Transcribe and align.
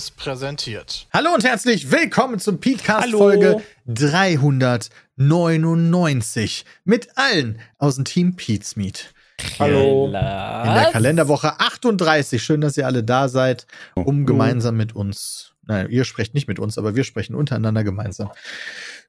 Seriös 0.00 0.10
präsentiert. 0.12 1.06
Hallo 1.12 1.34
und 1.34 1.44
herzlich 1.44 1.90
willkommen 1.90 2.38
zum 2.38 2.58
Podcast 2.58 3.10
Folge 3.10 3.60
399 3.86 6.64
mit 6.84 7.08
allen 7.16 7.60
aus 7.78 7.96
dem 7.96 8.06
Team 8.06 8.36
Pete's 8.36 8.76
Meet. 8.76 9.12
Hallo. 9.58 10.06
In 10.06 10.12
der 10.12 10.88
Kalenderwoche 10.92 11.60
38. 11.60 12.42
Schön, 12.42 12.62
dass 12.62 12.78
ihr 12.78 12.86
alle 12.86 13.04
da 13.04 13.28
seid, 13.28 13.66
um 13.94 14.24
gemeinsam 14.24 14.78
mit 14.78 14.96
uns, 14.96 15.52
nein, 15.66 15.90
ihr 15.90 16.04
sprecht 16.04 16.32
nicht 16.34 16.48
mit 16.48 16.58
uns, 16.58 16.78
aber 16.78 16.96
wir 16.96 17.04
sprechen 17.04 17.34
untereinander 17.34 17.84
gemeinsam 17.84 18.30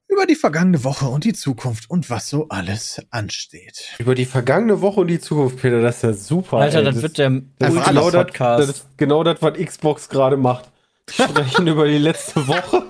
über 0.09 0.25
die 0.25 0.35
vergangene 0.35 0.83
Woche 0.83 1.05
und 1.05 1.23
die 1.23 1.31
Zukunft 1.31 1.89
und 1.89 2.09
was 2.09 2.27
so 2.27 2.49
alles 2.49 3.01
ansteht. 3.11 3.95
Über 3.97 4.13
die 4.13 4.25
vergangene 4.25 4.81
Woche 4.81 4.99
und 4.99 5.07
die 5.07 5.21
Zukunft, 5.21 5.61
Peter, 5.61 5.81
das 5.81 5.95
ist 5.97 6.03
ja 6.03 6.11
super. 6.13 6.57
Alter, 6.57 6.79
ey. 6.79 6.83
das, 6.83 7.01
wird 7.01 7.17
der 7.17 7.29
genau 7.29 7.81
alles 7.81 8.11
das, 8.11 8.21
Podcast. 8.25 8.61
das 8.61 8.69
ist 8.75 8.85
genau 8.97 9.23
das, 9.23 9.41
was 9.41 9.53
Xbox 9.53 10.09
gerade 10.09 10.35
macht. 10.35 10.70
Sprechen 11.11 11.67
über 11.67 11.87
die 11.87 11.97
letzte 11.97 12.47
Woche 12.47 12.83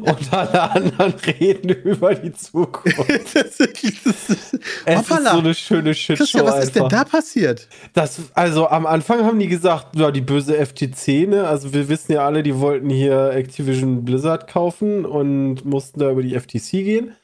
und 0.00 0.32
alle 0.32 0.70
anderen 0.70 1.14
reden 1.14 1.70
über 1.70 2.14
die 2.14 2.32
Zukunft. 2.32 2.98
das 3.34 3.58
ist, 3.60 3.60
das 3.60 4.28
ist, 4.30 4.58
Es 4.84 4.98
Hoppala. 4.98 5.30
ist 5.30 5.32
so 5.32 5.38
eine 5.38 5.54
schöne 5.54 5.94
Shitshow 5.94 6.16
Christian, 6.24 6.46
was 6.46 6.64
ist 6.64 6.74
denn 6.76 6.84
einfach. 6.84 6.98
da 6.98 7.04
passiert? 7.04 7.68
Das, 7.94 8.20
also 8.34 8.68
am 8.68 8.86
Anfang 8.86 9.24
haben 9.24 9.38
die 9.38 9.48
gesagt, 9.48 9.96
ja, 9.96 10.10
die 10.10 10.20
böse 10.20 10.54
FTC, 10.64 11.28
ne? 11.28 11.46
Also 11.46 11.72
wir 11.72 11.88
wissen 11.88 12.12
ja 12.12 12.24
alle, 12.26 12.42
die 12.42 12.58
wollten 12.58 12.90
hier 12.90 13.30
Activision 13.32 14.04
Blizzard 14.04 14.46
kaufen 14.46 15.04
und 15.04 15.64
mussten 15.64 16.00
da 16.00 16.10
über 16.10 16.22
die 16.22 16.38
FTC 16.38 16.70
gehen. 16.84 17.16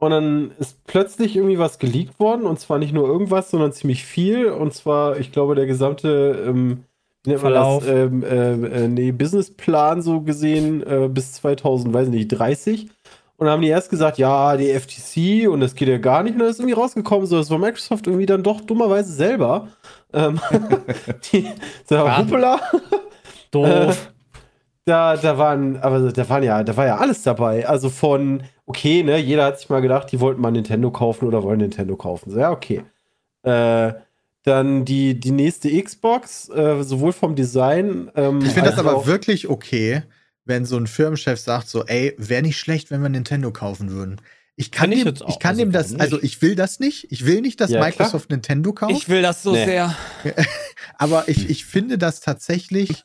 Und 0.00 0.12
dann 0.12 0.52
ist 0.60 0.84
plötzlich 0.86 1.34
irgendwie 1.34 1.58
was 1.58 1.80
geleakt 1.80 2.20
worden 2.20 2.42
und 2.46 2.60
zwar 2.60 2.78
nicht 2.78 2.92
nur 2.94 3.08
irgendwas, 3.08 3.50
sondern 3.50 3.72
ziemlich 3.72 4.04
viel. 4.04 4.46
Und 4.46 4.72
zwar, 4.72 5.18
ich 5.18 5.32
glaube, 5.32 5.56
der 5.56 5.66
gesamte 5.66 6.44
ähm, 6.46 6.84
wie 7.24 7.30
nennt 7.30 7.42
man 7.42 7.52
Verlauf. 7.52 7.84
das? 7.84 7.94
Ähm, 7.94 8.24
ähm, 8.28 8.64
äh, 8.64 8.88
nee, 8.88 9.12
Businessplan 9.12 10.02
so 10.02 10.20
gesehen 10.20 10.82
äh, 10.86 11.08
bis 11.08 11.34
2000, 11.34 11.92
weiß 11.92 12.08
nicht, 12.08 12.28
30. 12.28 12.88
Und 13.36 13.46
dann 13.46 13.52
haben 13.52 13.62
die 13.62 13.68
erst 13.68 13.90
gesagt, 13.90 14.18
ja, 14.18 14.56
die 14.56 14.68
FTC 14.68 15.48
und 15.48 15.60
das 15.60 15.76
geht 15.76 15.88
ja 15.88 15.98
gar 15.98 16.24
nicht. 16.24 16.32
Und 16.32 16.40
dann 16.40 16.48
ist 16.48 16.58
irgendwie 16.58 16.74
rausgekommen, 16.74 17.26
so, 17.26 17.38
das 17.38 17.50
war 17.50 17.58
Microsoft 17.58 18.06
irgendwie 18.08 18.26
dann 18.26 18.42
doch 18.42 18.60
dummerweise 18.60 19.12
selber. 19.12 19.68
Ähm, 20.12 20.40
die, 21.32 21.48
so, 21.88 21.98
hoppala. 22.00 22.60
Doof. 23.52 24.12
Da, 24.84 25.16
da 25.16 25.38
waren, 25.38 25.76
aber 25.76 26.10
da 26.10 26.28
waren 26.28 26.42
ja, 26.42 26.64
da 26.64 26.76
war 26.76 26.86
ja 26.86 26.96
alles 26.96 27.22
dabei. 27.22 27.68
Also 27.68 27.90
von, 27.90 28.42
okay, 28.66 29.02
ne, 29.02 29.18
jeder 29.18 29.44
hat 29.44 29.60
sich 29.60 29.68
mal 29.68 29.82
gedacht, 29.82 30.10
die 30.10 30.20
wollten 30.20 30.40
mal 30.40 30.50
Nintendo 30.50 30.90
kaufen 30.90 31.26
oder 31.26 31.42
wollen 31.42 31.58
Nintendo 31.58 31.94
kaufen. 31.94 32.30
So, 32.30 32.40
ja, 32.40 32.50
okay. 32.50 32.82
Äh, 33.42 33.92
dann 34.44 34.84
die, 34.84 35.18
die 35.18 35.30
nächste 35.32 35.70
Xbox, 35.82 36.48
äh, 36.48 36.82
sowohl 36.82 37.12
vom 37.12 37.34
Design. 37.34 38.10
Ähm, 38.14 38.40
Ich 38.42 38.52
finde 38.52 38.70
das 38.70 38.78
aber 38.78 39.06
wirklich 39.06 39.48
okay, 39.48 40.02
wenn 40.44 40.64
so 40.64 40.76
ein 40.76 40.86
Firmenchef 40.86 41.38
sagt 41.38 41.68
so, 41.68 41.84
ey, 41.84 42.14
wäre 42.16 42.42
nicht 42.42 42.58
schlecht, 42.58 42.90
wenn 42.90 43.02
wir 43.02 43.08
Nintendo 43.08 43.52
kaufen 43.52 43.90
würden. 43.90 44.20
Ich 44.56 44.70
kann 44.72 44.90
Kann 44.90 44.92
ich 44.92 44.98
dem, 45.04 45.08
jetzt 45.08 45.22
auch. 45.22 45.28
ich 45.28 45.38
kann 45.38 45.50
Also 45.50 45.62
dem 45.62 45.72
das, 45.72 45.86
warum 45.90 46.00
also 46.00 46.16
nicht? 46.16 46.24
ich 46.24 46.42
will 46.42 46.54
das 46.56 46.80
nicht. 46.80 47.06
Ich 47.12 47.26
will 47.26 47.42
nicht, 47.42 47.60
dass 47.60 47.70
Ja, 47.70 47.80
Microsoft 47.80 48.30
Nintendo 48.30 48.72
kauft, 48.72 48.92
Ich 48.92 49.08
will 49.08 49.22
das 49.22 49.42
so 49.42 49.52
Nee. 49.52 49.64
sehr. 49.66 49.94
aber 50.98 51.28
ich, 51.28 51.48
ich 51.50 51.64
finde 51.64 51.98
das 51.98 52.20
tatsächlich 52.20 53.04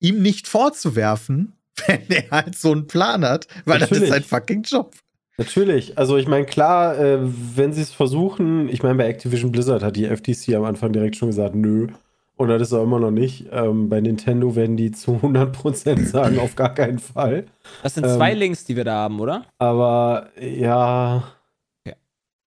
ihm 0.00 0.22
nicht 0.22 0.46
vorzuwerfen, 0.46 1.54
wenn 1.86 2.02
er 2.10 2.30
halt 2.30 2.56
so 2.58 2.70
einen 2.72 2.86
Plan 2.86 3.24
hat, 3.24 3.46
weil 3.64 3.78
das 3.80 3.90
ist 3.90 4.00
Natürlich. 4.00 4.10
sein 4.14 4.24
fucking 4.24 4.62
Job. 4.62 4.94
Natürlich. 5.38 5.96
Also 5.96 6.16
ich 6.16 6.26
meine, 6.26 6.46
klar, 6.46 6.98
äh, 6.98 7.18
wenn 7.20 7.72
sie 7.72 7.82
es 7.82 7.92
versuchen, 7.92 8.68
ich 8.68 8.82
meine, 8.82 8.96
bei 8.96 9.06
Activision 9.06 9.52
Blizzard 9.52 9.82
hat 9.84 9.96
die 9.96 10.06
FTC 10.06 10.54
am 10.56 10.64
Anfang 10.64 10.92
direkt 10.92 11.16
schon 11.16 11.28
gesagt, 11.28 11.54
nö. 11.54 11.86
Und 12.36 12.48
das 12.48 12.62
ist 12.62 12.72
auch 12.72 12.82
immer 12.84 13.00
noch 13.00 13.10
nicht. 13.10 13.46
Ähm, 13.52 13.88
bei 13.88 14.00
Nintendo 14.00 14.54
werden 14.56 14.76
die 14.76 14.90
zu 14.92 15.12
100% 15.22 16.04
sagen, 16.06 16.38
auf 16.38 16.54
gar 16.56 16.74
keinen 16.74 16.98
Fall. 16.98 17.46
Das 17.82 17.94
sind 17.94 18.04
Ähm, 18.04 18.16
zwei 18.16 18.34
Links, 18.34 18.64
die 18.64 18.76
wir 18.76 18.84
da 18.84 18.94
haben, 18.94 19.18
oder? 19.20 19.44
Aber 19.58 20.28
ja, 20.40 21.22
Ja. 21.86 21.94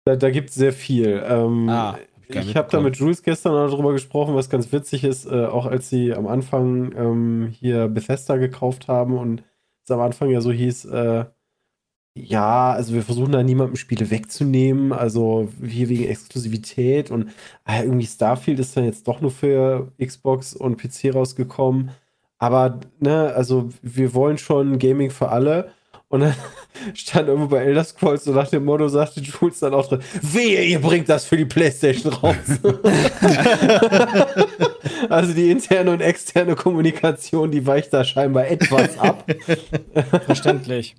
da, 0.05 0.17
da 0.17 0.31
gibt 0.31 0.49
es 0.51 0.55
sehr 0.57 0.73
viel. 0.73 1.23
Ähm, 1.27 1.69
Ah, 1.69 1.93
hab 2.35 2.45
ich 2.45 2.57
habe 2.57 2.69
da 2.71 2.81
mit 2.81 2.97
Jules 2.97 3.23
gestern 3.23 3.55
auch 3.55 3.71
darüber 3.71 3.93
gesprochen, 3.93 4.35
was 4.35 4.49
ganz 4.51 4.71
witzig 4.73 5.05
ist, 5.05 5.27
äh, 5.27 5.47
auch 5.47 5.67
als 5.67 5.89
sie 5.91 6.15
am 6.15 6.27
Anfang 6.29 6.93
ähm, 6.97 7.49
hier 7.59 7.89
Bethesda 7.89 8.37
gekauft 8.37 8.87
haben 8.89 9.19
und 9.19 9.43
es 9.85 9.91
am 9.91 10.01
Anfang 10.01 10.31
ja 10.31 10.41
so 10.41 10.53
hieß, 10.53 10.85
äh, 10.87 11.25
ja, 12.27 12.73
also 12.73 12.95
wir 12.95 13.03
versuchen 13.03 13.33
da 13.33 13.43
niemandem 13.43 13.77
Spiele 13.77 14.11
wegzunehmen, 14.11 14.93
also 14.93 15.49
hier 15.65 15.89
wegen 15.89 16.05
Exklusivität 16.09 17.11
und 17.11 17.31
ah, 17.65 17.83
irgendwie 17.83 18.07
Starfield 18.07 18.59
ist 18.59 18.77
dann 18.77 18.85
jetzt 18.85 19.07
doch 19.09 19.21
nur 19.21 19.31
für 19.31 19.93
Xbox 20.05 20.55
und 20.55 20.77
PC 20.77 21.15
rausgekommen. 21.15 21.91
Aber, 22.39 22.81
ne, 23.01 23.33
also 23.35 23.69
wir 23.83 24.15
wollen 24.15 24.39
schon 24.39 24.79
Gaming 24.79 25.11
für 25.11 25.29
alle. 25.29 25.73
Und 26.11 26.21
dann 26.21 26.35
stand 26.95 27.29
irgendwo 27.29 27.49
bei 27.49 27.59
Elder 27.59 27.85
Scrolls 27.85 28.25
so 28.25 28.33
nach 28.33 28.49
dem 28.49 28.65
Motto, 28.65 28.89
sagte 28.89 29.21
Jules 29.21 29.61
dann 29.61 29.75
auch 29.75 29.89
drin, 29.89 30.01
wehe, 30.21 30.65
ihr 30.65 30.81
bringt 30.81 31.09
das 31.09 31.25
für 31.25 31.37
die 31.37 31.45
Playstation 31.45 32.13
raus. 32.13 32.35
also 35.09 35.33
die 35.33 35.53
interne 35.53 35.93
und 35.93 36.01
externe 36.01 36.57
Kommunikation, 36.57 37.53
die 37.53 37.65
weicht 37.65 37.93
da 37.93 38.03
scheinbar 38.03 38.49
etwas 38.49 38.99
ab. 38.99 39.25
Verständlich. 40.27 40.97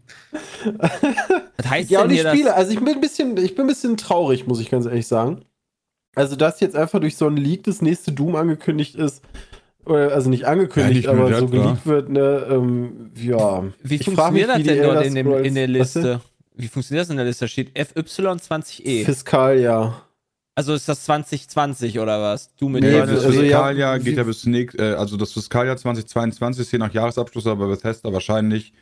Was 1.58 1.70
heißt 1.70 1.90
Ja, 1.90 2.04
und 2.04 2.10
die 2.10 2.20
Spiele, 2.20 2.46
das? 2.46 2.56
also 2.56 2.72
ich 2.72 2.80
bin 2.80 2.96
ein 2.96 3.02
bisschen, 3.02 3.36
ich 3.36 3.54
bin 3.54 3.66
ein 3.66 3.68
bisschen 3.68 3.98
traurig, 3.98 4.48
muss 4.48 4.62
ich 4.62 4.72
ganz 4.72 4.86
ehrlich 4.86 5.08
sagen. 5.08 5.42
Also, 6.16 6.38
dass 6.38 6.62
jetzt 6.62 6.76
einfach 6.76 7.00
durch 7.00 7.18
so 7.18 7.28
einen 7.28 7.38
Leak 7.38 7.64
das 7.64 7.82
nächste 7.82 8.12
Doom 8.14 8.36
angekündigt 8.36 8.96
ist, 8.96 9.22
also 9.86 10.30
nicht 10.30 10.46
angekündigt, 10.46 11.06
Ja, 11.06 11.14
nicht 11.14 11.22
aber 11.22 11.40
so 11.40 11.48
geleakt 11.48 11.86
wird, 11.86 12.10
ne, 12.10 12.48
ähm, 12.50 13.12
ja. 13.16 13.64
Wie 13.84 13.96
Ich 13.96 14.06
funktioniert 14.06 14.48
mich, 14.56 14.66
das 14.68 14.76
denn 14.76 14.84
dort 14.84 15.06
in, 15.06 15.16
dem, 15.16 15.34
in 15.44 15.56
der? 15.56 15.68
Liste? 15.68 16.22
Wie 16.56 16.68
funktioniert 16.68 17.04
das 17.06 17.10
in 17.10 17.18
der 17.18 17.26
Liste? 17.26 17.46
Da 17.46 17.50
steht 17.50 17.72
FY20E. 17.78 19.06
Fiskaljahr. 19.06 20.06
Also 20.54 20.74
ist 20.74 20.88
das 20.90 21.04
2020 21.06 22.00
oder 22.00 22.22
was? 22.22 22.54
Du 22.58 22.68
mit 22.70 22.84
Nee, 22.84 22.92
Ja, 22.92 23.06
das 23.06 23.26
also 23.26 23.40
ja, 23.42 23.42
Fiskaljahr 23.42 24.00
geht 24.00 24.18
ja 24.18 24.24
bis 24.24 24.46
nächst, 24.46 24.78
äh, 24.78 24.94
also 24.94 25.18
das 25.18 25.32
Fiskaljahr 25.34 25.78
2022 25.78 26.62
ist 26.62 26.72
je 26.72 26.78
nach 26.80 26.94
Jahresabschluss, 26.94 27.48
aber 27.48 27.68
Bethesda 27.68 28.12
wahrscheinlich 28.12 28.74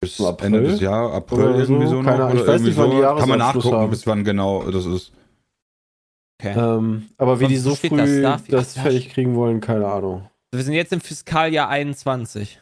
bis 0.00 0.16
So 0.16 0.28
April? 0.28 0.46
Ende 0.46 0.62
des 0.62 0.80
Jahres, 0.80 1.12
April 1.14 1.38
Oder 1.44 1.58
irgendwie 1.58 1.84
so? 1.86 1.90
so 1.90 2.02
noch. 2.02 2.10
Keine 2.10 2.24
Ahnung, 2.24 2.36
ich 2.38 2.42
oder 2.42 2.52
weiß 2.54 2.62
nicht, 2.62 2.76
irgendwie 2.78 2.82
wann 2.82 2.90
die 2.90 2.96
so. 2.96 3.20
Kann 3.20 3.28
man 3.28 3.38
nachgucken, 3.38 3.76
haben. 3.76 3.90
bis 3.90 4.06
wann 4.06 4.24
genau 4.24 4.62
das 4.70 4.86
ist. 4.86 5.12
Okay. 6.44 6.58
Ähm, 6.58 7.04
aber 7.16 7.40
wie 7.40 7.44
Sonst 7.44 7.52
die 7.52 7.56
so 7.58 7.70
das 7.70 7.78
früh 7.80 8.22
das 8.22 8.72
Ach, 8.72 8.76
ja. 8.76 8.82
fertig 8.82 9.10
kriegen 9.10 9.34
wollen, 9.34 9.60
keine 9.60 9.86
Ahnung. 9.86 10.28
Wir 10.52 10.62
sind 10.62 10.74
jetzt 10.74 10.92
im 10.92 11.00
Fiskaljahr 11.00 11.68
21. 11.68 12.60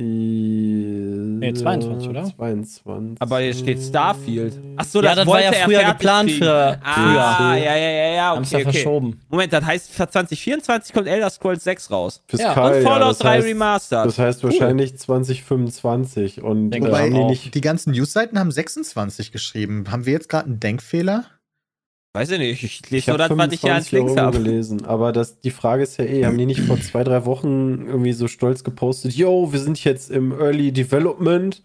Nee, 0.00 1.52
22, 1.54 2.08
oder? 2.10 2.24
22. 2.24 3.20
Aber 3.20 3.40
hier 3.40 3.54
steht 3.54 3.82
Starfield. 3.82 4.56
Achso, 4.76 5.02
Ja, 5.02 5.14
das 5.14 5.26
war 5.26 5.40
ja 5.42 5.50
er 5.50 5.64
früher 5.64 5.82
geplant 5.84 6.28
kriegen. 6.28 6.44
für 6.44 6.78
Ah, 6.84 7.56
ja, 7.56 7.56
ja, 7.56 7.76
ja, 7.76 8.10
ja, 8.14 8.22
Haben 8.26 8.42
es 8.42 8.50
ja 8.50 8.58
okay, 8.58 8.68
okay. 8.68 8.78
verschoben. 8.78 9.20
Moment, 9.28 9.52
das 9.52 9.64
heißt, 9.64 9.90
für 9.90 10.08
2024 10.08 10.92
kommt 10.94 11.08
Elder 11.08 11.30
Scrolls 11.30 11.64
6 11.64 11.90
raus. 11.90 12.22
Fiskaljahr, 12.28 12.76
Und 12.76 12.82
Fallout 12.82 13.10
das 13.10 13.18
3 13.18 13.28
heißt, 13.30 13.46
Remastered. 13.46 14.06
Das 14.06 14.18
heißt 14.18 14.44
wahrscheinlich 14.44 14.96
2025 14.98 16.42
und 16.42 16.72
äh, 16.74 16.80
Wobei 16.80 17.08
die 17.10 17.16
auch. 17.16 17.28
nicht 17.30 17.54
die 17.54 17.60
ganzen 17.60 17.92
Newsseiten 17.92 18.38
haben 18.38 18.50
26 18.52 19.32
geschrieben. 19.32 19.84
Haben 19.90 20.06
wir 20.06 20.12
jetzt 20.12 20.28
gerade 20.28 20.46
einen 20.46 20.60
Denkfehler? 20.60 21.24
Weiß 22.14 22.30
ich 22.30 22.38
nicht, 22.38 22.62
ich 22.64 22.90
lese 22.90 23.10
nur 23.10 23.18
habe 23.18 23.28
das, 23.28 23.38
was 23.38 23.52
ich 23.54 23.60
hier 23.60 23.74
als 23.74 23.88
25 23.88 23.92
Links 23.92 24.16
habe. 24.20 24.38
gelesen, 24.38 24.84
aber 24.86 25.12
das, 25.12 25.40
die 25.40 25.50
Frage 25.50 25.82
ist 25.82 25.98
ja 25.98 26.04
eh, 26.04 26.24
haben 26.24 26.38
die 26.38 26.46
nicht 26.46 26.60
vor 26.60 26.80
zwei, 26.80 27.04
drei 27.04 27.24
Wochen 27.26 27.84
irgendwie 27.86 28.12
so 28.12 28.28
stolz 28.28 28.64
gepostet, 28.64 29.12
yo, 29.14 29.52
wir 29.52 29.60
sind 29.60 29.82
jetzt 29.84 30.10
im 30.10 30.32
Early 30.32 30.72
Development, 30.72 31.62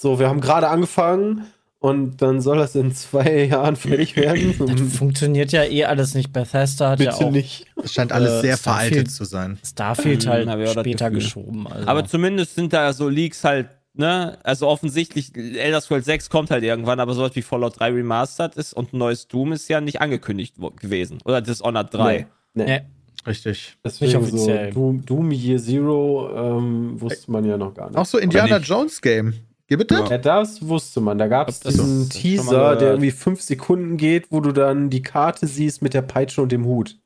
so, 0.00 0.18
wir 0.18 0.28
haben 0.28 0.40
gerade 0.40 0.68
angefangen 0.68 1.42
und 1.78 2.22
dann 2.22 2.40
soll 2.40 2.58
das 2.58 2.74
in 2.74 2.92
zwei 2.94 3.44
Jahren 3.50 3.76
fertig 3.76 4.16
werden. 4.16 4.54
Das 4.66 4.96
funktioniert 4.96 5.52
ja 5.52 5.64
eh 5.64 5.84
alles 5.84 6.14
nicht. 6.14 6.32
Bethesda 6.32 6.90
hat 6.90 7.00
ja 7.00 7.10
Bitte 7.12 7.24
auch 7.26 7.30
nicht. 7.30 7.66
Es 7.82 7.92
scheint 7.92 8.12
alles 8.12 8.30
Äh, 8.38 8.40
sehr 8.40 8.56
Starfield- 8.56 8.62
veraltet 8.94 9.10
zu 9.10 9.24
sein. 9.24 9.58
Starfield 9.64 10.24
Hm, 10.24 10.30
halt 10.30 10.48
das 10.48 10.72
später 10.72 11.10
geschoben. 11.10 11.66
Also. 11.68 11.86
Aber 11.88 12.04
zumindest 12.06 12.54
sind 12.54 12.72
da 12.72 12.92
so 12.92 13.08
Leaks 13.08 13.44
halt, 13.44 13.68
ne? 13.94 14.38
Also 14.42 14.68
offensichtlich, 14.68 15.36
Elder 15.36 15.80
Scrolls 15.80 16.06
6 16.06 16.30
kommt 16.30 16.50
halt 16.50 16.64
irgendwann, 16.64 17.00
aber 17.00 17.14
sowas 17.14 17.32
wie 17.34 17.42
Fallout 17.42 17.78
3 17.78 17.90
Remastered 17.92 18.56
ist 18.56 18.72
und 18.72 18.92
ein 18.92 18.98
neues 18.98 19.28
Doom 19.28 19.52
ist 19.52 19.68
ja 19.68 19.80
nicht 19.80 20.00
angekündigt 20.00 20.56
gewesen. 20.80 21.18
Oder 21.24 21.40
Dishonored 21.40 21.92
3. 21.92 22.26
Nee. 22.54 22.64
Nee. 22.64 22.80
Richtig. 23.26 23.76
Deswegen 23.84 24.16
offiziell. 24.16 24.72
so 24.72 24.80
Doom, 24.80 25.04
Doom 25.04 25.30
Year 25.30 25.58
Zero 25.58 26.58
ähm, 26.58 27.00
wusste 27.00 27.30
man 27.30 27.44
ja 27.44 27.56
noch 27.56 27.72
gar 27.72 27.88
nicht. 27.88 27.96
Auch 27.96 28.06
so 28.06 28.18
Indiana 28.18 28.58
nicht. 28.58 28.68
Jones 28.68 29.00
Game. 29.00 29.34
Gibt 29.68 29.90
es 29.90 29.98
das? 29.98 30.10
Ja, 30.10 30.18
das 30.18 30.66
wusste 30.66 31.00
man. 31.00 31.18
Da 31.18 31.28
gab 31.28 31.48
es 31.48 31.60
diesen 31.60 32.00
mal 32.00 32.08
Teaser, 32.08 32.76
der 32.76 32.88
irgendwie 32.90 33.10
fünf 33.12 33.40
Sekunden 33.40 33.96
geht, 33.96 34.30
wo 34.30 34.40
du 34.40 34.52
dann 34.52 34.90
die 34.90 35.02
Karte 35.02 35.46
siehst 35.46 35.82
mit 35.82 35.94
der 35.94 36.02
Peitsche 36.02 36.42
und 36.42 36.50
dem 36.52 36.64
Hut. 36.64 36.98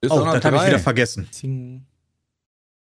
Ist 0.00 0.12
Oh, 0.12 0.24
das 0.24 0.44
habe 0.44 0.56
ich 0.56 0.66
wieder 0.66 0.78
vergessen. 0.78 1.28
Zing. 1.30 1.84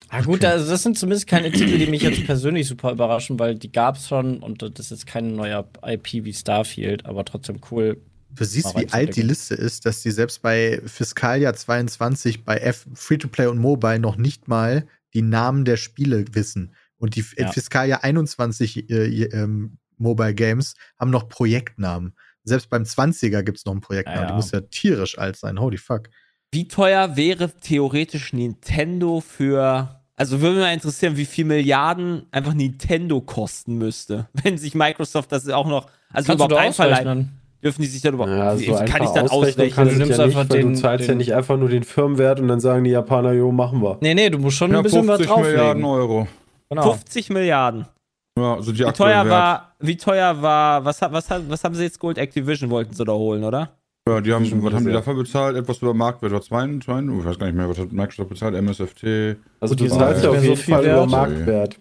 Ah, 0.10 0.22
gut, 0.22 0.44
also 0.44 0.70
das 0.70 0.84
sind 0.84 0.98
zumindest 0.98 1.28
keine 1.28 1.52
Titel, 1.52 1.78
die 1.78 1.88
mich 1.88 2.02
jetzt 2.02 2.26
persönlich 2.26 2.68
super 2.68 2.92
überraschen, 2.92 3.40
weil 3.40 3.56
die 3.56 3.72
gab 3.72 3.96
es 3.96 4.08
schon 4.08 4.40
und 4.40 4.62
das 4.62 4.72
ist 4.86 4.92
jetzt 4.92 5.08
kein 5.08 5.36
neuer 5.36 5.68
IP 5.86 6.26
wie 6.26 6.34
Starfield, 6.34 7.06
aber 7.06 7.24
trotzdem 7.26 7.60
cool. 7.72 8.02
Du 8.34 8.46
siehst, 8.46 8.78
wie 8.78 8.88
alt 8.92 9.16
die. 9.18 9.22
Liste 9.24 9.56
ist, 9.56 9.86
dass 9.86 10.02
die 10.04 10.12
selbst 10.12 10.42
bei 10.42 10.82
Fiskaljahr 10.86 11.54
22 11.54 12.46
bei 12.46 12.58
F 12.58 12.88
Free-to-Play 12.94 13.48
und 13.48 13.58
Mobile 13.58 14.00
noch 14.00 14.16
nicht 14.16 14.48
mal 14.48 14.88
die 15.14 15.22
Namen 15.22 15.66
der 15.66 15.76
Spiele 15.76 16.24
wissen. 16.32 16.74
Und 16.98 17.16
die 17.16 17.26
Ja. 17.38 17.52
Fiskaljahr 17.52 18.04
21 18.04 18.90
äh, 18.90 19.24
ähm, 19.26 19.78
Mobile 19.98 20.34
Games 20.34 20.76
haben 20.98 21.12
noch 21.12 21.28
Projektnamen. 21.28 22.14
Selbst 22.44 22.70
beim 22.70 22.84
20er 22.84 23.44
gibt 23.44 23.58
es 23.58 23.66
noch 23.66 23.74
einen 23.74 23.82
Projektnamen. 23.82 24.22
Ja, 24.22 24.28
Die 24.28 24.32
ja. 24.32 24.36
muss 24.36 24.52
ja 24.52 24.62
tierisch 24.62 25.18
alt 25.18 25.36
sein. 25.36 25.60
Holy 25.60 25.78
fuck. 25.78 26.10
Wie 26.54 26.68
teuer 26.68 27.16
wäre 27.16 27.50
theoretisch 27.50 28.34
Nintendo 28.34 29.22
für. 29.22 29.88
Also 30.18 30.42
würde 30.42 30.56
mich 30.58 30.66
mal 30.66 30.74
interessieren, 30.74 31.18
wie 31.18 31.26
viel 31.26 31.46
Milliarden 31.46 32.24
einfach 32.32 32.54
Nintendo 32.54 33.22
kosten 33.22 33.78
müsste, 33.78 34.28
wenn 34.44 34.58
sich 34.58 34.76
Microsoft 34.76 35.32
das 35.32 35.48
auch 35.50 35.66
noch. 35.68 35.88
Also 36.14 36.28
Kannst 36.28 36.30
du 36.30 36.34
überhaupt 36.46 36.54
einverleiben. 36.56 37.38
Dürfen 37.64 37.82
die 37.84 37.88
sich 37.88 38.02
dann 38.02 38.16
überhaupt. 38.16 38.36
Ja, 38.36 38.60
wie, 38.60 38.66
so 38.66 38.72
wie 38.80 38.86
kann 38.86 39.04
ich 39.04 39.10
dann 39.12 39.30
ausrechnen 39.30 39.70
kannst 39.72 39.94
Du 39.96 40.00
nimmst 40.00 40.18
ja 40.18 40.26
nicht, 40.26 40.36
einfach 40.38 40.50
den- 40.50 40.74
du 40.74 40.80
zahlst 40.80 41.06
ja 41.08 41.14
den- 41.14 41.20
nicht 41.20 41.34
einfach 41.36 41.58
nur 41.58 41.70
den 41.70 41.84
Firmenwert 41.84 42.40
und 42.40 42.48
dann 42.48 42.60
sagen 42.60 42.84
die 42.84 42.90
Japaner, 42.90 43.34
jo, 43.34 43.52
machen 43.52 43.82
wir. 43.84 43.98
Nee, 44.02 44.16
nee, 44.16 44.30
du 44.32 44.40
musst 44.40 44.58
schon 44.58 44.72
Ja, 44.72 44.78
ein 44.78 44.84
bisschen 44.84 45.08
was 45.08 45.20
50 45.22 45.38
Milliarden 45.38 45.82
drauflegen. 45.84 45.86
Euro. 45.86 46.28
Genau. 46.70 46.82
50 46.94 47.30
Milliarden. 47.30 47.86
Ja, 48.38 48.56
also 48.56 48.72
die 48.72 48.80
Wie 48.80 48.92
teuer 48.92 49.26
Wert. 49.26 49.30
war, 49.30 49.76
wie 49.80 49.96
teuer 49.96 50.42
war, 50.42 50.84
was, 50.86 51.02
hat- 51.04 51.12
was, 51.12 51.30
hat- 51.30 51.44
was 51.50 51.64
haben 51.64 51.76
sie 51.76 51.84
jetzt 51.84 52.00
geholt? 52.00 52.18
Activision 52.18 52.70
wollten 52.72 52.94
sie 52.96 53.06
da 53.06 53.14
holen, 53.14 53.44
oder? 53.44 53.70
Ja, 54.12 54.22
die 54.22 54.34
haben, 54.34 54.64
was 54.64 54.74
haben 54.74 54.86
die 54.86 54.92
dafür 54.92 55.14
bezahlt? 55.16 55.56
Etwas 55.56 55.78
über 55.82 55.94
Marktwert. 55.94 56.32
War 56.34 56.42
zwei, 56.42 56.68
zwei, 56.84 57.00
ich 57.02 57.26
weiß 57.26 57.40
gar 57.40 57.46
nicht 57.48 57.56
mehr, 57.56 57.70
was 57.70 57.78
hat 57.80 57.92
Microsoft 57.92 58.30
bezahlt? 58.30 58.56
MSFT. 58.56 59.38
Also 59.60 59.76
die 59.76 59.88
sind 59.88 60.02
auf 60.02 60.16
jeden 60.22 60.42
so 60.44 60.56
viel 60.56 60.74
Fall 60.74 60.84
über 60.84 60.96
wert. 60.98 61.10
Marktwert. 61.10 61.80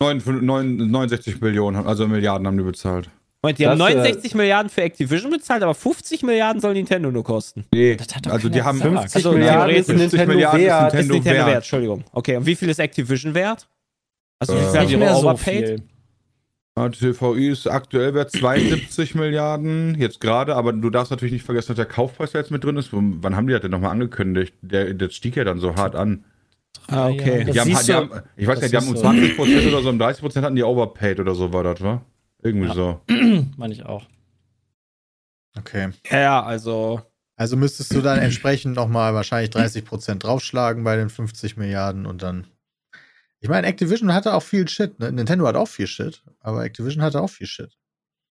9, 0.00 0.20
9, 0.44 0.76
69 0.90 1.40
Millionen, 1.40 1.86
also 1.86 2.08
Milliarden 2.08 2.46
haben 2.46 2.58
die 2.58 2.64
bezahlt. 2.64 3.08
Moment, 3.44 3.58
die 3.58 3.66
haben 3.68 3.78
Das, 3.78 3.90
äh, 3.90 3.94
69 3.94 4.34
Milliarden 4.34 4.68
für 4.70 4.82
Activision 4.82 5.30
bezahlt, 5.30 5.62
aber 5.62 5.74
50 5.74 6.22
Milliarden 6.24 6.60
soll 6.60 6.74
Nintendo 6.74 7.10
nur 7.12 7.22
kosten. 7.24 7.64
Nee, 7.72 7.94
Das 7.96 8.14
hat 8.14 8.26
doch 8.26 8.32
also 8.32 8.48
die 8.48 8.62
haben 8.62 8.78
gesagt. 8.78 8.98
50 9.12 9.14
Also 9.16 9.32
Milliarden 9.32 9.76
ist 9.76 9.86
theoretisch 9.86 10.10
50 10.10 10.18
Nintendo 10.18 10.34
Milliarden 10.34 10.60
ist 10.60 10.66
wert. 10.66 10.82
Ist 10.86 10.92
Nintendo 10.94 11.14
Nintendo 11.14 11.38
wert. 11.38 11.46
wert. 11.46 11.56
Entschuldigung. 11.56 12.04
Okay, 12.12 12.36
und 12.36 12.46
wie 12.46 12.54
viel 12.56 12.68
ist 12.68 12.78
Activision 12.80 13.34
wert? 13.34 13.68
Also 14.40 14.54
wie 14.54 14.58
Äh, 14.58 14.60
viel 14.60 14.68
haben 14.80 14.86
Nicht 14.86 15.00
die 15.00 15.06
so 15.08 15.18
overpaid? 15.28 15.66
viel. 15.66 15.82
Ja, 16.76 16.88
TVI 16.88 17.48
ist 17.50 17.66
aktuell 17.66 18.14
wert 18.14 18.30
72 18.32 19.14
Milliarden, 19.14 19.94
jetzt 20.00 20.20
gerade, 20.20 20.56
aber 20.56 20.72
du 20.72 20.88
darfst 20.88 21.10
natürlich 21.10 21.32
nicht 21.32 21.44
vergessen, 21.44 21.68
dass 21.68 21.76
der 21.76 21.84
Kaufpreis 21.86 22.32
da 22.32 22.38
jetzt 22.38 22.50
mit 22.50 22.64
drin 22.64 22.78
ist. 22.78 22.88
Wann 22.92 23.36
haben 23.36 23.46
die 23.46 23.52
das 23.52 23.60
denn 23.60 23.70
nochmal 23.70 23.90
angekündigt? 23.90 24.54
Der, 24.62 24.94
der 24.94 25.10
stieg 25.10 25.36
ja 25.36 25.44
dann 25.44 25.58
so 25.58 25.76
hart 25.76 25.94
an. 25.94 26.24
Ah, 26.88 27.08
okay. 27.08 27.44
Das 27.44 27.52
Die 27.54 27.60
haben, 27.60 27.86
die 27.86 27.92
haben, 27.92 28.10
ich 28.36 28.46
weiß 28.46 28.60
das 28.60 28.62
nicht, 28.62 28.72
die 28.72 28.76
haben 28.78 28.88
um 28.88 29.20
siehst 29.20 29.36
du. 29.38 29.42
20% 29.44 29.68
oder 29.68 29.82
so, 29.82 29.90
um 29.90 29.98
30% 30.00 30.42
hatten 30.42 30.56
die 30.56 30.62
overpaid 30.62 31.20
oder 31.20 31.34
so 31.34 31.52
war 31.52 31.62
das, 31.62 31.82
wa? 31.82 32.00
Irgendwie 32.42 32.68
Ja. 32.68 32.74
so. 32.74 33.00
Meine 33.56 33.74
ich 33.74 33.84
auch. 33.84 34.06
Okay. 35.58 35.90
Ja, 36.10 36.42
also. 36.42 37.02
Also 37.36 37.56
müsstest 37.56 37.94
du 37.94 38.00
dann 38.02 38.18
entsprechend 38.18 38.76
nochmal 38.76 39.14
wahrscheinlich 39.14 39.50
30% 39.50 40.18
draufschlagen 40.20 40.84
bei 40.84 40.96
den 40.96 41.10
50 41.10 41.56
Milliarden 41.56 42.06
und 42.06 42.22
dann. 42.22 42.46
Ich 43.42 43.48
meine, 43.48 43.66
Activision 43.66 44.14
hatte 44.14 44.34
auch 44.34 44.42
viel 44.42 44.68
Shit, 44.68 45.00
ne? 45.00 45.10
Nintendo 45.10 45.48
hat 45.48 45.56
auch 45.56 45.66
viel 45.66 45.88
Shit, 45.88 46.22
aber 46.40 46.64
Activision 46.64 47.02
hatte 47.02 47.20
auch 47.20 47.28
viel 47.28 47.48
Shit. 47.48 47.76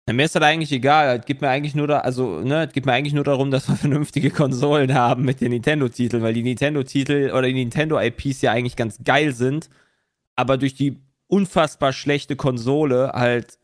Ja, 0.06 0.14
mir 0.14 0.24
ist 0.24 0.36
das 0.36 0.42
eigentlich 0.44 0.70
egal. 0.70 1.18
Es 1.18 1.26
geht 1.26 1.40
mir 1.40 1.48
eigentlich 1.48 1.74
nur 1.74 1.88
da, 1.88 1.98
also, 1.98 2.40
ne, 2.40 2.66
es 2.66 2.72
geht 2.72 2.86
mir 2.86 2.92
eigentlich 2.92 3.12
nur 3.12 3.24
darum, 3.24 3.50
dass 3.50 3.68
wir 3.68 3.74
vernünftige 3.74 4.30
Konsolen 4.30 4.94
haben 4.94 5.24
mit 5.24 5.40
den 5.40 5.50
Nintendo-Titeln, 5.50 6.22
weil 6.22 6.34
die 6.34 6.44
Nintendo-Titel 6.44 7.32
oder 7.32 7.48
die 7.48 7.54
Nintendo-IPs 7.54 8.42
ja 8.42 8.52
eigentlich 8.52 8.76
ganz 8.76 9.02
geil 9.02 9.34
sind, 9.34 9.68
aber 10.36 10.56
durch 10.56 10.74
die 10.74 11.02
unfassbar 11.26 11.92
schlechte 11.92 12.36
Konsole 12.36 13.10
halt 13.12 13.58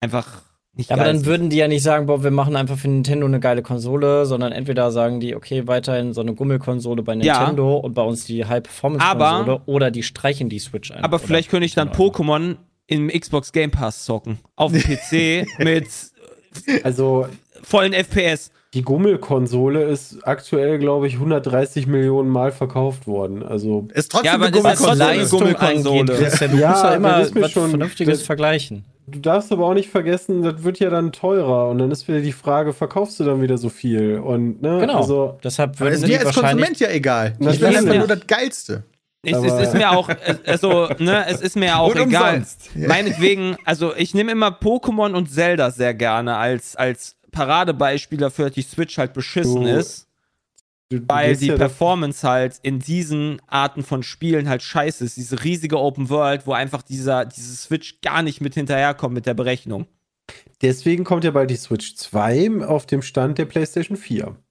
einfach 0.00 0.42
nicht 0.76 0.90
Ja, 0.90 0.96
aber 0.96 1.04
dann 1.04 1.24
würden 1.24 1.50
die 1.50 1.56
ja 1.56 1.68
nicht 1.68 1.82
sagen, 1.82 2.06
boah, 2.06 2.22
wir 2.24 2.30
machen 2.30 2.56
einfach 2.56 2.76
für 2.78 2.88
Nintendo 2.88 3.26
eine 3.26 3.40
geile 3.40 3.62
Konsole, 3.62 4.26
sondern 4.26 4.52
entweder 4.52 4.90
sagen 4.90 5.20
die, 5.20 5.36
okay, 5.36 5.66
weiterhin 5.66 6.12
so 6.12 6.20
eine 6.20 6.34
Gummelkonsole 6.34 7.02
bei 7.02 7.14
Ja. 7.14 7.38
Nintendo 7.40 7.76
und 7.76 7.94
bei 7.94 8.02
uns 8.02 8.24
die 8.24 8.44
High-Performance-Konsole 8.44 9.52
Aber- 9.52 9.62
oder 9.66 9.90
die 9.90 10.02
streichen 10.02 10.48
die 10.48 10.58
Switch 10.58 10.90
einfach. 10.90 11.04
Aber 11.04 11.18
vielleicht 11.18 11.50
könnte 11.50 11.66
ich 11.66 11.74
dann. 11.74 11.90
Pokémon 11.90 12.56
im 12.86 13.08
Xbox 13.08 13.52
Game 13.52 13.70
Pass 13.70 14.04
zocken. 14.04 14.38
Auf 14.56 14.72
dem 14.72 14.82
PC 14.82 15.46
mit 15.58 15.86
Also 16.82 17.26
vollen 17.62 17.92
FPS. 17.92 18.50
die 18.74 18.82
Gummelkonsole 18.82 19.84
ist 19.84 20.18
aktuell, 20.26 20.78
glaube 20.78 21.06
ich, 21.06 21.14
130 21.14 21.86
Millionen 21.86 22.28
Mal 22.28 22.52
verkauft 22.52 23.06
worden. 23.06 23.42
Also 23.42 23.88
Ist 23.94 24.10
trotzdem 24.12 24.26
Ja, 24.26 24.34
aber 24.34 24.46
eine 24.46 24.56
Gummelkonsole. 24.56 24.96
Leistung 24.98 25.38
Gummelkonsole. 25.40 26.00
angeht, 26.00 26.16
Christian, 26.18 26.50
du 26.50 26.56
Ja, 26.58 26.70
musst 26.70 26.82
ja 26.84 26.94
immer 26.94 27.18
das 27.18 27.28
ist 27.28 27.34
mir 27.34 27.42
was 27.42 27.50
schon- 27.52 27.70
Vernünftiges 27.70 28.22
vergleichen. 28.22 28.84
Du 29.06 29.18
darfst 29.18 29.52
aber 29.52 29.66
auch 29.66 29.74
nicht 29.74 29.90
vergessen, 29.90 30.42
das 30.42 30.62
wird 30.64 30.78
ja 30.80 30.90
dann 30.90 31.12
teurer 31.12 31.68
und 31.68 31.78
dann 31.78 31.90
ist 31.90 32.06
wieder 32.08 32.20
die 32.20 32.32
Frage, 32.32 32.72
verkaufst 32.72 33.20
du 33.20 33.24
dann 33.24 33.40
wieder 33.42 33.58
so 33.58 33.68
viel? 33.68 34.18
Und 34.18 34.62
ne, 34.62 34.78
Genau. 34.80 34.96
also 34.98 35.38
Deshalb 35.44 35.70
Aber 35.72 35.80
würden 35.90 35.94
ist 35.94 36.06
mir 36.08 36.26
als 36.26 36.34
Konsument 36.34 36.80
ja 36.80 36.88
egal. 36.90 37.34
Ich 37.38 37.60
will 37.60 37.66
einfach 37.68 37.82
nicht. 37.84 37.98
nur 37.98 38.06
das 38.08 38.26
Geilste. 38.26 38.84
Es, 39.26 39.38
es 39.38 39.68
ist 39.68 39.74
mir 39.74 39.90
auch, 39.90 40.10
also, 40.46 40.88
ne, 40.98 41.24
es 41.28 41.40
ist 41.40 41.56
mir 41.56 41.78
auch 41.78 41.94
Und 41.94 41.96
egal. 42.08 42.34
umsonst. 42.34 42.70
Meinetwegen, 42.76 43.56
also 43.64 43.94
ich 43.96 44.12
nehme 44.14 44.30
immer 44.32 44.48
Pokémon 44.48 45.14
und 45.14 45.30
Zelda 45.30 45.70
sehr 45.70 45.94
gerne 45.94 46.36
als, 46.36 46.76
als 46.76 47.16
Paradebeispiel 47.32 48.18
dafür, 48.18 48.46
dass 48.46 48.54
die 48.54 48.62
Switch 48.62 48.98
halt 48.98 49.12
beschissen 49.14 49.62
Du- 49.62 49.68
ist, 49.68 50.03
weil 50.90 51.36
die 51.36 51.46
ja 51.48 51.56
Performance 51.56 52.28
halt 52.28 52.58
in 52.62 52.78
diesen 52.78 53.40
Arten 53.46 53.82
von 53.82 54.02
Spielen 54.02 54.48
halt 54.48 54.62
scheiße 54.62 55.04
ist. 55.04 55.16
Diese 55.16 55.42
riesige 55.44 55.78
Open 55.78 56.08
World, 56.10 56.46
wo 56.46 56.52
einfach 56.52 56.82
dieser, 56.82 57.24
diese 57.24 57.54
Switch 57.56 58.00
gar 58.02 58.22
nicht 58.22 58.40
mit 58.40 58.54
hinterherkommt 58.54 59.14
mit 59.14 59.26
der 59.26 59.34
Berechnung. 59.34 59.86
Deswegen 60.62 61.04
kommt 61.04 61.24
ja 61.24 61.30
bald 61.32 61.50
die 61.50 61.56
Switch 61.56 61.96
2 61.96 62.64
auf 62.66 62.86
dem 62.86 63.02
Stand 63.02 63.38
der 63.38 63.44
PlayStation 63.46 63.96
4. 63.96 64.36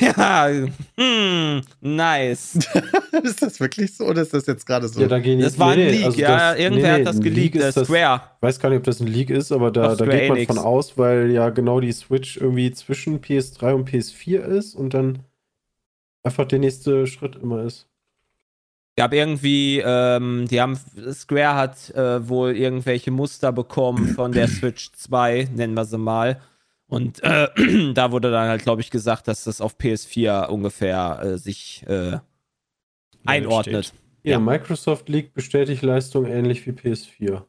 Ja, 0.00 0.48
hm, 0.96 1.62
nice. 1.80 2.56
ist 3.22 3.42
das 3.42 3.58
wirklich 3.58 3.96
so 3.96 4.04
oder 4.04 4.20
ist 4.22 4.34
das 4.34 4.46
jetzt 4.46 4.66
gerade 4.66 4.86
so? 4.86 5.00
Ja, 5.00 5.08
da 5.08 5.18
gehen 5.18 5.40
Das 5.40 5.52
jetzt- 5.52 5.58
war 5.58 5.70
ein 5.70 5.78
nee, 5.78 5.90
Leak, 5.90 6.04
also 6.04 6.20
ja, 6.20 6.50
das- 6.52 6.60
irgendwer 6.60 6.92
nee, 6.92 7.00
hat 7.00 7.06
das 7.14 7.20
geleakt, 7.20 7.54
Leak 7.54 7.64
ist 7.64 7.76
das- 7.78 7.86
Square. 7.88 8.20
Ich 8.36 8.42
weiß 8.42 8.60
gar 8.60 8.68
nicht, 8.68 8.78
ob 8.78 8.84
das 8.84 9.00
ein 9.00 9.06
Leak 9.06 9.30
ist, 9.30 9.50
aber 9.50 9.70
da, 9.70 9.96
da 9.96 10.04
geht 10.04 10.28
man 10.28 10.36
Enix. 10.38 10.54
von 10.54 10.62
aus, 10.62 10.98
weil 10.98 11.30
ja 11.30 11.48
genau 11.48 11.80
die 11.80 11.90
Switch 11.92 12.36
irgendwie 12.36 12.70
zwischen 12.70 13.20
PS3 13.22 13.72
und 13.74 13.88
PS4 13.88 14.40
ist 14.40 14.74
und 14.74 14.92
dann 14.94 15.20
einfach 16.22 16.46
der 16.46 16.58
nächste 16.58 17.06
Schritt 17.06 17.36
immer 17.36 17.62
ist. 17.62 17.88
gab 18.96 19.12
irgendwie, 19.12 19.80
ähm, 19.84 20.46
die 20.48 20.60
haben, 20.60 20.76
Square 21.12 21.54
hat 21.54 21.90
äh, 21.90 22.28
wohl 22.28 22.56
irgendwelche 22.56 23.10
Muster 23.10 23.52
bekommen 23.52 24.08
von 24.08 24.32
der 24.32 24.48
Switch 24.48 24.90
2, 24.92 25.50
nennen 25.54 25.74
wir 25.74 25.84
sie 25.84 25.98
mal. 25.98 26.40
Und 26.88 27.22
äh, 27.22 27.48
da 27.94 28.12
wurde 28.12 28.30
dann 28.30 28.48
halt, 28.48 28.62
glaube 28.62 28.80
ich, 28.80 28.90
gesagt, 28.90 29.28
dass 29.28 29.44
das 29.44 29.60
auf 29.60 29.76
PS4 29.76 30.46
ungefähr 30.46 31.20
äh, 31.22 31.38
sich 31.38 31.84
äh, 31.86 32.18
einordnet. 33.24 33.92
Ja, 34.22 34.32
Ja. 34.32 34.38
Microsoft 34.40 35.08
League 35.08 35.32
bestätigt 35.34 35.82
Leistung 35.82 36.26
ähnlich 36.26 36.66
wie 36.66 36.70
PS4. 36.70 37.44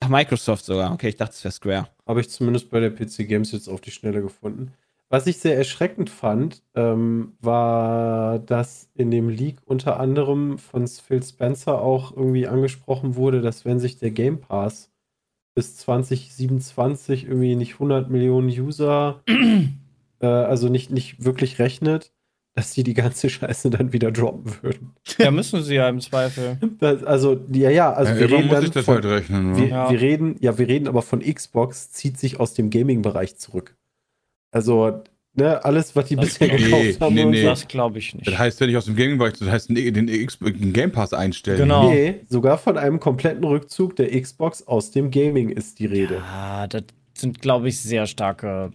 Ach, 0.00 0.08
Microsoft 0.08 0.64
sogar. 0.64 0.92
Okay, 0.92 1.10
ich 1.10 1.16
dachte, 1.16 1.34
es 1.34 1.44
wäre 1.44 1.52
Square. 1.52 1.88
Habe 2.06 2.20
ich 2.20 2.30
zumindest 2.30 2.70
bei 2.70 2.80
der 2.80 2.90
PC 2.90 3.28
Games 3.28 3.52
jetzt 3.52 3.68
auf 3.68 3.80
die 3.80 3.92
Schnelle 3.92 4.22
gefunden. 4.22 4.72
Was 5.12 5.26
ich 5.26 5.36
sehr 5.36 5.58
erschreckend 5.58 6.08
fand, 6.08 6.62
ähm, 6.74 7.34
war, 7.38 8.38
dass 8.38 8.88
in 8.94 9.10
dem 9.10 9.28
Leak 9.28 9.58
unter 9.66 10.00
anderem 10.00 10.56
von 10.56 10.88
Phil 10.88 11.22
Spencer 11.22 11.82
auch 11.82 12.16
irgendwie 12.16 12.46
angesprochen 12.46 13.14
wurde, 13.14 13.42
dass 13.42 13.66
wenn 13.66 13.78
sich 13.78 13.98
der 13.98 14.10
Game 14.10 14.40
Pass 14.40 14.90
bis 15.54 15.76
2027 15.76 17.26
irgendwie 17.26 17.56
nicht 17.56 17.74
100 17.74 18.08
Millionen 18.08 18.48
User, 18.48 19.22
äh, 20.20 20.26
also 20.26 20.70
nicht, 20.70 20.90
nicht 20.90 21.22
wirklich 21.22 21.58
rechnet, 21.58 22.10
dass 22.54 22.72
die 22.72 22.82
die 22.82 22.94
ganze 22.94 23.28
Scheiße 23.28 23.68
dann 23.68 23.92
wieder 23.92 24.12
droppen 24.12 24.50
würden. 24.62 24.94
Ja, 25.18 25.30
müssen 25.30 25.62
sie 25.62 25.74
ja 25.74 25.90
im 25.90 26.00
Zweifel. 26.00 26.56
Das, 26.78 27.04
also, 27.04 27.38
ja, 27.52 27.68
ja, 27.68 27.92
also 27.92 28.14
ja, 28.14 28.18
wir 28.18 28.30
reden 28.30 28.48
muss 28.48 28.64
ich 28.64 28.70
das 28.70 28.86
von, 28.86 28.94
halt 28.94 29.04
rechnen. 29.04 29.56
wir, 29.56 29.64
wa? 29.64 29.68
Ja. 29.68 29.90
wir 29.90 30.00
reden, 30.00 30.36
ja, 30.40 30.56
wir 30.56 30.68
reden 30.68 30.88
aber 30.88 31.02
von 31.02 31.20
Xbox, 31.20 31.90
zieht 31.90 32.18
sich 32.18 32.40
aus 32.40 32.54
dem 32.54 32.70
Gaming-Bereich 32.70 33.36
zurück. 33.36 33.76
Also, 34.52 35.02
ne, 35.34 35.64
alles, 35.64 35.96
was 35.96 36.06
die 36.06 36.14
Das 36.16 36.26
bisher 36.26 36.48
gekauft 36.50 37.00
haben. 37.00 37.14
Nee, 37.14 37.24
und 37.24 37.30
nee. 37.32 37.42
Das 37.42 37.66
glaube 37.66 37.98
ich 37.98 38.14
nicht. 38.14 38.28
Das 38.28 38.38
heißt, 38.38 38.60
wenn 38.60 38.70
ich 38.70 38.76
aus 38.76 38.84
dem 38.84 38.94
Gaming-Bereich, 38.94 39.32
das 39.40 39.48
heißt, 39.48 39.70
den, 39.70 39.94
den, 39.94 40.08
X- 40.08 40.38
den 40.38 40.72
Game 40.72 40.92
Pass 40.92 41.12
einstellen. 41.12 41.58
Genau. 41.58 41.90
Nee, 41.90 42.20
sogar 42.28 42.58
von 42.58 42.78
einem 42.78 43.00
kompletten 43.00 43.42
Rückzug 43.42 43.96
der 43.96 44.08
Xbox 44.20 44.66
aus 44.68 44.90
dem 44.92 45.10
Gaming 45.10 45.48
ist 45.48 45.78
die 45.80 45.86
Rede. 45.86 46.22
Ah, 46.22 46.66
das 46.68 46.84
sind, 47.16 47.40
glaube 47.40 47.68
ich, 47.68 47.80
sehr 47.80 48.06
starke. 48.06 48.70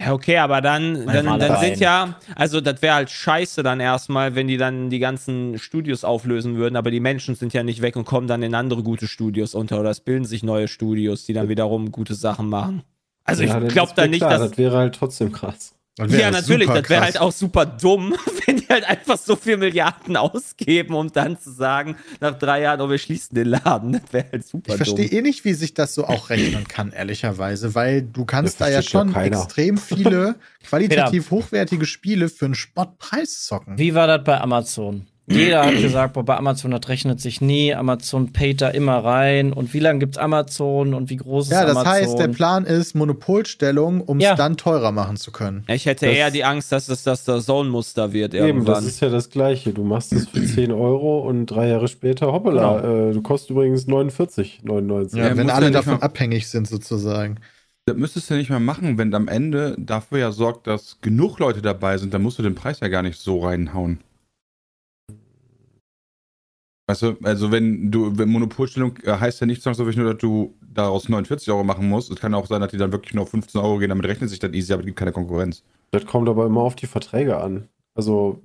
Ja, 0.00 0.12
okay, 0.12 0.36
aber 0.36 0.60
dann, 0.60 1.06
dann, 1.06 1.38
dann 1.40 1.58
sind 1.58 1.80
ja, 1.80 2.20
also 2.34 2.60
das 2.60 2.82
wäre 2.82 2.96
halt 2.96 3.08
scheiße 3.10 3.62
dann 3.62 3.80
erstmal, 3.80 4.34
wenn 4.34 4.46
die 4.46 4.58
dann 4.58 4.90
die 4.90 4.98
ganzen 4.98 5.58
Studios 5.58 6.04
auflösen 6.04 6.56
würden, 6.56 6.76
aber 6.76 6.90
die 6.90 7.00
Menschen 7.00 7.34
sind 7.34 7.54
ja 7.54 7.62
nicht 7.62 7.80
weg 7.80 7.96
und 7.96 8.04
kommen 8.04 8.26
dann 8.28 8.42
in 8.42 8.54
andere 8.54 8.82
gute 8.82 9.08
Studios 9.08 9.54
unter 9.54 9.80
oder 9.80 9.88
es 9.88 10.00
bilden 10.00 10.26
sich 10.26 10.42
neue 10.42 10.68
Studios, 10.68 11.24
die 11.24 11.32
dann 11.32 11.48
wiederum 11.48 11.92
gute 11.92 12.14
Sachen 12.14 12.50
machen. 12.50 12.82
Also 13.26 13.42
Ja, 13.42 13.58
ich 13.58 13.64
das 13.64 13.72
glaube 13.72 13.92
da 13.96 14.06
nicht, 14.06 14.20
klar, 14.20 14.38
dass 14.38 14.50
das 14.50 14.58
wäre 14.58 14.76
halt 14.76 14.94
trotzdem 14.94 15.32
krass. 15.32 15.72
Ja, 15.98 16.30
das 16.30 16.42
natürlich, 16.46 16.68
das 16.68 16.90
wäre 16.90 17.00
halt 17.02 17.18
auch 17.18 17.32
super 17.32 17.64
dumm, 17.64 18.14
wenn 18.46 18.58
die 18.58 18.66
halt 18.68 18.84
einfach 18.84 19.16
so 19.16 19.34
viel 19.34 19.56
Milliarden 19.56 20.16
ausgeben, 20.18 20.94
um 20.94 21.10
dann 21.10 21.40
zu 21.40 21.50
sagen, 21.50 21.96
nach 22.20 22.38
drei 22.38 22.60
Jahren, 22.60 22.82
oh, 22.82 22.90
wir 22.90 22.98
schließen 22.98 23.34
den 23.34 23.46
Laden. 23.48 23.92
Das 23.92 24.12
wäre 24.12 24.26
halt 24.30 24.46
super 24.46 24.72
Ich 24.72 24.76
verstehe 24.76 25.08
dumm. 25.08 25.18
eh 25.18 25.22
nicht, 25.22 25.46
wie 25.46 25.54
sich 25.54 25.72
das 25.72 25.94
so 25.94 26.04
auch 26.04 26.28
rechnen 26.28 26.68
kann, 26.68 26.92
ehrlicherweise, 26.92 27.74
weil 27.74 28.02
du 28.02 28.26
kannst 28.26 28.60
Ja, 28.60 28.66
da 28.66 28.72
ja 28.72 28.82
schon 28.82 29.14
extrem 29.14 29.78
viele 29.78 30.34
qualitativ 30.62 31.30
hochwertige 31.30 31.86
Spiele 31.86 32.28
für 32.28 32.44
einen 32.44 32.54
Spottpreis 32.54 33.44
zocken. 33.44 33.78
Wie 33.78 33.94
war 33.94 34.06
das 34.06 34.22
bei 34.22 34.38
Amazon? 34.38 35.06
Jeder 35.28 35.66
hat 35.66 35.74
gesagt, 35.82 36.14
boah, 36.14 36.24
bei 36.24 36.36
Amazon, 36.36 36.70
das 36.70 36.88
rechnet 36.88 37.20
sich 37.20 37.40
nie. 37.40 37.74
Amazon 37.74 38.32
paid 38.32 38.60
da 38.60 38.68
immer 38.68 38.98
rein. 39.04 39.52
Und 39.52 39.74
wie 39.74 39.80
lange 39.80 39.98
gibt's 39.98 40.18
Amazon 40.18 40.94
und 40.94 41.10
wie 41.10 41.16
groß 41.16 41.50
Ja, 41.50 41.60
ist 41.60 41.68
das 41.68 41.76
Amazon? 41.76 41.92
heißt, 41.92 42.18
der 42.18 42.28
Plan 42.28 42.64
ist 42.64 42.94
Monopolstellung, 42.94 44.00
um 44.02 44.18
es 44.18 44.24
Ja. 44.24 44.34
dann 44.36 44.56
teurer 44.56 44.92
machen 44.92 45.16
zu 45.16 45.32
können. 45.32 45.64
Ich 45.68 45.86
hätte 45.86 46.06
Das- 46.06 46.14
eher 46.14 46.30
die 46.30 46.44
Angst, 46.44 46.70
dass 46.72 46.88
es 46.88 47.02
das 47.02 47.24
der 47.24 47.40
Zone-Muster 47.40 48.12
wird 48.12 48.34
Eben, 48.34 48.46
irgendwann. 48.46 48.74
das 48.76 48.84
ist 48.84 49.00
ja 49.00 49.08
das 49.08 49.30
Gleiche. 49.30 49.72
Du 49.72 49.82
machst 49.84 50.12
es 50.12 50.28
für 50.28 50.44
10 50.44 50.70
Euro 50.72 51.20
und 51.20 51.46
drei 51.46 51.68
Jahre 51.68 51.88
später, 51.88 52.32
hoppala, 52.32 53.08
äh, 53.08 53.12
du 53.12 53.22
kostet 53.22 53.50
übrigens 53.50 53.86
49,99. 53.88 55.18
Ja, 55.18 55.28
Ja, 55.28 55.36
wenn 55.36 55.50
alle 55.50 55.66
ja 55.66 55.72
davon 55.72 56.00
abhängig 56.02 56.48
sind, 56.48 56.68
sozusagen. 56.68 57.36
Das 57.86 57.96
müsstest 57.96 58.28
du 58.30 58.34
ja 58.34 58.38
nicht 58.38 58.50
mehr 58.50 58.58
machen, 58.60 58.98
wenn 58.98 59.14
am 59.14 59.28
Ende 59.28 59.76
dafür 59.78 60.18
ja 60.18 60.32
sorgt, 60.32 60.66
dass 60.66 60.98
genug 61.02 61.38
Leute 61.38 61.62
dabei 61.62 61.98
sind, 61.98 62.12
dann 62.14 62.22
musst 62.22 62.38
du 62.38 62.42
den 62.42 62.54
Preis 62.56 62.80
ja 62.80 62.88
gar 62.88 63.02
nicht 63.02 63.18
so 63.20 63.44
reinhauen. 63.44 64.00
Weißt 66.88 67.02
du, 67.02 67.16
also 67.24 67.50
wenn 67.50 67.90
du, 67.90 68.16
wenn 68.16 68.28
Monopolstellung 68.28 68.96
äh, 69.02 69.12
heißt 69.12 69.40
ja 69.40 69.46
nicht 69.46 69.60
zwangsläufig 69.60 69.96
nur, 69.96 70.12
dass 70.12 70.20
du 70.20 70.54
daraus 70.60 71.08
49 71.08 71.50
Euro 71.50 71.64
machen 71.64 71.88
musst. 71.88 72.10
Es 72.12 72.20
kann 72.20 72.34
auch 72.34 72.46
sein, 72.46 72.60
dass 72.60 72.70
die 72.70 72.76
dann 72.76 72.92
wirklich 72.92 73.14
nur 73.14 73.24
auf 73.24 73.30
15 73.30 73.60
Euro 73.60 73.78
gehen, 73.78 73.88
damit 73.88 74.06
rechnet 74.06 74.30
sich 74.30 74.38
das 74.38 74.52
easy, 74.52 74.72
aber 74.72 74.82
es 74.82 74.86
gibt 74.86 74.98
keine 74.98 75.12
Konkurrenz. 75.12 75.64
Das 75.90 76.06
kommt 76.06 76.28
aber 76.28 76.46
immer 76.46 76.60
auf 76.60 76.76
die 76.76 76.86
Verträge 76.86 77.38
an. 77.38 77.68
Also 77.94 78.40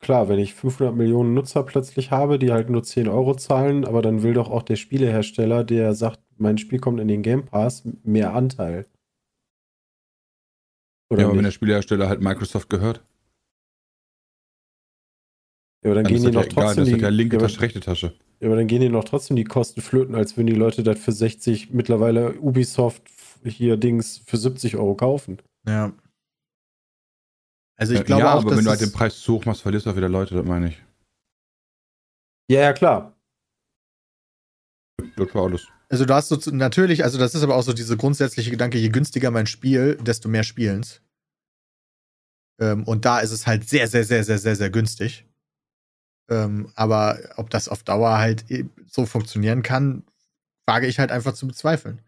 klar, 0.00 0.28
wenn 0.28 0.38
ich 0.38 0.54
500 0.54 0.94
Millionen 0.94 1.32
Nutzer 1.32 1.62
plötzlich 1.62 2.10
habe, 2.10 2.38
die 2.38 2.52
halt 2.52 2.68
nur 2.68 2.82
10 2.82 3.08
Euro 3.08 3.34
zahlen, 3.34 3.86
aber 3.86 4.02
dann 4.02 4.22
will 4.22 4.34
doch 4.34 4.50
auch 4.50 4.62
der 4.62 4.76
Spielehersteller, 4.76 5.64
der 5.64 5.94
sagt, 5.94 6.20
mein 6.36 6.58
Spiel 6.58 6.80
kommt 6.80 7.00
in 7.00 7.08
den 7.08 7.22
Game 7.22 7.44
Pass, 7.46 7.82
mehr 8.02 8.34
Anteil. 8.34 8.86
Oder 11.08 11.20
ja, 11.20 11.26
aber 11.26 11.36
wenn 11.36 11.42
der 11.42 11.48
nicht? 11.48 11.54
Spielehersteller 11.54 12.08
halt 12.08 12.20
Microsoft 12.20 12.68
gehört, 12.68 13.02
Ja, 15.86 15.92
aber 15.92 15.94
dann, 16.02 16.04
dann 16.04 16.12
gehen 16.12 16.16
ist 16.16 16.22
die 16.22 16.26
das 16.26 16.34
ja 16.34 16.40
noch 16.40 16.46
egal, 16.46 16.64
trotzdem 16.66 16.84
das 16.84 16.88
ist 16.92 16.96
die, 16.98 17.02
ja 17.02 17.08
linke 17.10 17.38
Tasche, 17.38 17.60
rechte 17.60 17.78
Tasche. 17.80 18.12
ja, 18.40 18.48
aber 18.48 18.56
dann 18.56 18.66
gehen 18.66 18.80
die 18.80 18.88
noch 18.88 19.04
trotzdem 19.04 19.36
die 19.36 19.44
Kosten 19.44 19.80
flöten, 19.80 20.16
als 20.16 20.36
würden 20.36 20.48
die 20.48 20.52
Leute 20.54 20.82
das 20.82 20.98
für 20.98 21.12
60 21.12 21.70
mittlerweile 21.70 22.34
Ubisoft 22.40 23.02
hier 23.44 23.76
Dings 23.76 24.18
für 24.26 24.36
70 24.36 24.76
Euro 24.76 24.96
kaufen. 24.96 25.38
Ja. 25.68 25.92
Also 27.78 27.92
ich 27.94 28.04
glaube 28.04 28.22
ja, 28.22 28.34
auch, 28.34 28.40
aber 28.40 28.50
dass 28.50 28.58
wenn 28.58 28.64
du 28.64 28.70
halt 28.70 28.80
den 28.80 28.90
Preis 28.90 29.20
zu 29.20 29.34
hoch 29.34 29.44
machst, 29.44 29.62
verlierst 29.62 29.86
du 29.86 29.90
auch 29.90 29.96
wieder 29.96 30.08
Leute, 30.08 30.34
das 30.34 30.44
meine 30.44 30.70
ich. 30.70 30.82
Ja, 32.50 32.62
ja, 32.62 32.72
klar. 32.72 33.16
Das 35.16 35.34
war 35.34 35.44
alles. 35.44 35.68
Also 35.88 36.04
du 36.04 36.14
hast 36.14 36.28
so 36.28 36.36
zu- 36.36 36.52
natürlich, 36.52 37.04
also 37.04 37.16
das 37.18 37.34
ist 37.36 37.44
aber 37.44 37.54
auch 37.54 37.62
so 37.62 37.72
diese 37.72 37.96
grundsätzliche 37.96 38.50
Gedanke, 38.50 38.78
je 38.78 38.88
günstiger 38.88 39.30
mein 39.30 39.46
Spiel, 39.46 39.96
desto 39.96 40.28
mehr 40.28 40.42
Spielens. 40.42 41.00
Ähm, 42.60 42.82
und 42.84 43.04
da 43.04 43.20
ist 43.20 43.30
es 43.30 43.46
halt 43.46 43.68
sehr, 43.68 43.86
sehr, 43.86 44.02
sehr, 44.04 44.24
sehr, 44.24 44.38
sehr, 44.38 44.56
sehr 44.56 44.70
günstig. 44.70 45.26
Ähm, 46.28 46.72
aber 46.74 47.18
ob 47.36 47.50
das 47.50 47.68
auf 47.68 47.82
Dauer 47.82 48.18
halt 48.18 48.50
eh 48.50 48.64
so 48.86 49.06
funktionieren 49.06 49.62
kann, 49.62 50.04
wage 50.66 50.86
ich 50.86 50.98
halt 50.98 51.12
einfach 51.12 51.34
zu 51.34 51.46
bezweifeln. 51.46 52.00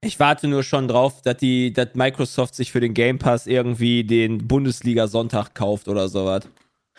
Ich 0.00 0.20
warte 0.20 0.48
nur 0.48 0.62
schon 0.62 0.86
drauf, 0.86 1.22
dass 1.22 1.38
die, 1.38 1.72
dass 1.72 1.94
Microsoft 1.94 2.54
sich 2.54 2.70
für 2.72 2.80
den 2.80 2.94
Game 2.94 3.18
Pass 3.18 3.46
irgendwie 3.46 4.04
den 4.04 4.46
Bundesliga 4.46 5.08
Sonntag 5.08 5.54
kauft 5.54 5.88
oder 5.88 6.08
sowas. 6.08 6.44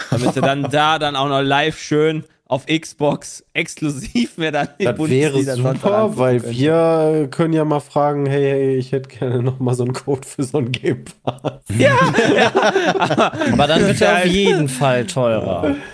Damit 0.10 0.34
sie 0.34 0.42
dann 0.42 0.64
da 0.72 1.00
dann 1.00 1.16
auch 1.16 1.30
noch 1.30 1.42
live 1.42 1.78
schön 1.78 2.24
auf 2.48 2.66
Xbox 2.68 3.44
exklusiv 3.54 4.38
mir 4.38 4.52
dann 4.52 4.68
den 4.80 4.86
Das 4.86 4.86
wäre 4.86 5.34
Bundesliga-Sonntag 5.34 5.82
super, 5.82 6.18
weil 6.18 6.40
könnte. 6.40 6.58
wir 6.58 7.28
können 7.32 7.54
ja 7.54 7.66
mal 7.66 7.80
fragen, 7.80 8.26
hey, 8.28 8.44
hey, 8.44 8.76
ich 8.76 8.92
hätte 8.92 9.10
gerne 9.10 9.42
noch 9.42 9.60
mal 9.60 9.74
so 9.74 9.84
einen 9.84 9.94
Code 9.94 10.28
für 10.28 10.44
so 10.44 10.60
ein 10.60 10.72
Game 10.72 11.06
Pass. 11.24 11.62
Aber 13.52 13.68
dann 13.68 13.88
wird 13.88 14.02
er 14.02 14.18
auf 14.18 14.26
jeden 14.26 14.70
Fall 14.70 15.06
teurer. 15.06 15.76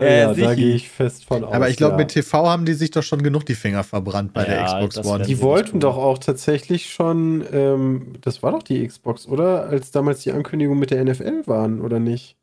Äh, 0.00 0.20
ja, 0.20 0.34
da 0.34 0.54
gehe 0.54 0.74
ich 0.74 0.88
fest 0.88 1.24
von 1.24 1.44
aus. 1.44 1.52
aber 1.52 1.68
ich 1.68 1.76
glaube, 1.76 1.92
ja. 1.92 1.98
mit 1.98 2.08
TV 2.08 2.48
haben 2.48 2.64
die 2.64 2.74
sich 2.74 2.90
doch 2.90 3.02
schon 3.02 3.22
genug 3.22 3.44
die 3.46 3.54
Finger 3.54 3.84
verbrannt 3.84 4.32
bei 4.32 4.44
der 4.44 4.54
Ja, 4.56 4.74
Xbox 4.76 4.94
das 4.96 5.06
One. 5.06 5.24
Die 5.24 5.34
Sie 5.34 5.42
wollten 5.42 5.80
doch 5.80 5.96
auch 5.96 6.18
tatsächlich 6.18 6.90
schon, 6.90 7.44
ähm, 7.52 8.14
das 8.20 8.42
war 8.42 8.52
doch 8.52 8.62
die 8.62 8.86
Xbox, 8.86 9.26
oder? 9.26 9.64
Als 9.66 9.90
damals 9.90 10.20
die 10.22 10.32
Ankündigung 10.32 10.78
mit 10.78 10.90
der 10.90 11.04
NFL 11.04 11.46
waren, 11.46 11.80
oder 11.80 11.98
nicht? 12.00 12.36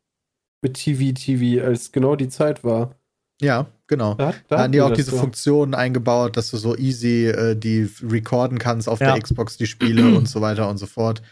Mit 0.62 0.74
TV, 0.74 1.12
TV, 1.14 1.64
als 1.64 1.92
genau 1.92 2.16
die 2.16 2.28
Zeit 2.28 2.64
war. 2.64 2.94
Ja, 3.40 3.66
genau. 3.86 4.14
Da, 4.14 4.34
Da 4.48 4.58
haben 4.58 4.72
die 4.72 4.80
auch 4.80 4.90
diese 4.92 5.12
doch. 5.12 5.20
Funktionen 5.20 5.74
eingebaut, 5.74 6.36
dass 6.36 6.50
du 6.50 6.56
so 6.56 6.76
easy 6.76 7.26
äh, 7.28 7.54
die 7.54 7.88
recorden 8.02 8.58
kannst 8.58 8.88
auf 8.88 9.00
Ja. 9.00 9.12
der 9.12 9.22
Xbox, 9.22 9.56
die 9.56 9.66
Spiele 9.66 10.08
und 10.16 10.28
so 10.28 10.40
weiter 10.40 10.68
und 10.68 10.78
so 10.78 10.86
fort. 10.86 11.22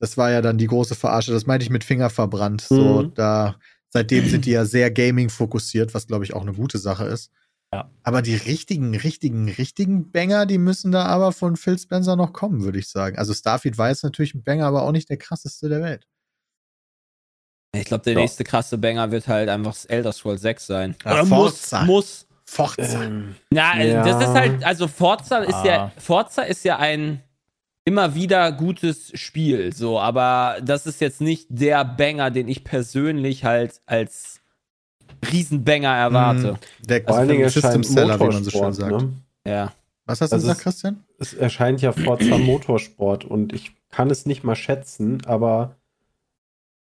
Das 0.00 0.16
war 0.18 0.32
ja 0.32 0.42
dann 0.42 0.58
die 0.58 0.66
große 0.66 0.96
Verarsche. 0.96 1.30
Das 1.30 1.46
meinte 1.46 1.62
ich 1.62 1.70
mit 1.70 1.84
Finger 1.84 2.10
verbrannt. 2.10 2.62
So, 2.62 3.02
Mhm. 3.04 3.12
da, 3.14 3.54
seitdem 3.92 4.28
sind 4.28 4.46
die 4.46 4.50
ja 4.52 4.64
sehr 4.64 4.90
Gaming 4.90 5.28
fokussiert, 5.30 5.94
was 5.94 6.06
glaube 6.06 6.24
ich 6.24 6.34
auch 6.34 6.42
eine 6.42 6.54
gute 6.54 6.78
Sache 6.78 7.04
ist. 7.04 7.30
Ja. 7.74 7.90
Aber 8.02 8.20
die 8.20 8.34
richtigen, 8.34 8.94
richtigen, 8.94 9.48
richtigen 9.48 10.10
Banger, 10.10 10.44
die 10.44 10.58
müssen 10.58 10.92
da 10.92 11.06
aber 11.06 11.32
von 11.32 11.56
Phil 11.56 11.78
Spencer 11.78 12.16
noch 12.16 12.32
kommen, 12.34 12.62
würde 12.64 12.78
ich 12.78 12.88
sagen. 12.88 13.16
Also 13.18 13.32
Starfield 13.32 13.78
war 13.78 13.88
jetzt 13.88 14.04
natürlich 14.04 14.34
ein 14.34 14.42
Banger, 14.44 14.66
aber 14.66 14.82
auch 14.82 14.92
nicht 14.92 15.08
der 15.08 15.16
krasseste 15.16 15.68
der 15.70 15.80
Welt. 15.82 16.06
Ich 17.74 17.86
glaube, 17.86 18.04
der 18.04 18.12
Ja. 18.14 18.18
nächste 18.20 18.44
krasse 18.44 18.76
Banger 18.76 19.10
wird 19.10 19.28
halt 19.28 19.48
einfach 19.48 19.74
Elder 19.88 20.12
Scrolls 20.12 20.42
6 20.42 20.66
sein. 20.66 20.94
Ja, 21.04 21.12
Oder 21.14 21.26
Forza. 21.26 21.84
muss, 21.84 21.86
muss. 21.86 22.26
Forza. 22.44 23.02
Ähm, 23.04 23.36
Na, 23.50 23.82
Ja. 23.82 24.04
das 24.04 24.22
ist 24.28 24.34
halt, 24.34 24.62
also 24.64 24.86
Forza 24.88 25.38
ist 25.38 25.54
Ah. 25.54 25.64
ja, 25.64 25.92
Forza 25.96 26.42
ist 26.42 26.64
ja 26.64 26.76
ein 26.78 27.22
immer 27.84 28.14
wieder 28.14 28.52
gutes 28.52 29.10
Spiel, 29.18 29.74
so, 29.74 29.98
aber 29.98 30.58
das 30.62 30.86
ist 30.86 31.00
jetzt 31.00 31.20
nicht 31.20 31.46
der 31.50 31.84
Banger, 31.84 32.30
den 32.30 32.48
ich 32.48 32.64
persönlich 32.64 33.44
halt 33.44 33.80
als 33.86 34.40
Riesenbanger 35.30 35.88
erwarte. 35.94 36.58
Der 36.80 37.02
vor 37.02 37.16
allen 37.16 37.28
Dingen 37.28 37.48
System 37.48 37.82
Seller, 37.82 38.18
wie 38.18 38.24
man 38.24 38.44
so 38.44 38.50
schön 38.50 38.60
Motorsport, 38.60 38.74
sagt. 38.92 39.02
ne? 39.02 39.12
Ja. 39.46 39.72
Was 40.06 40.20
hast 40.20 40.30
du 40.30 40.34
Also 40.36 40.46
gesagt, 40.46 40.58
es- 40.58 40.64
Christian? 40.64 41.04
Es 41.18 41.34
erscheint 41.34 41.80
ja 41.82 41.92
Forza 41.92 42.38
Motorsport 42.38 43.24
und 43.24 43.52
ich 43.52 43.72
kann 43.90 44.10
es 44.10 44.26
nicht 44.26 44.42
mal 44.42 44.56
schätzen, 44.56 45.24
aber 45.26 45.76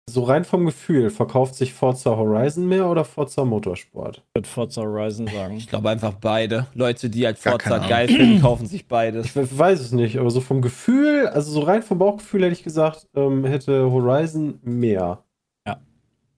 so 0.10 0.24
rein 0.24 0.46
vom 0.46 0.66
Gefühl, 0.66 1.10
verkauft 1.10 1.56
sich 1.56 1.74
Forza 1.74 2.12
Horizon 2.16 2.68
mehr 2.68 2.88
oder 2.90 3.04
Forza 3.04 3.44
Motorsport? 3.44 4.24
Ich 4.30 4.36
würde 4.36 4.48
Forza 4.48 4.82
Horizon 4.82 5.28
sagen. 5.28 5.58
Ich 5.58 5.68
glaube 5.68 5.90
einfach 5.90 6.14
beide. 6.14 6.68
Leute, 6.74 7.10
die 7.10 7.26
halt 7.26 7.38
Forza 7.38 7.78
geil 7.88 8.08
finden, 8.08 8.42
kaufen 8.42 8.66
sich 8.68 8.88
beides. 8.88 9.26
Ich 9.28 9.36
we- 9.36 9.58
weiß 9.60 9.80
es 9.82 9.92
nicht, 9.92 10.18
aber 10.18 10.32
so 10.32 10.40
vom 10.42 10.62
Gefühl, 10.62 11.28
also 11.28 11.52
so 11.52 11.60
rein 11.62 11.84
vom 11.84 11.98
Bauchgefühl 11.98 12.44
hätte 12.44 12.54
ich 12.54 12.64
gesagt, 12.64 13.08
ähm, 13.16 13.44
hätte 13.46 13.92
Horizon 13.92 14.60
mehr. 14.64 15.24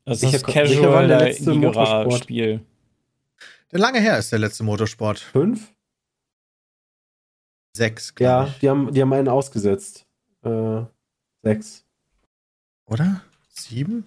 Das 0.06 0.22
Sicher- 0.22 0.38
ist 0.38 0.46
sicher 0.48 0.58
war 0.58 0.64
casual, 1.04 1.08
der 1.08 1.20
letzte 1.20 1.54
Motorsport. 1.54 2.14
Spiel. 2.24 2.62
Der 3.72 3.80
lange 3.80 4.00
her 4.00 4.18
ist 4.18 4.32
der 4.32 4.40
letzte 4.40 4.64
Motorsport. 4.64 5.20
Fünf? 5.20 5.72
Sechs, 7.78 8.16
Ja, 8.18 8.48
ich. 8.48 8.58
die 8.58 8.70
haben, 8.70 8.92
die 8.92 9.02
haben 9.04 9.14
einen 9.14 9.28
ausgesetzt. 9.28 10.08
Äh, 10.44 10.82
sechs. 11.44 11.86
Oder? 12.88 13.22
Sieben? 13.63 14.06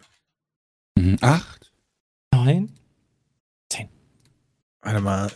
Mhm. 0.97 1.19
Acht? 1.21 1.73
Nein? 2.33 2.73
Warte 4.83 5.01
mal. 5.01 5.31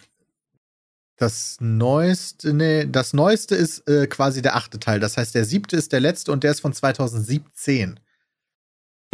Das 1.19 1.57
neueste, 1.61 2.53
nee, 2.53 2.87
das 2.87 3.15
neueste 3.15 3.55
ist 3.55 3.89
äh, 3.89 4.07
quasi 4.07 4.43
der 4.43 4.55
achte 4.55 4.79
Teil. 4.79 5.01
Das 5.01 5.17
heißt, 5.17 5.35
der 5.35 5.47
siebte 5.47 5.77
ist 5.77 5.93
der 5.93 6.01
letzte 6.01 6.31
und 6.31 6.45
der 6.45 6.51
ist 6.51 6.61
von 6.61 6.75
2017. 6.75 7.99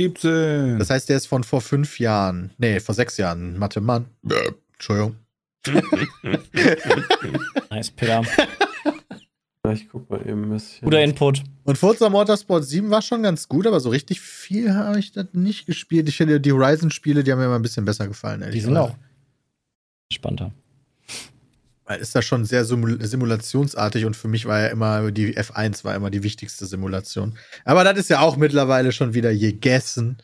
17. 0.00 0.78
Das 0.78 0.90
heißt, 0.90 1.08
der 1.08 1.18
ist 1.18 1.26
von 1.26 1.44
vor 1.44 1.60
fünf 1.60 2.00
Jahren. 2.00 2.50
Nee, 2.58 2.80
vor 2.80 2.94
sechs 2.94 3.18
Jahren. 3.18 3.56
Mathe 3.56 3.80
Mann. 3.80 4.06
Entschuldigung. 4.72 5.16
Nice, 7.70 7.90
Peter. 7.90 8.22
Ich 9.72 9.88
guck 9.88 10.08
mal 10.10 10.20
eben 10.20 10.44
ein 10.44 10.50
bisschen. 10.50 10.84
Guter 10.84 11.02
Input. 11.02 11.42
Und 11.64 11.78
Forza 11.78 12.08
Motorsport 12.08 12.64
7 12.64 12.90
war 12.90 13.02
schon 13.02 13.22
ganz 13.22 13.48
gut, 13.48 13.66
aber 13.66 13.80
so 13.80 13.90
richtig 13.90 14.20
viel 14.20 14.74
habe 14.74 14.98
ich 14.98 15.12
das 15.12 15.26
nicht 15.32 15.66
gespielt. 15.66 16.08
Ich 16.08 16.16
finde, 16.16 16.40
die 16.40 16.52
Horizon-Spiele, 16.52 17.24
die 17.24 17.32
haben 17.32 17.38
mir 17.38 17.46
immer 17.46 17.56
ein 17.56 17.62
bisschen 17.62 17.84
besser 17.84 18.08
gefallen. 18.08 18.40
Die 18.40 18.46
ehrlich 18.46 18.62
sind 18.62 18.74
gesagt. 18.74 18.94
auch 18.94 18.96
spannender. 20.12 20.52
Weil 21.84 22.00
ist 22.00 22.14
das 22.14 22.24
schon 22.24 22.44
sehr 22.44 22.64
simul 22.64 23.04
simulationsartig 23.04 24.04
und 24.04 24.16
für 24.16 24.28
mich 24.28 24.46
war 24.46 24.60
ja 24.60 24.66
immer 24.68 25.10
die 25.10 25.36
F1 25.36 25.84
war 25.84 25.94
immer 25.94 26.10
die 26.10 26.22
wichtigste 26.22 26.66
Simulation. 26.66 27.36
Aber 27.64 27.82
das 27.84 27.98
ist 27.98 28.10
ja 28.10 28.20
auch 28.20 28.36
mittlerweile 28.36 28.92
schon 28.92 29.14
wieder 29.14 29.34
gegessen. 29.34 30.18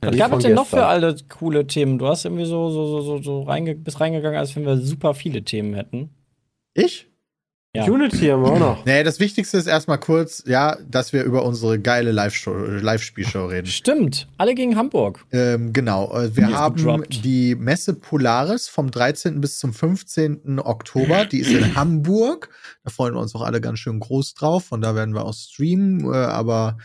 Was 0.00 0.12
die 0.12 0.18
gab 0.18 0.32
es 0.32 0.44
denn 0.44 0.54
noch 0.54 0.66
für 0.66 0.86
alle 0.86 1.16
coole 1.28 1.66
Themen? 1.66 1.98
Du 1.98 2.06
hast 2.06 2.24
irgendwie 2.24 2.46
so, 2.46 2.70
so, 2.70 2.86
so, 2.86 3.02
so, 3.02 3.22
so 3.22 3.42
reinge 3.42 3.74
bist 3.74 4.00
reingegangen, 4.00 4.38
als 4.38 4.54
wenn 4.56 4.64
wir 4.64 4.78
super 4.78 5.14
viele 5.14 5.42
Themen 5.42 5.74
hätten. 5.74 6.10
Ich? 6.72 7.09
Ja. 7.72 7.84
Unity 7.84 8.26
haben 8.26 8.42
wir 8.42 8.50
auch 8.50 8.58
noch. 8.58 8.84
Nee, 8.84 9.04
das 9.04 9.20
Wichtigste 9.20 9.56
ist 9.56 9.68
erstmal 9.68 9.98
kurz, 9.98 10.42
ja, 10.44 10.76
dass 10.88 11.12
wir 11.12 11.22
über 11.22 11.44
unsere 11.44 11.78
geile 11.78 12.10
Live-Show- 12.10 12.80
Live-Spielshow 12.80 13.46
reden. 13.46 13.68
Stimmt, 13.68 14.26
alle 14.38 14.56
gegen 14.56 14.74
Hamburg. 14.74 15.24
Ähm, 15.30 15.72
genau, 15.72 16.12
äh, 16.12 16.34
wir 16.34 16.48
Die 16.48 16.52
haben 16.54 17.04
die 17.08 17.54
Messe 17.54 17.94
Polaris 17.94 18.66
vom 18.66 18.90
13. 18.90 19.40
bis 19.40 19.60
zum 19.60 19.72
15. 19.72 20.58
Oktober. 20.58 21.26
Die 21.26 21.38
ist 21.38 21.52
in 21.52 21.76
Hamburg. 21.76 22.50
Da 22.82 22.90
freuen 22.90 23.14
wir 23.14 23.20
uns 23.20 23.36
auch 23.36 23.42
alle 23.42 23.60
ganz 23.60 23.78
schön 23.78 24.00
groß 24.00 24.34
drauf. 24.34 24.72
Und 24.72 24.80
da 24.80 24.96
werden 24.96 25.14
wir 25.14 25.24
auch 25.24 25.34
streamen. 25.34 26.12
Äh, 26.12 26.16
aber 26.16 26.76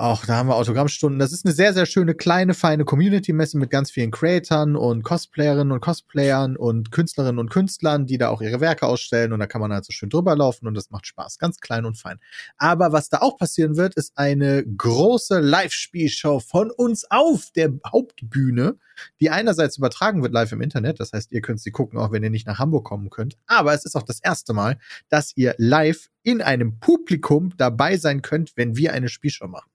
auch 0.00 0.24
da 0.24 0.36
haben 0.36 0.48
wir 0.48 0.56
Autogrammstunden. 0.56 1.18
Das 1.18 1.32
ist 1.32 1.44
eine 1.44 1.52
sehr, 1.52 1.74
sehr 1.74 1.84
schöne, 1.84 2.14
kleine, 2.14 2.54
feine 2.54 2.86
Community-Messe 2.86 3.58
mit 3.58 3.68
ganz 3.68 3.90
vielen 3.90 4.10
Creatoren 4.10 4.74
und 4.74 5.02
Cosplayerinnen 5.02 5.72
und 5.72 5.80
Cosplayern 5.80 6.56
und 6.56 6.90
Künstlerinnen 6.90 7.38
und 7.38 7.50
Künstlern, 7.50 8.06
die 8.06 8.16
da 8.16 8.30
auch 8.30 8.40
ihre 8.40 8.60
Werke 8.60 8.86
ausstellen 8.86 9.32
und 9.32 9.40
da 9.40 9.46
kann 9.46 9.60
man 9.60 9.72
halt 9.72 9.84
so 9.84 9.92
schön 9.92 10.08
drüber 10.08 10.34
laufen 10.34 10.66
und 10.66 10.74
das 10.74 10.90
macht 10.90 11.06
Spaß. 11.06 11.38
Ganz 11.38 11.60
klein 11.60 11.84
und 11.84 11.98
fein. 11.98 12.18
Aber 12.56 12.92
was 12.92 13.10
da 13.10 13.18
auch 13.18 13.36
passieren 13.36 13.76
wird, 13.76 13.94
ist 13.94 14.16
eine 14.16 14.64
große 14.64 15.38
Live-Spielshow 15.38 16.40
von 16.40 16.70
uns 16.70 17.04
auf 17.10 17.50
der 17.54 17.70
Hauptbühne, 17.86 18.78
die 19.20 19.28
einerseits 19.28 19.76
übertragen 19.76 20.22
wird 20.22 20.32
live 20.32 20.52
im 20.52 20.62
Internet. 20.62 20.98
Das 20.98 21.12
heißt, 21.12 21.30
ihr 21.32 21.42
könnt 21.42 21.60
sie 21.60 21.72
gucken, 21.72 21.98
auch 21.98 22.10
wenn 22.10 22.22
ihr 22.22 22.30
nicht 22.30 22.46
nach 22.46 22.58
Hamburg 22.58 22.86
kommen 22.86 23.10
könnt. 23.10 23.36
Aber 23.46 23.74
es 23.74 23.84
ist 23.84 23.96
auch 23.96 24.02
das 24.02 24.20
erste 24.20 24.54
Mal, 24.54 24.78
dass 25.10 25.36
ihr 25.36 25.54
live 25.58 26.08
in 26.22 26.40
einem 26.40 26.80
Publikum 26.80 27.52
dabei 27.56 27.96
sein 27.98 28.22
könnt, 28.22 28.56
wenn 28.56 28.76
wir 28.76 28.92
eine 28.92 29.08
Spielshow 29.08 29.46
machen. 29.46 29.69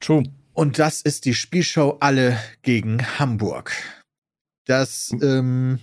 True. 0.00 0.24
Und 0.54 0.78
das 0.78 1.02
ist 1.02 1.24
die 1.24 1.34
Spielshow 1.34 1.96
Alle 2.00 2.38
gegen 2.62 3.04
Hamburg. 3.18 3.72
Das, 4.66 5.14
ähm, 5.22 5.78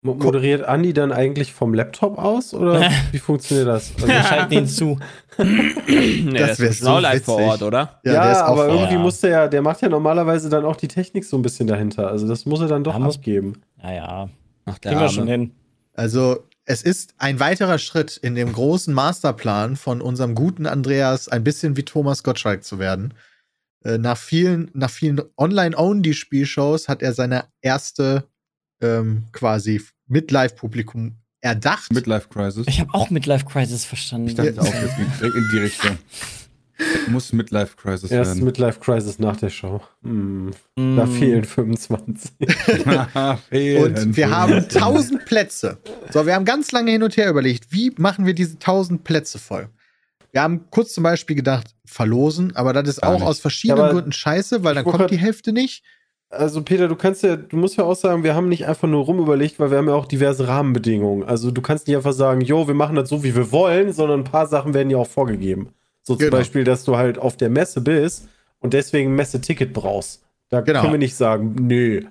Mo- 0.00 0.14
Moderiert 0.14 0.62
Andi 0.62 0.92
dann 0.92 1.10
eigentlich 1.12 1.52
vom 1.52 1.74
Laptop 1.74 2.18
aus 2.18 2.54
oder 2.54 2.88
wie 3.12 3.18
funktioniert 3.18 3.66
das? 3.68 3.92
Also, 3.96 4.06
Wir 4.08 4.22
schalten 4.22 4.52
ihn 4.54 4.66
zu. 4.66 4.98
nee, 5.38 6.38
Das 6.38 6.50
das 6.50 6.58
wär 6.60 6.66
wäre 6.66 6.72
so 6.72 6.98
live 6.98 7.24
vor. 7.24 7.40
Ort, 7.40 7.62
oder? 7.62 8.00
ja, 8.04 8.12
ja, 8.14 8.22
der 8.22 8.32
ist 8.32 8.38
auch 8.42 8.46
aber 8.48 8.64
vor- 8.66 8.74
irgendwie 8.74 8.94
ja. 8.94 9.00
muss 9.00 9.20
der 9.20 9.30
ja, 9.30 9.48
der 9.48 9.60
macht 9.62 9.82
ja 9.82 9.88
normalerweise 9.88 10.48
dann 10.48 10.64
auch 10.64 10.76
die 10.76 10.88
Technik 10.88 11.24
so 11.24 11.36
ein 11.36 11.42
bisschen 11.42 11.66
dahinter. 11.66 12.08
Also 12.08 12.28
das 12.28 12.46
muss 12.46 12.60
er 12.60 12.68
dann 12.68 12.84
doch 12.84 12.98
Ja, 12.98 13.04
abgeben. 13.04 13.60
Naja, 13.82 14.28
Ach, 14.66 14.78
der 14.78 14.90
kriegen 14.92 15.00
wir 15.02 15.08
schon 15.08 15.26
hin. 15.28 15.50
Also, 15.94 16.44
es 16.68 16.82
ist 16.82 17.14
ein 17.16 17.40
weiterer 17.40 17.78
Schritt 17.78 18.18
in 18.18 18.34
dem 18.34 18.52
großen 18.52 18.92
Masterplan 18.92 19.76
von 19.76 20.02
unserem 20.02 20.34
guten 20.34 20.66
Andreas, 20.66 21.26
ein 21.28 21.42
bisschen 21.42 21.78
wie 21.78 21.82
Thomas 21.82 22.22
Gottschalk 22.22 22.62
zu 22.62 22.78
werden. 22.78 23.14
Äh, 23.84 23.96
nach 23.96 24.18
vielen, 24.18 24.70
nach 24.74 24.90
vielen 24.90 25.22
Online-Only-Spielshows 25.38 26.88
hat 26.88 27.00
er 27.00 27.14
seine 27.14 27.46
erste 27.62 28.28
ähm, 28.82 29.24
quasi 29.32 29.80
mit 30.08 30.30
Live-Publikum 30.30 31.16
erdacht. 31.40 31.90
Midlife 31.90 32.28
Crisis. 32.28 32.66
Ich 32.68 32.80
habe 32.80 32.92
auch 32.92 33.08
Midlife 33.08 33.46
Crisis 33.46 33.86
verstanden. 33.86 34.28
Ich 34.28 34.34
dachte 34.34 34.60
auch, 34.60 35.22
in 35.22 35.48
die 35.50 35.58
Richtung. 35.58 35.96
Muss 37.08 37.32
Midlife 37.32 37.76
Crisis 37.76 38.10
Erst 38.10 38.32
werden. 38.32 38.44
Midlife 38.44 38.78
Crisis 38.80 39.18
nach 39.18 39.36
der 39.36 39.50
Show. 39.50 39.80
Hm, 40.02 40.50
Mm. 40.76 40.96
da 40.96 41.06
fehlen 41.06 41.44
25. 41.44 42.30
Und 42.38 44.16
wir 44.16 44.30
haben 44.30 44.52
1000 44.54 45.24
Plätze. 45.24 45.78
So, 46.12 46.24
wir 46.26 46.34
haben 46.34 46.44
ganz 46.44 46.70
lange 46.72 46.90
hin 46.90 47.02
und 47.02 47.16
her 47.16 47.28
überlegt, 47.30 47.72
wie 47.72 47.92
machen 47.98 48.26
wir 48.26 48.34
diese 48.34 48.54
1000 48.54 49.04
Plätze 49.04 49.38
voll? 49.38 49.68
Wir 50.32 50.42
haben 50.42 50.66
kurz 50.70 50.92
zum 50.94 51.04
Beispiel 51.04 51.36
gedacht, 51.36 51.74
verlosen, 51.86 52.54
aber 52.54 52.72
das 52.72 52.86
ist 52.88 53.00
Gar 53.00 53.10
auch 53.10 53.18
nicht. 53.18 53.26
aus 53.28 53.40
verschiedenen 53.40 53.80
Ja, 53.86 53.92
Gründen 53.92 54.12
scheiße, 54.12 54.62
weil 54.62 54.74
dann 54.74 54.84
kommt 54.84 54.98
grad- 54.98 55.10
die 55.10 55.16
Hälfte 55.18 55.52
nicht. 55.52 55.82
Also 56.30 56.60
Peter, 56.62 56.88
du 56.88 56.94
kannst 56.96 57.22
ja, 57.22 57.36
du 57.36 57.56
musst 57.56 57.78
ja 57.78 57.84
auch 57.84 57.96
sagen, 57.96 58.22
wir 58.22 58.34
haben 58.34 58.50
nicht 58.50 58.66
einfach 58.66 58.86
nur 58.86 59.02
rumüberlegt, 59.06 59.58
weil 59.58 59.70
wir 59.70 59.78
haben 59.78 59.88
ja 59.88 59.94
auch 59.94 60.04
diverse 60.04 60.46
Rahmenbedingungen. 60.46 61.24
Also 61.26 61.50
du 61.50 61.62
kannst 61.62 61.86
nicht 61.88 61.96
einfach 61.96 62.12
sagen, 62.12 62.42
jo, 62.42 62.66
wir 62.68 62.74
machen 62.74 62.96
das 62.96 63.08
so, 63.08 63.24
wie 63.24 63.34
wir 63.34 63.50
wollen, 63.50 63.94
sondern 63.94 64.20
ein 64.20 64.24
paar 64.24 64.46
Sachen 64.46 64.74
werden 64.74 64.90
ja 64.90 64.98
auch 64.98 65.06
vorgegeben. 65.08 65.70
So 66.08 66.14
zum 66.16 66.24
Genau. 66.26 66.38
Beispiel, 66.38 66.64
dass 66.64 66.84
du 66.84 66.96
halt 66.96 67.18
auf 67.18 67.36
der 67.36 67.50
Messe 67.50 67.80
bist 67.80 68.28
und 68.60 68.72
deswegen 68.74 69.12
ein 69.12 69.16
Messeticket 69.16 69.72
brauchst. 69.72 70.22
Da 70.48 70.62
Genau. 70.62 70.80
können 70.80 70.94
wir 70.94 70.98
nicht 70.98 71.14
sagen, 71.16 71.54
nö. 71.60 72.02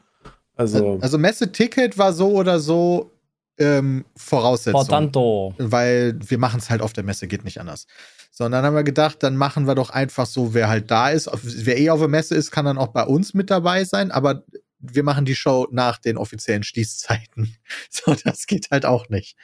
Also, 0.56 1.00
Also 1.02 1.18
Messeticket 1.18 1.98
war 1.98 2.14
so 2.14 2.32
oder 2.32 2.60
so 2.60 3.12
ähm, 3.60 4.06
Voraussetzung. 4.16 4.74
Portanto. 4.80 5.56
weil 5.58 6.16
wir 6.24 6.38
machen 6.38 6.60
es 6.60 6.70
halt 6.70 6.82
auf 6.82 6.94
der 6.94 7.04
Messe, 7.04 7.26
geht 7.28 7.44
nicht 7.44 7.60
anders. 7.60 7.88
So, 8.32 8.46
und 8.46 8.52
dann 8.52 8.64
haben 8.64 8.76
wir 8.76 8.84
gedacht, 8.84 9.24
dann 9.24 9.36
machen 9.36 9.66
wir 9.66 9.74
doch 9.74 9.90
einfach 9.90 10.28
so, 10.28 10.54
wer 10.54 10.70
halt 10.70 10.92
da 10.92 11.10
ist, 11.10 11.28
wer 11.42 11.80
eh 11.80 11.90
auf 11.90 12.00
der 12.00 12.08
Messe 12.08 12.36
ist, 12.36 12.52
kann 12.52 12.66
dann 12.66 12.78
auch 12.78 12.90
bei 12.90 13.04
uns 13.04 13.34
mit 13.34 13.50
dabei 13.50 13.84
sein, 13.84 14.12
aber 14.12 14.44
wir 14.80 15.04
machen 15.04 15.26
die 15.26 15.36
Show 15.36 15.68
nach 15.72 15.98
den 15.98 16.18
offiziellen 16.18 16.64
Schließzeiten. 16.64 17.56
So, 17.90 18.16
das 18.24 18.46
geht 18.46 18.68
halt 18.72 18.86
auch 18.86 19.10
nicht. 19.10 19.36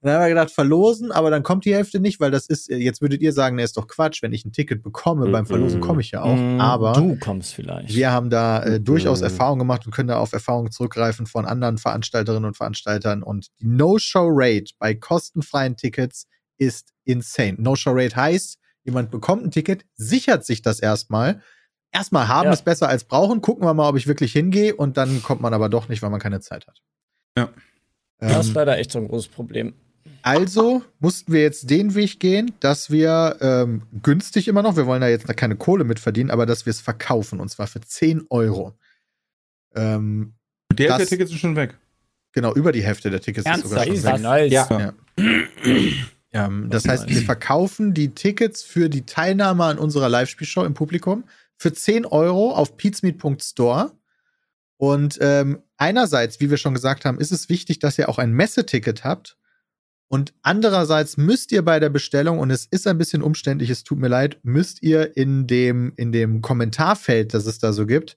Und 0.00 0.06
dann 0.08 0.14
haben 0.16 0.22
wir 0.24 0.28
gedacht, 0.30 0.50
verlosen, 0.50 1.12
aber 1.12 1.30
dann 1.30 1.42
kommt 1.42 1.64
die 1.64 1.74
Hälfte 1.74 2.00
nicht, 2.00 2.20
weil 2.20 2.30
das 2.30 2.46
ist, 2.46 2.68
jetzt 2.68 3.02
würdet 3.02 3.20
ihr 3.20 3.32
sagen, 3.32 3.56
ne, 3.56 3.62
ist 3.62 3.76
doch 3.76 3.86
Quatsch, 3.86 4.22
wenn 4.22 4.32
ich 4.32 4.44
ein 4.44 4.52
Ticket 4.52 4.82
bekomme, 4.82 5.28
beim 5.30 5.46
Verlosen 5.46 5.80
komme 5.80 6.00
ich 6.00 6.10
ja 6.12 6.22
auch, 6.22 6.36
Mm, 6.36 6.60
aber 6.60 6.92
Du 6.92 7.16
kommst 7.18 7.54
vielleicht. 7.54 7.94
wir 7.94 8.10
haben 8.10 8.30
da 8.30 8.62
äh, 8.62 8.80
durchaus. 8.80 9.20
Erfahrung 9.20 9.58
gemacht 9.58 9.84
und 9.86 9.92
können 9.92 10.08
da 10.08 10.18
auf 10.18 10.32
Erfahrungen 10.32 10.70
zurückgreifen 10.70 11.26
von 11.26 11.44
anderen 11.44 11.76
Veranstalterinnen 11.78 12.46
und 12.46 12.56
Veranstaltern. 12.56 13.22
Und 13.22 13.48
die 13.60 13.66
No-Show-Rate 13.66 14.72
bei 14.78 14.94
kostenfreien 14.94 15.76
Tickets 15.76 16.26
ist 16.56 16.92
insane. 17.04 17.56
No-Show-Rate 17.58 18.16
heißt, 18.16 18.58
jemand 18.84 19.10
bekommt 19.10 19.44
ein 19.44 19.50
Ticket, 19.50 19.84
sichert 19.96 20.44
sich 20.46 20.62
das 20.62 20.80
erstmal. 20.80 21.42
Erstmal 21.92 22.28
haben 22.28 22.46
Ja. 22.46 22.52
ist 22.52 22.64
besser 22.64 22.88
als 22.88 23.04
brauchen. 23.04 23.40
Gucken 23.40 23.64
wir 23.66 23.72
mal, 23.74 23.88
ob 23.88 23.96
ich 23.96 24.06
wirklich 24.06 24.32
hingehe. 24.32 24.74
Und 24.76 24.96
dann 24.96 25.22
kommt 25.22 25.40
man 25.40 25.54
aber 25.54 25.68
doch 25.68 25.88
nicht, 25.88 26.02
weil 26.02 26.10
man 26.10 26.20
keine 26.20 26.40
Zeit 26.40 26.66
hat. 26.66 26.82
Ja. 27.36 27.48
das 28.18 28.40
ist 28.46 28.48
Ähm, 28.48 28.54
leider 28.56 28.78
echt 28.78 28.90
so 28.92 28.98
ein 28.98 29.08
großes 29.08 29.28
Problem. 29.28 29.74
also 30.22 30.82
mussten 30.98 31.32
wir 31.32 31.40
jetzt 31.42 31.70
den 31.70 31.94
Weg 31.94 32.18
gehen, 32.20 32.52
dass 32.60 32.90
wir 32.90 33.36
ähm, 33.40 33.82
günstig 34.02 34.48
immer 34.48 34.62
noch, 34.62 34.76
wir 34.76 34.86
wollen 34.86 35.00
da 35.00 35.08
jetzt 35.08 35.26
keine 35.36 35.54
Kohle 35.56 35.84
mit 35.84 36.00
verdienen, 36.00 36.30
aber 36.30 36.44
dass 36.44 36.66
wir 36.66 36.70
es 36.72 36.80
verkaufen 36.80 37.38
und 37.40 37.48
zwar 37.48 37.66
für 37.68 37.80
10 37.80 38.26
Euro. 38.28 38.74
Ähm, 39.74 40.34
Der 40.72 40.88
das- 40.88 40.98
der 40.98 41.06
Tickets 41.06 41.30
ist 41.30 41.38
schon 41.38 41.54
weg. 41.56 41.74
genau, 42.32 42.52
über 42.54 42.72
die 42.72 42.82
Hälfte 42.82 43.08
der 43.10 43.20
Tickets 43.20 43.48
ist 43.48 43.62
sogar 43.68 43.84
schon 43.86 44.02
weg. 44.02 44.20
Nice. 44.20 44.52
Ja. 44.52 44.92
Ähm, 46.32 46.68
das 46.70 46.82
Das 46.82 46.92
heißt, 46.92 47.04
ist 47.08 47.14
wir 47.16 47.22
verkaufen 47.22 47.94
die 47.94 48.10
Tickets 48.14 48.62
für 48.62 48.88
die 48.90 49.06
Teilnahme 49.06 49.64
an 49.64 49.78
unserer 49.78 50.08
Live-Spielshow 50.08 50.64
im 50.64 50.74
Publikum 50.74 51.24
für 51.58 51.72
10 51.72 52.06
Euro 52.06 52.52
auf 52.54 52.76
peatsmeet.store. 52.76 53.92
Und 54.78 55.18
ähm, 55.20 55.62
einerseits, 55.76 56.40
wie 56.40 56.50
wir 56.50 56.56
schon 56.56 56.72
gesagt 56.72 57.04
haben, 57.04 57.18
ist 57.18 57.32
es 57.32 57.48
wichtig, 57.48 57.80
dass 57.80 57.98
ihr 57.98 58.08
auch 58.08 58.18
ein 58.18 58.32
Messeticket 58.32 59.04
habt. 59.04 59.36
Und 60.06 60.32
andererseits 60.40 61.18
müsst 61.18 61.52
ihr 61.52 61.62
bei 61.62 61.80
der 61.80 61.90
Bestellung, 61.90 62.38
und 62.38 62.50
es 62.50 62.64
ist 62.64 62.86
ein 62.86 62.96
bisschen 62.96 63.22
umständlich, 63.22 63.68
es 63.68 63.84
tut 63.84 63.98
mir 63.98 64.08
leid, 64.08 64.38
müsst 64.42 64.82
ihr 64.82 65.16
in 65.16 65.46
dem, 65.46 65.92
in 65.96 66.12
dem 66.12 66.40
Kommentarfeld, 66.40 67.34
das 67.34 67.44
es 67.44 67.58
da 67.58 67.74
so 67.74 67.84
gibt, 67.84 68.16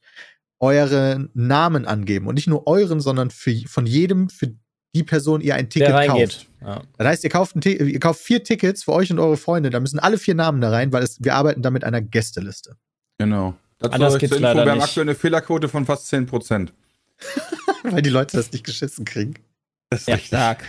euren 0.59 1.29
Namen 1.33 1.85
angeben. 1.85 2.27
Und 2.27 2.35
nicht 2.35 2.47
nur 2.47 2.67
euren, 2.67 3.01
sondern 3.01 3.31
für, 3.31 3.53
von 3.67 3.85
jedem, 3.85 4.29
für 4.29 4.55
die 4.93 5.03
Person 5.03 5.41
ihr 5.41 5.55
ein 5.55 5.69
Ticket 5.69 6.07
kauft. 6.07 6.47
Ja. 6.61 6.83
Das 6.97 7.07
heißt, 7.07 7.23
ihr 7.23 7.29
kauft, 7.29 7.55
ein 7.55 7.61
ihr 7.63 7.99
kauft 7.99 8.21
vier 8.21 8.43
Tickets 8.43 8.83
für 8.83 8.93
euch 8.93 9.11
und 9.11 9.19
eure 9.19 9.37
Freunde. 9.37 9.69
Da 9.69 9.79
müssen 9.79 9.99
alle 9.99 10.17
vier 10.17 10.35
Namen 10.35 10.61
da 10.61 10.69
rein, 10.69 10.93
weil 10.93 11.03
es, 11.03 11.23
wir 11.23 11.35
arbeiten 11.35 11.61
da 11.61 11.71
mit 11.71 11.83
einer 11.83 12.01
Gästeliste. 12.01 12.77
Genau. 13.23 13.53
Dazu 13.79 13.93
Anders 13.93 14.17
geht's 14.19 14.31
Info, 14.33 14.43
leider 14.43 14.65
wir 14.65 14.71
haben 14.71 14.77
nicht. 14.77 14.87
aktuell 14.87 15.05
eine 15.07 15.15
Fehlerquote 15.15 15.67
von 15.69 15.85
fast 15.85 16.11
10%. 16.13 16.69
weil 17.83 18.01
die 18.01 18.09
Leute 18.09 18.37
das 18.37 18.51
nicht 18.51 18.65
geschissen 18.65 19.05
kriegen. 19.05 19.35
Das 19.89 20.01
ist 20.01 20.07
Ja. 20.07 20.17
Stark. 20.17 20.63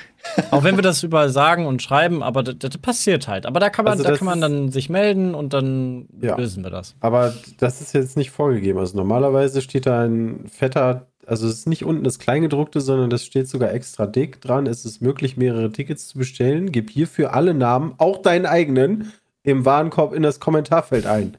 Auch 0.51 0.65
wenn 0.65 0.77
wir 0.77 0.83
das 0.83 1.03
überall 1.03 1.29
sagen 1.31 1.67
und 1.67 1.83
schreiben, 1.83 2.23
aber 2.23 2.43
das, 2.43 2.57
das 2.59 2.79
passiert 2.79 3.29
halt. 3.29 3.47
Aber 3.47 3.61
da 3.61 3.71
kann 3.71 3.85
man, 3.85 3.93
Also 3.93 4.05
da 4.05 4.11
das 4.11 4.19
kann 4.19 4.27
man 4.27 4.41
dann 4.41 4.71
sich 4.73 4.89
melden 4.91 5.35
und 5.35 5.53
dann 5.53 6.07
Ja. 6.21 6.37
lösen 6.37 6.63
wir 6.65 6.71
das. 6.71 6.95
Aber 7.01 7.35
das 7.59 7.81
ist 7.81 7.93
jetzt 7.95 8.17
nicht 8.17 8.31
vorgegeben. 8.31 8.79
Also 8.79 8.97
normalerweise 8.97 9.61
steht 9.63 9.87
da 9.87 10.03
ein 10.05 10.47
fetter, 10.49 11.07
also 11.27 11.47
es 11.47 11.55
ist 11.55 11.69
nicht 11.69 11.85
unten 11.85 12.05
das 12.05 12.19
Kleingedruckte, 12.19 12.81
sondern 12.81 13.11
das 13.11 13.25
steht 13.25 13.49
sogar 13.49 13.73
extra 13.73 14.07
dick 14.07 14.41
dran. 14.41 14.67
Es 14.67 14.85
ist 14.85 15.01
möglich, 15.03 15.37
mehrere 15.37 15.71
Tickets 15.71 16.09
zu 16.09 16.19
bestellen. 16.19 16.73
Gib 16.73 16.91
hierfür 16.91 17.35
alle 17.35 17.55
Namen, 17.55 17.95
auch 17.99 18.23
deinen 18.23 18.47
eigenen, 18.47 19.13
im 19.45 19.65
Warenkorb 19.65 20.15
in 20.15 20.23
das 20.23 20.41
Kommentarfeld 20.41 21.07
ein. 21.07 21.37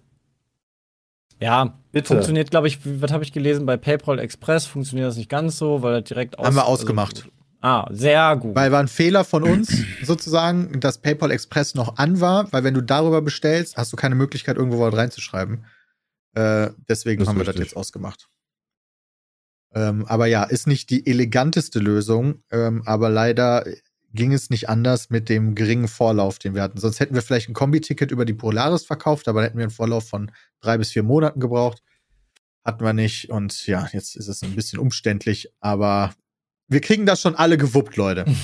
Ja, 1.43 1.77
Bitte. 1.91 2.07
funktioniert, 2.07 2.51
glaube 2.51 2.67
ich, 2.67 2.79
was 3.01 3.11
habe 3.11 3.23
ich 3.23 3.33
gelesen? 3.33 3.65
Bei 3.65 3.75
PayPal 3.75 4.17
Express 4.19 4.65
funktioniert 4.65 5.09
das 5.09 5.17
nicht 5.17 5.29
ganz 5.29 5.57
so, 5.57 5.81
weil 5.81 5.99
das 5.99 6.07
direkt 6.07 6.39
aus 6.39 6.45
Haben 6.45 6.55
wir 6.55 6.65
ausgemacht. 6.65 7.17
Also, 7.17 7.29
ah, 7.59 7.87
sehr 7.91 8.37
gut. 8.37 8.55
Weil 8.55 8.71
war 8.71 8.79
ein 8.79 8.87
Fehler 8.87 9.25
von 9.25 9.43
uns 9.43 9.75
sozusagen, 10.03 10.79
dass 10.79 10.99
PayPal 10.99 11.31
Express 11.31 11.75
noch 11.75 11.97
an 11.97 12.21
war, 12.21 12.51
weil 12.53 12.63
wenn 12.63 12.73
du 12.73 12.81
darüber 12.81 13.21
bestellst, 13.21 13.75
hast 13.75 13.91
du 13.91 13.97
keine 13.97 14.15
Möglichkeit, 14.15 14.55
irgendwo 14.55 14.79
was 14.79 14.95
reinzuschreiben. 14.95 15.65
Äh, 16.33 16.69
deswegen 16.87 17.19
Das 17.19 17.27
haben 17.27 17.37
wir 17.37 17.43
das 17.43 17.55
richtig. 17.55 17.71
jetzt 17.71 17.77
ausgemacht. 17.77 18.29
Ähm, 19.75 20.05
aber 20.07 20.27
ja, 20.27 20.43
ist 20.45 20.65
nicht 20.65 20.89
die 20.91 21.05
eleganteste 21.05 21.79
Lösung, 21.79 22.43
ähm, 22.51 22.83
aber 22.85 23.09
leider 23.09 23.65
ging 24.13 24.31
es 24.33 24.49
nicht 24.49 24.69
anders 24.69 25.09
mit 25.09 25.27
dem 25.29 25.55
geringen 25.55 25.87
Vorlauf, 25.87 26.39
den 26.39 26.53
wir 26.55 26.61
hatten. 26.61 26.79
Sonst 26.79 26.99
hätten 26.99 27.15
wir 27.15 27.21
vielleicht 27.21 27.49
ein 27.49 27.53
Kombi-Ticket 27.53 28.11
über 28.11 28.25
die 28.25 28.33
Polaris 28.33 28.85
verkauft, 28.85 29.27
aber 29.27 29.39
dann 29.41 29.45
hätten 29.49 29.57
wir 29.57 29.63
einen 29.65 29.71
Vorlauf 29.71 30.07
von 30.07 30.31
drei 30.61 30.77
bis 30.77 30.91
vier 30.91 31.03
Monaten 31.03 31.39
gebraucht. 31.39 31.81
Hatten 32.63 32.85
wir 32.85 32.93
nicht. 32.93 33.29
Und 33.29 33.65
ja, 33.67 33.87
jetzt 33.91 34.15
ist 34.15 34.27
es 34.27 34.43
ein 34.43 34.55
bisschen 34.55 34.79
umständlich, 34.79 35.49
aber 35.59 36.13
wir 36.67 36.79
kriegen 36.81 37.05
das 37.05 37.21
schon 37.21 37.35
alle 37.35 37.57
gewuppt, 37.57 37.95
Leute. 37.97 38.25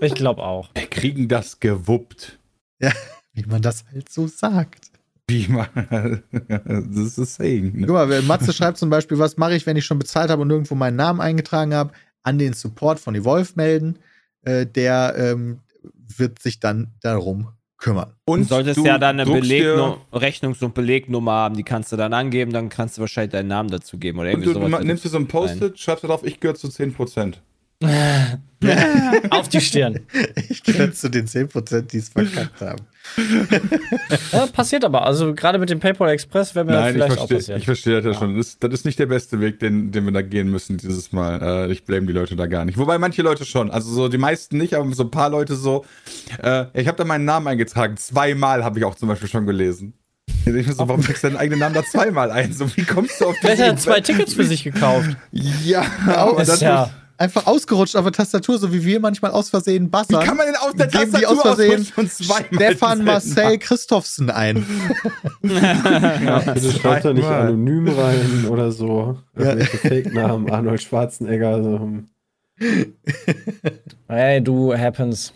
Ich 0.00 0.14
glaube 0.14 0.42
auch. 0.42 0.70
Wir 0.74 0.86
kriegen 0.86 1.28
das 1.28 1.60
gewuppt. 1.60 2.38
Wie 3.32 3.44
man 3.44 3.60
das 3.62 3.84
halt 3.92 4.08
so 4.08 4.26
sagt. 4.26 4.90
Wie 5.28 5.46
man. 5.48 5.68
das 6.48 6.96
ist 6.96 7.18
das 7.18 7.34
Saying. 7.34 7.72
Guck 7.72 7.86
Ne? 7.86 7.92
mal, 7.92 8.08
wer- 8.08 8.22
Matze 8.22 8.52
schreibt 8.52 8.78
zum 8.78 8.88
Beispiel, 8.90 9.18
was 9.18 9.36
mache 9.36 9.54
ich, 9.54 9.66
wenn 9.66 9.76
ich 9.76 9.84
schon 9.84 9.98
bezahlt 9.98 10.30
habe 10.30 10.42
und 10.42 10.48
nirgendwo 10.48 10.74
meinen 10.74 10.96
Namen 10.96 11.20
eingetragen 11.20 11.74
habe? 11.74 11.92
An 12.22 12.38
den 12.38 12.52
Support 12.54 12.98
von 13.00 13.14
Evolve 13.14 13.52
melden. 13.56 13.98
Äh, 14.42 14.66
der 14.66 15.14
ähm, 15.16 15.60
wird 16.16 16.38
sich 16.40 16.60
dann 16.60 16.88
darum 17.02 17.48
kümmern. 17.78 18.12
Und 18.26 18.40
du 18.40 18.44
solltest 18.44 18.76
du 18.78 18.84
ja 18.84 18.98
dann 18.98 19.18
eine 19.20 19.30
Belegnum 19.30 19.96
Rechnungs- 20.12 20.62
und 20.62 20.74
Belegnummer 20.74 21.32
haben, 21.32 21.56
die 21.56 21.62
kannst 21.62 21.90
du 21.92 21.96
dann 21.96 22.12
angeben, 22.12 22.52
dann 22.52 22.68
kannst 22.68 22.96
du 22.98 23.00
wahrscheinlich 23.00 23.32
deinen 23.32 23.48
Namen 23.48 23.70
dazu 23.70 23.96
geben 23.98 24.18
oder 24.18 24.28
Und 24.28 24.32
irgendwie 24.42 24.48
du, 24.48 24.54
du 24.54 24.58
sowas. 24.66 24.70
ma- 24.70 24.84
nimmst 24.84 25.04
dir 25.04 25.08
so 25.08 25.16
ein 25.18 25.28
Post-it, 25.28 25.78
schreibst 25.78 26.04
da 26.04 26.08
drauf, 26.08 26.22
ich 26.24 26.40
gehöre 26.40 26.54
zu 26.56 26.68
10%. 26.68 27.36
Auf 29.30 29.48
die 29.48 29.60
Stirn. 29.60 30.00
Ich 30.48 30.62
gehöre 30.62 30.92
zu 30.92 31.08
den 31.08 31.26
10%, 31.26 31.80
die 31.82 31.98
es 31.98 32.10
verkackt 32.10 32.60
haben. 32.60 32.82
Ja, 34.32 34.46
passiert 34.46 34.84
aber. 34.84 35.04
Also 35.04 35.34
gerade 35.34 35.58
mit 35.58 35.70
dem 35.70 35.80
PayPal 35.80 36.10
Express 36.10 36.54
wäre 36.54 36.64
mir 36.64 36.72
Nein, 36.72 36.88
ich 36.88 36.92
vielleicht 36.92 37.12
auch 37.12 37.16
verstehe, 37.16 37.38
passiert. 37.38 37.58
ich 37.58 37.64
verstehe 37.64 37.96
das 37.96 38.04
ja 38.04 38.14
schon. 38.14 38.36
Das, 38.36 38.58
das 38.58 38.72
ist 38.72 38.84
nicht 38.84 38.98
der 38.98 39.06
beste 39.06 39.40
Weg, 39.40 39.58
den, 39.58 39.90
den 39.90 40.04
wir 40.04 40.12
da 40.12 40.22
gehen 40.22 40.50
müssen 40.50 40.76
dieses 40.76 41.10
Mal. 41.10 41.40
Äh, 41.42 41.72
ich 41.72 41.84
blame 41.84 42.06
die 42.06 42.12
Leute 42.12 42.36
da 42.36 42.46
gar 42.46 42.64
nicht. 42.64 42.78
Wobei 42.78 42.98
manche 42.98 43.22
Leute 43.22 43.44
schon. 43.44 43.70
Also 43.70 43.90
so 43.90 44.08
die 44.08 44.18
meisten 44.18 44.58
nicht, 44.58 44.74
aber 44.74 44.92
so 44.94 45.04
ein 45.04 45.10
paar 45.10 45.30
Leute 45.30 45.56
so. 45.56 45.84
Äh, 46.42 46.66
ich 46.74 46.86
habe 46.86 46.98
da 46.98 47.04
meinen 47.04 47.24
Namen 47.24 47.48
eingetragen. 47.48 47.96
Zweimal 47.96 48.62
habe 48.62 48.78
ich 48.78 48.84
auch 48.84 48.94
zum 48.94 49.08
Beispiel 49.08 49.28
schon 49.28 49.46
gelesen. 49.46 49.94
Ich 50.46 50.66
so, 50.72 50.86
warum 50.86 51.02
trägst 51.02 51.24
du 51.24 51.28
deinen 51.28 51.38
eigenen 51.38 51.60
Namen 51.60 51.74
da 51.74 51.84
zweimal 51.84 52.30
ein? 52.30 52.52
So, 52.52 52.74
wie 52.76 52.84
kommst 52.84 53.20
du 53.20 53.26
auf 53.26 53.36
Vielleicht 53.40 53.60
hat 53.62 53.68
er 53.68 53.76
zwei 53.76 54.00
Tickets 54.00 54.34
für 54.34 54.44
sich 54.44 54.62
gekauft. 54.62 55.16
Ja, 55.32 55.84
aber 56.06 56.40
Ist 56.42 56.48
das 56.48 56.60
ja. 56.60 56.90
Einfach 57.20 57.46
ausgerutscht 57.46 57.96
auf 57.96 58.04
der 58.04 58.12
Tastatur, 58.12 58.56
so 58.56 58.72
wie 58.72 58.82
wir 58.82 58.98
manchmal 58.98 59.32
aus 59.32 59.50
Versehen 59.50 59.84
Wie 59.84 59.88
buzzern. 59.88 60.24
kann 60.24 60.38
man 60.38 60.46
denn 60.46 60.56
auf 60.56 60.74
der 60.74 60.86
Geben 60.86 61.12
die 61.12 61.20
Tastatur 61.20 61.50
aus 61.50 61.56
Versehen 61.56 61.86
Stefan 62.54 63.04
Marcel? 63.04 63.58
Christophsen 63.58 64.30
ein. 64.30 64.64
Ja, 65.42 66.38
bitte 66.54 66.72
schreibt 66.72 67.04
da 67.04 67.12
nicht 67.12 67.26
anonym 67.26 67.88
rein 67.88 68.46
oder 68.48 68.72
so. 68.72 69.18
Ja. 69.36 69.50
Irgendwelche 69.50 69.76
Fake-Namen, 69.76 70.50
Arnold 70.50 70.80
Schwarzenegger. 70.80 71.62
So. 71.62 71.90
Hey, 74.08 74.42
du 74.42 74.74
happens. 74.74 75.34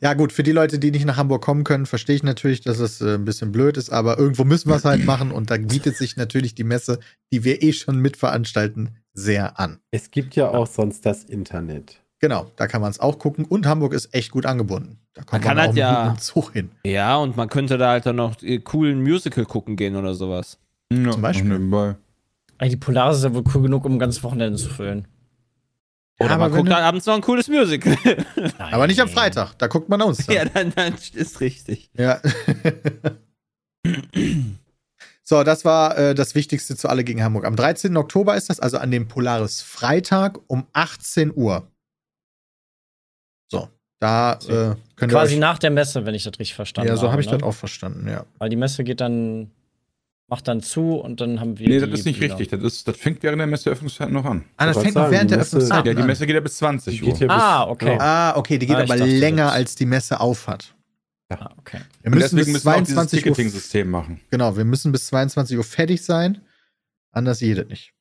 Ja, 0.00 0.14
gut, 0.14 0.32
für 0.32 0.42
die 0.42 0.52
Leute, 0.52 0.78
die 0.78 0.90
nicht 0.90 1.04
nach 1.04 1.18
Hamburg 1.18 1.42
kommen 1.42 1.64
können, 1.64 1.84
verstehe 1.84 2.16
ich 2.16 2.22
natürlich, 2.22 2.62
dass 2.62 2.78
es 2.78 3.02
äh, 3.02 3.16
ein 3.16 3.26
bisschen 3.26 3.52
blöd 3.52 3.76
ist, 3.76 3.90
aber 3.90 4.18
irgendwo 4.18 4.44
müssen 4.44 4.70
wir 4.70 4.76
es 4.76 4.84
halt 4.86 5.04
machen 5.04 5.32
und 5.32 5.50
da 5.50 5.58
bietet 5.58 5.96
sich 5.98 6.16
natürlich 6.16 6.54
die 6.54 6.64
Messe, 6.64 6.98
die 7.30 7.44
wir 7.44 7.62
eh 7.62 7.72
schon 7.74 7.98
mitveranstalten, 7.98 8.96
sehr 9.12 9.58
an. 9.58 9.80
Es 9.90 10.10
gibt 10.10 10.36
ja 10.36 10.48
auch 10.50 10.66
sonst 10.66 11.04
das 11.06 11.24
Internet. 11.24 12.00
Genau, 12.20 12.50
da 12.56 12.66
kann 12.66 12.82
man 12.82 12.90
es 12.90 13.00
auch 13.00 13.18
gucken 13.18 13.44
und 13.46 13.66
Hamburg 13.66 13.94
ist 13.94 14.14
echt 14.14 14.30
gut 14.30 14.44
angebunden. 14.46 14.98
Da 15.14 15.22
kommt 15.22 15.32
Man 15.32 15.40
kann 15.40 15.56
man, 15.56 15.66
halt 15.66 15.72
auch 15.72 15.76
ja- 15.76 16.04
mit 16.10 16.18
dem 16.18 16.20
Zug 16.20 16.52
hin. 16.52 16.70
Ja, 16.84 17.16
und 17.16 17.36
man 17.36 17.48
könnte 17.48 17.78
da 17.78 17.90
halt 17.90 18.04
dann 18.06 18.16
noch 18.16 18.42
äh, 18.42 18.58
coolen 18.58 19.02
Musical 19.02 19.44
gucken 19.46 19.76
gehen 19.76 19.96
oder 19.96 20.14
sowas. 20.14 20.58
Ja, 20.92 21.10
Zum 21.12 21.22
Beispiel. 21.22 21.48
nebenbei. 21.48 21.96
Ey, 22.58 22.68
die 22.68 22.76
Polaris 22.76 23.18
ist 23.18 23.24
ja 23.24 23.32
wohl 23.34 23.44
cool 23.54 23.62
genug, 23.62 23.84
um 23.86 23.94
ein 23.94 23.98
ganzes 23.98 24.22
Wochenende 24.22 24.58
zu 24.58 24.68
füllen. 24.68 25.08
Oder 26.18 26.32
aber 26.32 26.50
man 26.50 26.58
guckt 26.58 26.68
dann 26.70 26.82
abends 26.82 27.06
noch 27.06 27.14
ein 27.14 27.22
cooles 27.22 27.48
Musical. 27.48 27.96
Aber 28.58 28.86
nicht 28.86 29.00
am 29.00 29.08
Freitag, 29.08 29.54
da 29.54 29.68
guckt 29.68 29.88
man 29.88 30.02
uns. 30.02 30.26
Dann. 30.26 30.36
ja, 30.36 30.44
dann, 30.44 30.70
dann 30.76 30.92
ist 31.14 31.40
richtig. 31.40 31.88
Ja. 31.96 32.20
so, 35.30 35.44
das 35.44 35.64
war 35.64 35.96
äh, 35.96 36.12
das 36.14 36.34
Wichtigste 36.34 36.74
zu 36.76 36.88
Alle 36.88 37.04
gegen 37.04 37.22
Hamburg. 37.22 37.44
Am 37.44 37.54
13. 37.54 37.96
Oktober 37.96 38.34
ist 38.36 38.50
das, 38.50 38.58
also 38.58 38.78
an 38.78 38.90
dem 38.90 39.06
Polaris 39.06 39.62
Freitag 39.62 40.40
um 40.48 40.66
18 40.72 41.32
Uhr. 41.34 41.68
So, 43.48 43.68
da 44.00 44.32
äh, 44.48 44.74
könnt 44.96 45.12
Quasi 45.12 45.36
nach 45.38 45.60
der 45.60 45.70
Messe, 45.70 46.04
wenn 46.04 46.16
ich 46.16 46.24
das 46.24 46.32
richtig 46.40 46.54
verstanden 46.56 46.88
Ja, 46.88 46.94
habe. 46.94 47.00
so 47.00 47.12
habe 47.12 47.20
ich 47.20 47.30
ne? 47.30 47.38
das 47.38 47.42
auch 47.46 47.54
verstanden, 47.54 48.08
ja. 48.08 48.26
Weil 48.38 48.48
die 48.50 48.56
Messe 48.56 48.82
geht 48.82 49.00
dann, 49.00 49.52
macht 50.28 50.48
dann 50.48 50.62
zu 50.62 50.96
und 50.96 51.20
dann 51.20 51.38
haben 51.38 51.60
wir. 51.60 51.68
Nee, 51.68 51.78
die 51.78 51.88
das 51.90 52.00
ist 52.00 52.06
nicht 52.06 52.20
wieder. 52.20 52.36
richtig. 52.36 52.60
Das, 52.60 52.72
ist, 52.74 52.88
das 52.88 52.96
fängt 52.96 53.22
während 53.22 53.38
der 53.38 53.46
Messeöffnungszeit 53.46 54.10
noch 54.10 54.24
an. 54.24 54.44
Ah, 54.56 54.66
das 54.66 54.78
fängt 54.78 54.96
noch 54.96 55.02
sagen, 55.02 55.12
während 55.12 55.30
der 55.30 55.38
Messe- 55.38 55.56
Öffnungszeit 55.58 55.86
Ja, 55.86 55.94
die 55.94 56.00
an. 56.00 56.06
Messe 56.08 56.26
geht 56.26 56.34
ja 56.34 56.40
bis 56.40 56.56
20 56.56 57.02
Uhr. 57.04 57.08
Geht 57.10 57.20
ja 57.20 57.26
bis- 57.28 57.36
Ah, 57.36 57.68
okay. 57.68 57.96
Ah, 58.00 58.36
okay, 58.36 58.58
die 58.58 58.66
geht 58.66 58.74
Ah, 58.74 58.80
aber 58.80 58.96
dachte, 58.96 59.04
länger, 59.04 59.52
als 59.52 59.76
die 59.76 59.86
Messe 59.86 60.18
aufhat. 60.18 60.74
Ah, 61.30 61.54
okay. 61.58 61.80
Wir 62.02 62.10
müssen 62.10 62.36
deswegen 62.36 62.52
bis 62.52 62.64
müssen 62.64 62.66
wir 62.66 62.72
auch 62.72 62.78
dieses 62.80 62.94
22 62.94 63.18
Uhr, 63.18 63.22
Ticketing-System 63.34 63.90
machen. 63.90 64.20
genau, 64.30 64.56
wir 64.56 64.64
müssen 64.64 64.92
bis 64.92 65.06
22 65.06 65.56
Uhr 65.56 65.64
fertig 65.64 66.02
sein. 66.02 66.40
Anders 67.12 67.40
jedes 67.40 67.68
nicht. 67.68 67.92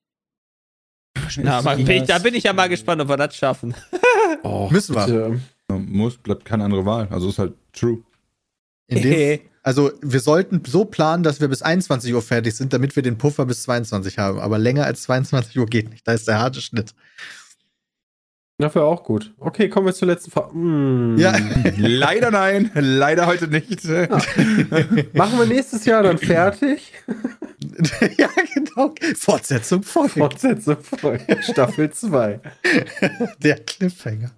Na, 1.38 1.62
mal, 1.62 1.78
bin 1.78 1.90
ich, 1.90 2.04
da 2.04 2.20
bin 2.20 2.34
ich 2.34 2.44
ja 2.44 2.54
mal 2.54 2.70
gespannt, 2.70 3.02
ob 3.02 3.10
wir 3.10 3.18
das 3.18 3.36
schaffen. 3.36 3.74
Oh, 4.44 4.70
Müssen 4.72 4.96
wir. 4.96 5.06
bitte. 5.06 5.42
Muss, 5.70 6.18
bleibt 6.18 6.46
keine 6.46 6.64
andere 6.64 6.86
Wahl. 6.86 7.08
Also 7.10 7.30
ist 7.30 7.40
halt 7.40 7.54
true. 7.74 8.04
In 8.88 9.02
dem, 9.02 9.40
also 9.64 9.92
wir 10.02 10.20
sollten 10.20 10.64
so 10.66 10.86
planen, 10.86 11.24
dass 11.24 11.42
wir 11.42 11.48
bis 11.48 11.62
21 11.62 12.14
Uhr 12.14 12.22
fertig 12.22 12.56
sind, 12.56 12.72
damit 12.72 12.96
wir 12.96 13.04
den 13.04 13.18
Puffer 13.18 13.46
bis 13.46 13.64
22 13.64 14.18
haben. 14.18 14.40
Aber 14.40 14.58
länger 14.60 14.86
als 14.86 15.02
22 15.04 15.58
Uhr 15.60 15.66
geht 15.66 15.90
nicht. 15.90 16.08
Da 16.08 16.14
ist 16.14 16.28
der 16.28 16.40
harte 16.40 16.62
Schnitt. 16.62 16.94
Dafür 18.60 18.84
auch 18.84 19.06
gut. 19.06 19.32
Okay, 19.40 19.70
kommen 19.70 19.86
wir 19.86 19.94
zur 19.94 20.10
letzten 20.10 20.32
Frage. 20.32 20.52
Hm. 20.52 21.18
Ja. 21.18 21.34
Leider 21.78 22.30
nein, 22.30 22.70
leider 22.74 23.26
heute 23.26 23.48
nicht. 23.48 23.86
Machen 25.14 25.40
wir 25.40 25.46
nächstes 25.46 25.86
Jahr 25.86 26.04
dann 26.04 26.18
fertig. 26.18 26.92
ja, 28.18 28.28
genau. 28.54 28.94
Fortsetzung 29.18 29.84
folgt. 29.84 30.12
Fortsetzung 30.12 30.76
folgt. 30.82 31.46
Staffel 31.46 31.90
2. 31.90 32.42
Der 33.42 33.56
Cliffhanger. 33.60 34.32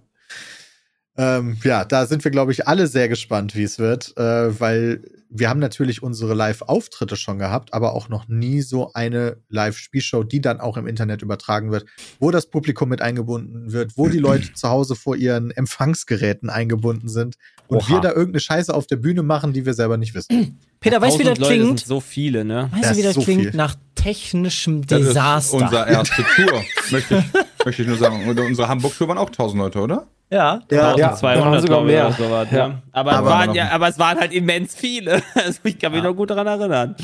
Ähm, 1.16 1.58
ja, 1.62 1.84
da 1.84 2.06
sind 2.06 2.24
wir, 2.24 2.30
glaube 2.30 2.52
ich, 2.52 2.66
alle 2.66 2.86
sehr 2.86 3.08
gespannt, 3.08 3.54
wie 3.54 3.64
es 3.64 3.78
wird, 3.78 4.16
äh, 4.16 4.58
weil 4.60 5.02
wir 5.34 5.48
haben 5.48 5.60
natürlich 5.60 6.02
unsere 6.02 6.34
Live-Auftritte 6.34 7.16
schon 7.16 7.38
gehabt, 7.38 7.72
aber 7.74 7.94
auch 7.94 8.08
noch 8.08 8.28
nie 8.28 8.60
so 8.62 8.92
eine 8.94 9.36
Live-Spielshow, 9.48 10.24
die 10.24 10.40
dann 10.40 10.60
auch 10.60 10.76
im 10.76 10.86
Internet 10.86 11.22
übertragen 11.22 11.70
wird, 11.70 11.84
wo 12.20 12.30
das 12.30 12.46
Publikum 12.50 12.88
mit 12.90 13.02
eingebunden 13.02 13.72
wird, 13.72 13.92
wo 13.96 14.08
die 14.08 14.18
Leute 14.18 14.52
zu 14.54 14.68
Hause 14.68 14.94
vor 14.94 15.16
ihren 15.16 15.50
Empfangsgeräten 15.50 16.48
eingebunden 16.50 17.08
sind 17.08 17.36
und 17.66 17.78
Oha. 17.78 17.88
wir 17.88 18.00
da 18.00 18.08
irgendeine 18.10 18.40
Scheiße 18.40 18.72
auf 18.74 18.86
der 18.86 18.96
Bühne 18.96 19.22
machen, 19.22 19.52
die 19.52 19.66
wir 19.66 19.74
selber 19.74 19.96
nicht 19.98 20.14
wissen. 20.14 20.58
Peter, 20.80 21.00
weißt 21.00 21.16
du, 21.16 21.20
wie 21.20 21.24
das 21.24 21.38
Leute 21.38 21.54
klingt? 21.54 21.78
sind 21.80 21.86
so 21.88 22.00
viele, 22.00 22.44
ne? 22.44 22.68
Weißt 22.72 22.84
Das 22.84 22.90
du, 22.92 22.96
wie 22.98 23.02
das 23.02 23.14
so 23.14 23.22
klingt? 23.22 23.42
viel. 23.42 23.56
Nach 23.56 23.74
technischem 23.94 24.86
Das 24.86 24.98
Desaster. 25.00 25.56
ist 25.58 25.62
unser 25.62 25.86
erste 25.86 26.24
Tour, 26.36 26.64
möchte 26.90 27.18
ich, 27.18 27.64
möchte 27.66 27.82
ich 27.82 27.88
nur 27.88 27.96
sagen. 27.98 28.28
Und 28.28 28.38
unsere 28.40 28.68
Hamburg-Tour 28.68 29.08
waren 29.08 29.18
auch 29.18 29.28
1000 29.28 29.58
Leute, 29.62 29.78
oder? 29.80 30.06
Ja, 30.32 30.60
Ja, 30.70 30.96
Ja, 30.96 31.14
200 31.14 31.44
waren 31.52 31.60
sogar 31.60 31.82
mehr. 31.82 32.06
oder 32.08 32.16
sowas, 32.16 32.48
Ja. 32.50 32.56
ja. 32.68 32.82
Aber, 32.92 33.12
Aber 33.12 33.26
es 33.28 33.32
waren, 33.34 33.54
ja, 33.54 33.70
aber 33.70 33.88
es 33.88 33.98
waren 33.98 34.18
halt 34.18 34.32
immens 34.32 34.74
viele. 34.74 35.22
Also 35.34 35.60
ich 35.64 35.78
kann 35.78 35.92
mich 35.92 36.02
noch 36.02 36.14
gut 36.14 36.30
daran 36.30 36.46
erinnern. 36.46 36.96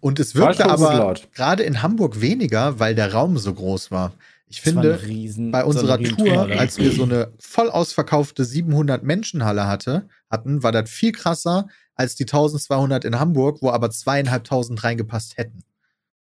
Und 0.00 0.20
es 0.20 0.34
War 0.36 0.48
wirkte 0.48 0.68
aber 0.68 0.94
laut. 0.94 1.28
gerade 1.34 1.62
in 1.62 1.82
Hamburg 1.82 2.20
weniger, 2.20 2.78
weil 2.78 2.94
der 2.94 3.12
Raum 3.14 3.38
so 3.38 3.54
groß 3.54 3.90
war. 3.90 4.12
Ich 4.46 4.60
Das 4.60 4.72
finde, 4.72 5.00
Riesen- 5.02 5.50
bei 5.50 5.62
so 5.62 5.68
unserer 5.68 5.94
eine 5.94 6.08
Tour, 6.08 6.42
als 6.58 6.76
wir 6.78 6.92
so 6.92 7.04
eine 7.04 7.28
voll 7.40 7.70
ausverkaufte 7.70 8.44
700 8.44 9.02
Menschenhalle 9.02 9.66
hatte, 9.66 10.06
hatten, 10.30 10.62
war 10.62 10.70
das 10.72 10.90
viel 10.90 11.12
krasser 11.12 11.66
als 11.96 12.14
die 12.16 12.24
1200 12.26 13.04
in 13.06 13.18
Hamburg, 13.18 13.58
wo 13.62 13.70
aber 13.70 13.90
zweieinhalbtausend 13.90 14.84
reingepasst 14.84 15.38
hätten. 15.38 15.60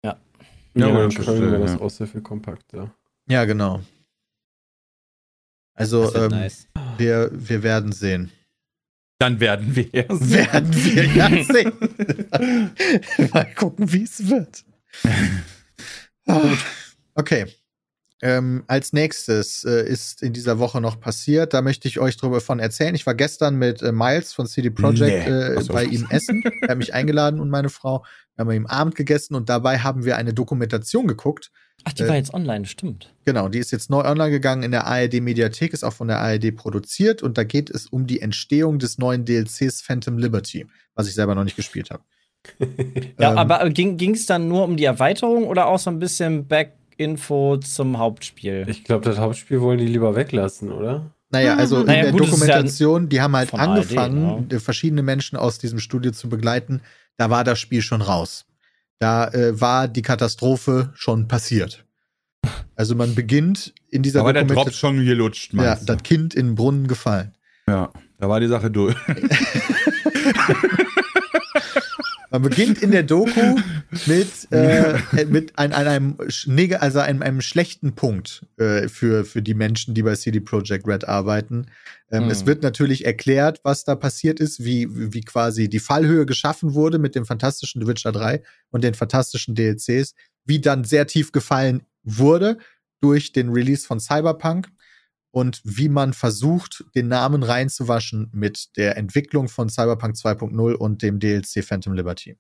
Ja, 0.06 0.18
Ja, 0.76 0.88
ja 0.88 1.10
verstehe, 1.10 1.26
Köln 1.26 1.52
wäre 1.52 1.62
das 1.64 1.72
ja. 1.74 1.80
auch 1.82 1.90
sehr 1.90 2.08
viel 2.08 2.22
kompakter. 2.22 2.92
Ja, 3.28 3.46
genau. 3.46 3.80
Also 5.76 6.14
ähm, 6.16 6.30
nice. 6.30 6.68
wir, 6.98 7.30
wir 7.34 7.64
werden 7.64 7.92
sehen. 7.92 8.32
Dann 9.20 9.40
werden 9.40 9.76
wir 9.76 9.94
erst. 9.94 10.30
Werden 10.32 10.74
wir 10.86 11.06
ja 11.06 11.44
sehen. 11.44 11.74
Mal 13.34 13.54
gucken, 13.56 13.92
wie 13.92 14.04
es 14.04 14.30
wird. 14.30 14.64
Ah, 16.28 16.42
Okay. 17.16 17.46
Ähm, 18.22 18.64
als 18.68 18.94
nächstes 18.94 19.66
äh, 19.66 19.86
ist 19.86 20.24
in 20.24 20.32
dieser 20.32 20.58
Woche 20.58 20.80
noch 20.80 20.98
passiert, 21.02 21.54
da 21.54 21.62
möchte 21.62 21.90
ich 21.90 22.00
euch 22.00 22.16
drüber 22.16 22.40
von 22.40 22.58
erzählen. 22.60 22.96
Ich 22.96 23.06
war 23.06 23.16
gestern 23.16 23.58
mit 23.58 23.82
äh, 23.82 23.92
Miles 23.92 24.32
von 24.32 24.48
CD 24.48 24.70
Projekt 24.70 25.28
Nee. 25.28 25.34
äh, 25.34 25.62
so. 25.62 25.74
bei 25.74 25.84
ihm 25.84 26.08
essen. 26.10 26.42
Er 26.62 26.70
hat 26.70 26.78
mich 26.78 26.94
eingeladen 26.94 27.42
und 27.42 27.50
meine 27.50 27.68
Frau. 27.70 28.06
Wir 28.36 28.46
haben 28.46 28.52
ihm 28.52 28.66
Abend 28.66 28.96
gegessen 28.96 29.36
und 29.36 29.50
dabei 29.50 29.80
haben 29.80 30.06
wir 30.06 30.18
eine 30.18 30.34
Dokumentation 30.34 31.08
geguckt. 31.08 31.52
Ach, 31.86 31.94
die 31.94 32.04
Äh, 32.04 32.08
war 32.08 32.16
jetzt 32.16 32.34
online, 32.34 32.66
stimmt. 32.66 33.14
Genau, 33.26 33.50
die 33.50 33.60
ist 33.60 33.72
jetzt 33.72 33.90
neu 33.90 34.04
online 34.04 34.32
gegangen 34.32 34.64
in 34.64 34.72
der 34.72 34.88
ARD 34.88 35.22
Mediathek, 35.22 35.74
ist 35.74 35.84
auch 35.84 35.94
von 35.94 36.08
der 36.08 36.20
ARD 36.20 36.56
produziert 36.56 37.22
und 37.22 37.38
da 37.38 37.44
geht 37.44 37.70
es 37.70 37.88
um 37.88 38.08
die 38.08 38.22
Entstehung 38.22 38.80
des 38.80 38.98
neuen 38.98 39.26
DLCs 39.26 39.82
Phantom 39.82 40.18
Liberty, 40.18 40.66
was 40.96 41.08
ich 41.08 41.14
selber 41.14 41.36
noch 41.36 41.44
nicht 41.44 41.56
gespielt 41.56 41.92
habe. 41.92 42.04
Ja, 43.20 43.32
Ähm, 43.32 43.38
aber 43.38 43.70
ging 43.70 44.14
es 44.14 44.26
dann 44.26 44.48
nur 44.48 44.64
um 44.66 44.76
die 44.76 44.84
Erweiterung 44.84 45.46
oder 45.46 45.68
auch 45.68 45.80
so 45.80 45.90
ein 45.90 46.00
bisschen 46.00 46.48
Back-Info 46.48 47.58
zum 47.58 47.98
Hauptspiel? 48.00 48.66
Ich 48.68 48.84
glaube, 48.84 49.06
das 49.06 49.18
Hauptspiel 49.18 49.62
wollen 49.62 49.78
die 49.78 49.86
lieber 49.88 50.16
weglassen, 50.16 50.72
oder? 50.72 51.12
Naja, 51.30 51.56
also 51.56 51.80
in 51.82 51.88
Naja, 51.88 52.04
der 52.04 52.12
gut, 52.12 52.22
ist 52.22 52.28
ja 52.28 52.32
Dokumentation, 52.36 53.10
die 53.10 53.22
haben 53.22 53.36
halt 53.36 53.50
von 53.50 53.60
ARD, 53.60 53.70
angefangen, 53.70 54.52
äh, 54.52 54.60
verschiedene 54.60 55.02
Menschen 55.04 55.38
aus 55.38 55.58
diesem 55.58 55.80
Studio 55.80 56.12
zu 56.12 56.30
begleiten. 56.30 56.82
Da 57.18 57.30
war 57.30 57.44
das 57.44 57.60
Spiel 57.60 57.82
schon 57.82 58.02
raus. 58.02 58.46
Da 59.00 59.28
äh, 59.30 59.60
war 59.60 59.88
die 59.88 60.02
Katastrophe 60.02 60.92
schon 60.96 61.28
passiert. 61.28 61.86
Also 62.76 62.96
man 62.96 63.16
beginnt 63.16 63.74
in 63.90 64.02
dieser 64.04 64.24
war 64.24 64.34
der 64.34 64.46
Drop 64.46 64.72
schon 64.74 65.06
gelutscht, 65.06 65.54
Ja, 65.54 65.62
meinst 65.62 65.88
das 65.88 66.02
Kind 66.04 66.34
in 66.34 66.48
den 66.48 66.56
Brunnen 66.56 66.88
gefallen. 66.88 67.34
du? 67.68 67.72
Ja, 67.72 67.94
da 68.18 68.30
war 68.30 68.40
die 68.40 68.48
Sache 68.48 68.72
durch. 68.72 68.96
Man 72.34 72.42
beginnt 72.42 72.82
in 72.82 72.90
der 72.90 73.04
Doku 73.04 73.60
mit, 74.08 74.52
äh, 74.52 74.98
mit 75.28 75.58
ein, 75.60 75.72
an 75.72 75.88
einem, 75.88 76.18
also 76.80 77.00
einem, 77.00 77.22
einem 77.22 77.42
schlechten 77.42 77.94
Punkt 77.94 78.44
äh, 78.58 78.88
für, 78.90 79.24
für 79.24 79.44
die 79.44 79.54
Menschen, 79.54 79.94
die 79.94 80.02
bei 80.02 80.16
CD 80.16 80.40
Projekt 80.40 80.88
Red 80.88 81.08
arbeiten. 81.08 81.68
Ähm, 82.12 82.24
Hm. 82.24 82.32
Es 82.32 82.48
wird 82.48 82.64
natürlich 82.64 83.06
erklärt, 83.06 83.60
was 83.64 83.84
da 83.84 83.96
passiert 83.96 84.40
ist, 84.40 84.64
wie, 84.64 84.88
wie 84.90 85.22
quasi 85.22 85.70
die 85.70 85.78
Fallhöhe 85.78 86.26
geschaffen 86.26 86.74
wurde 86.74 86.98
mit 86.98 87.14
dem 87.14 87.26
fantastischen 87.26 87.82
The 87.82 87.88
Witcher 87.88 88.12
3 88.12 88.42
und 88.72 88.84
den 88.84 88.96
fantastischen 88.96 89.54
DLCs, 89.54 90.16
wie 90.44 90.60
dann 90.60 90.86
sehr 90.86 91.06
tief 91.06 91.34
gefallen 91.34 91.84
wurde 92.02 92.58
durch 93.00 93.32
den 93.32 93.50
Release 93.50 93.86
von 93.86 94.00
Cyberpunk 94.00 94.70
und 95.34 95.62
wie 95.64 95.90
man 95.90 96.14
versucht, 96.14 96.84
den 96.96 97.08
Namen 97.08 97.42
reinzuwaschen 97.42 98.30
mit 98.34 98.78
der 98.78 98.98
Entwicklung 98.98 99.48
von 99.50 99.68
Cyberpunk 99.68 100.16
2.0 100.16 100.74
und 100.74 101.02
dem 101.02 101.20
DLC 101.20 101.64
Phantom 101.66 101.94
Liberty. 101.94 102.38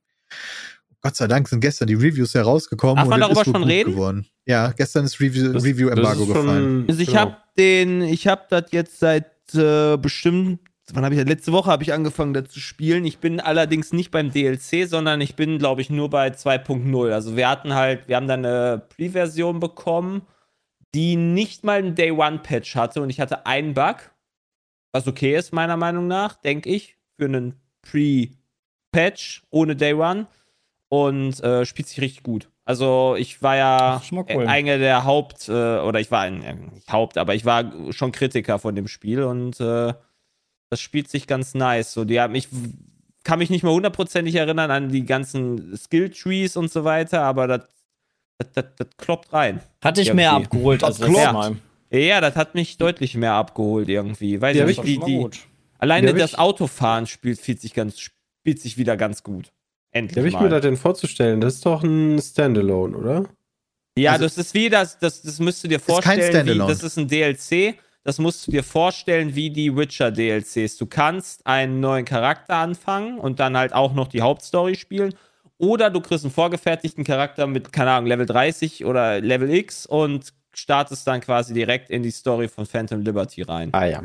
Gott 1.01 1.15
sei 1.15 1.27
Dank 1.27 1.47
sind 1.49 1.59
gestern 1.59 1.87
die 1.87 1.95
Reviews 1.95 2.33
herausgekommen 2.35 2.95
Darf 2.97 3.07
man 3.07 3.21
und 3.21 3.21
es 3.23 3.27
darüber 3.35 3.41
ist 3.41 3.45
schon 3.51 3.61
gut 3.63 3.69
reden? 3.71 3.91
geworden. 3.93 4.27
Ja, 4.45 4.71
gestern 4.71 5.05
ist 5.05 5.19
Review, 5.19 5.51
Das- 5.51 5.63
Review-Embargo 5.63 6.19
das 6.19 6.27
ist 6.29 6.33
schon- 6.35 6.45
gefallen. 6.45 6.85
Also 6.87 7.01
ich 7.01 7.07
genau. 7.07 7.19
habe 7.19 7.37
den, 7.57 8.01
ich 8.03 8.27
habe 8.27 8.43
das 8.49 8.65
jetzt 8.71 8.99
seit 8.99 9.25
äh, 9.55 9.97
bestimmt, 9.97 10.59
wann 10.93 11.03
habe 11.03 11.15
ich 11.15 11.21
das? 11.21 11.27
Letzte 11.29 11.51
Woche 11.51 11.71
habe 11.71 11.81
ich 11.83 11.93
angefangen, 11.93 12.33
das 12.33 12.49
zu 12.49 12.59
spielen. 12.59 13.05
Ich 13.05 13.17
bin 13.17 13.39
allerdings 13.39 13.91
nicht 13.91 14.11
beim 14.11 14.31
DLC, 14.31 14.87
sondern 14.87 15.19
ich 15.19 15.35
bin, 15.35 15.57
glaube 15.57 15.81
ich, 15.81 15.89
nur 15.89 16.09
bei 16.09 16.27
2.0. 16.29 17.11
Also 17.11 17.35
wir 17.35 17.49
hatten 17.49 17.73
halt, 17.73 18.07
wir 18.07 18.15
haben 18.15 18.27
dann 18.27 18.45
eine 18.45 18.83
Pre-Version 18.95 19.59
bekommen, 19.59 20.21
die 20.93 21.15
nicht 21.15 21.63
mal 21.63 21.79
einen 21.79 21.95
Day 21.95 22.11
One 22.11 22.39
Patch 22.39 22.75
hatte 22.75 23.01
und 23.01 23.09
ich 23.09 23.19
hatte 23.19 23.45
einen 23.45 23.73
Bug, 23.73 24.11
was 24.91 25.07
okay 25.07 25.35
ist 25.35 25.53
meiner 25.53 25.77
Meinung 25.77 26.07
nach, 26.07 26.35
denke 26.35 26.69
ich, 26.69 26.97
für 27.17 27.25
einen 27.25 27.59
Pre-Patch 27.81 29.43
ohne 29.49 29.75
Day 29.75 29.93
One 29.93 30.27
und 30.89 31.43
äh, 31.43 31.65
spielt 31.65 31.87
sich 31.87 32.01
richtig 32.01 32.23
gut. 32.23 32.49
Also 32.65 33.15
ich 33.17 33.41
war 33.41 33.57
ja 33.57 34.01
cool. 34.11 34.25
äh, 34.27 34.45
einer 34.45 34.77
der 34.77 35.03
Haupt, 35.03 35.49
äh, 35.49 35.51
oder 35.51 35.99
ich 35.99 36.11
war 36.11 36.21
ein, 36.21 36.43
äh, 36.43 36.53
nicht 36.53 36.91
Haupt, 36.91 37.17
aber 37.17 37.35
ich 37.35 37.43
war 37.43 37.71
schon 37.91 38.11
Kritiker 38.11 38.59
von 38.59 38.75
dem 38.75 38.87
Spiel 38.87 39.23
und 39.23 39.59
äh, 39.59 39.93
das 40.69 40.79
spielt 40.79 41.09
sich 41.09 41.27
ganz 41.27 41.55
nice. 41.55 41.93
So, 41.93 42.05
die 42.05 42.21
haben 42.21 42.31
mich 42.31 42.47
kann 43.23 43.39
mich 43.39 43.49
nicht 43.49 43.63
mehr 43.63 43.71
hundertprozentig 43.71 44.35
erinnern 44.35 44.69
an 44.69 44.89
die 44.89 45.05
ganzen 45.05 45.75
Skill 45.77 46.09
Trees 46.09 46.57
und 46.57 46.71
so 46.71 46.83
weiter, 46.83 47.21
aber 47.21 47.47
das 47.47 47.61
das, 48.37 48.51
das, 48.53 48.65
das 48.77 48.87
kloppt 48.97 49.31
rein. 49.33 49.61
Hatte 49.83 50.01
ich 50.01 50.07
Irgendwie. 50.07 50.23
mehr 50.23 50.31
abgeholt 50.33 50.83
als 50.83 50.97
Das 50.97 51.07
letztes 51.07 51.23
kloppt. 51.29 51.33
Mal. 51.91 51.99
Ja, 51.99 52.21
das 52.21 52.35
hat 52.35 52.55
mich 52.55 52.77
deutlich 52.77 53.15
mehr 53.15 53.33
abgeholt 53.33 53.87
irgendwie. 53.89 54.41
Weiß 54.41 54.57
Ja, 54.57 54.65
nicht, 54.65 54.79
ich- 54.79 54.85
die, 54.99 54.99
die, 55.05 55.17
gut. 55.17 55.39
alleine 55.77 56.13
das 56.13 56.35
Autofahren 56.35 57.05
spielt, 57.07 57.39
spielt 57.39 57.61
sich 57.61 57.73
ganz, 57.73 57.99
spielt 57.99 58.59
sich 58.59 58.77
wieder 58.77 58.97
ganz 58.97 59.21
gut. 59.23 59.51
Endlich 59.91 60.15
Wie 60.15 60.19
habe 60.19 60.27
ich 60.29 60.39
mir 60.41 60.49
das 60.49 60.61
denn 60.61 60.75
vorzustellen? 60.77 61.39
Das 61.39 61.55
ist 61.55 61.65
doch 61.65 61.83
ein 61.83 62.19
Standalone, 62.19 62.97
oder? 62.97 63.25
Ja, 63.97 64.13
Also- 64.13 64.23
das 64.25 64.37
ist 64.39 64.53
wie 64.55 64.69
das, 64.69 64.97
das, 64.97 65.21
das 65.21 65.39
müsst 65.39 65.63
du 65.63 65.67
dir 65.67 65.77
Ist 65.77 65.85
kein 65.85 65.93
vorstellen, 65.93 66.19
wie, 66.19 66.25
Standalone. 66.31 66.73
das 66.73 66.81
ist 66.81 66.97
ein 66.97 67.07
DLC, 67.07 67.75
das 68.03 68.17
musst 68.17 68.47
du 68.47 68.51
dir 68.51 68.63
vorstellen 68.63 69.35
wie 69.35 69.51
die 69.51 69.77
Witcher 69.77 70.09
DLCs. 70.11 70.77
Du 70.77 70.87
kannst 70.87 71.45
einen 71.45 71.79
neuen 71.79 72.05
Charakter 72.05 72.55
anfangen 72.55 73.19
und 73.19 73.39
dann 73.39 73.55
halt 73.55 73.71
auch 73.73 73.93
noch 73.93 74.07
die 74.07 74.21
Hauptstory 74.21 74.75
spielen. 74.75 75.13
Oder 75.63 75.89
du 75.89 76.01
kriegst 76.01 76.25
einen 76.25 76.33
vorgefertigten 76.33 77.05
Charakter 77.05 77.47
mit, 77.47 77.71
keine 77.71 77.91
Ahnung, 77.91 78.07
Level 78.07 78.25
30 78.25 78.83
oder 78.83 79.21
Level 79.21 79.49
X 79.49 79.85
und 79.85 80.33
startest 80.53 81.07
dann 81.07 81.21
quasi 81.21 81.53
direkt 81.53 81.89
in 81.89 82.03
die 82.03 82.11
Story 82.11 82.49
von 82.49 82.65
Phantom 82.65 83.01
Liberty 83.01 83.43
rein. 83.43 83.69
Ah 83.73 83.85
ja. 83.85 84.03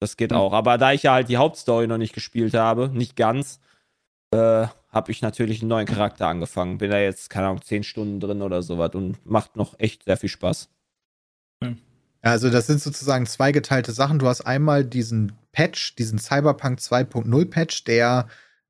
Das 0.00 0.16
geht 0.16 0.32
Hm. 0.32 0.38
auch. 0.38 0.52
Aber 0.52 0.76
da 0.76 0.92
ich 0.92 1.04
ja 1.04 1.12
halt 1.12 1.28
die 1.28 1.36
Hauptstory 1.36 1.86
noch 1.86 1.98
nicht 1.98 2.14
gespielt 2.14 2.54
habe, 2.54 2.88
nicht 2.92 3.14
ganz, 3.14 3.60
äh, 4.32 4.66
habe 4.90 5.12
ich 5.12 5.22
natürlich 5.22 5.60
einen 5.60 5.68
neuen 5.68 5.86
Charakter 5.86 6.26
angefangen. 6.26 6.78
Bin 6.78 6.90
da 6.90 6.98
jetzt, 6.98 7.30
keine 7.30 7.46
Ahnung, 7.46 7.62
10 7.62 7.84
Stunden 7.84 8.18
drin 8.18 8.42
oder 8.42 8.62
sowas 8.62 8.90
und 8.94 9.24
macht 9.24 9.54
noch 9.56 9.78
echt 9.78 10.04
sehr 10.04 10.16
viel 10.16 10.28
Spaß. 10.28 10.68
Also 12.22 12.50
das 12.50 12.66
sind 12.66 12.80
sozusagen 12.80 13.24
zweigeteilte 13.26 13.92
Sachen. 13.92 14.18
Du 14.18 14.26
hast 14.26 14.40
einmal 14.40 14.84
diesen 14.84 15.32
Patch, 15.52 15.94
diesen 15.94 16.18
Cyberpunk 16.18 16.80
2.0 16.80 17.44
Patch, 17.50 17.84
der, 17.84 18.26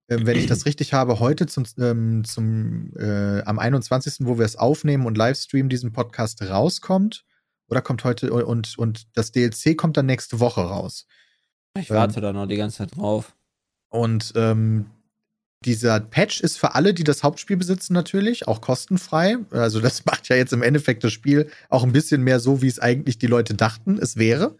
wenn 0.08 0.38
ich 0.38 0.46
das 0.46 0.66
richtig 0.66 0.92
habe, 0.92 1.18
heute 1.18 1.46
zum, 1.46 1.64
ähm, 1.78 2.24
zum 2.24 2.92
äh, 2.96 3.42
am 3.42 3.58
21., 3.58 4.26
wo 4.26 4.38
wir 4.38 4.44
es 4.44 4.56
aufnehmen 4.56 5.06
und 5.06 5.16
livestreamen, 5.16 5.68
diesen 5.68 5.92
Podcast 5.92 6.42
rauskommt. 6.42 7.24
Oder 7.68 7.82
kommt 7.82 8.04
heute 8.04 8.32
und, 8.32 8.78
und 8.78 9.08
das 9.16 9.32
DLC 9.32 9.76
kommt 9.76 9.96
dann 9.96 10.06
nächste 10.06 10.38
Woche 10.38 10.60
raus. 10.60 11.06
Ich 11.76 11.90
Ähm, 11.90 11.96
warte 11.96 12.20
da 12.20 12.32
noch 12.32 12.46
die 12.46 12.56
ganze 12.56 12.78
Zeit 12.78 12.96
drauf. 12.96 13.34
Und 13.88 14.32
ähm, 14.36 14.86
dieser 15.64 15.98
Patch 15.98 16.40
ist 16.40 16.58
für 16.58 16.74
alle, 16.74 16.94
die 16.94 17.02
das 17.02 17.22
Hauptspiel 17.22 17.56
besitzen, 17.56 17.92
natürlich 17.92 18.46
auch 18.46 18.60
kostenfrei. 18.60 19.38
Also 19.50 19.80
das 19.80 20.04
macht 20.06 20.28
ja 20.28 20.36
jetzt 20.36 20.52
im 20.52 20.62
Endeffekt 20.62 21.02
das 21.02 21.12
Spiel 21.12 21.50
auch 21.68 21.82
ein 21.82 21.92
bisschen 21.92 22.22
mehr 22.22 22.38
so, 22.38 22.62
wie 22.62 22.68
es 22.68 22.78
eigentlich 22.78 23.18
die 23.18 23.26
Leute 23.26 23.54
dachten, 23.54 23.98
es 23.98 24.16
wäre. 24.16 24.56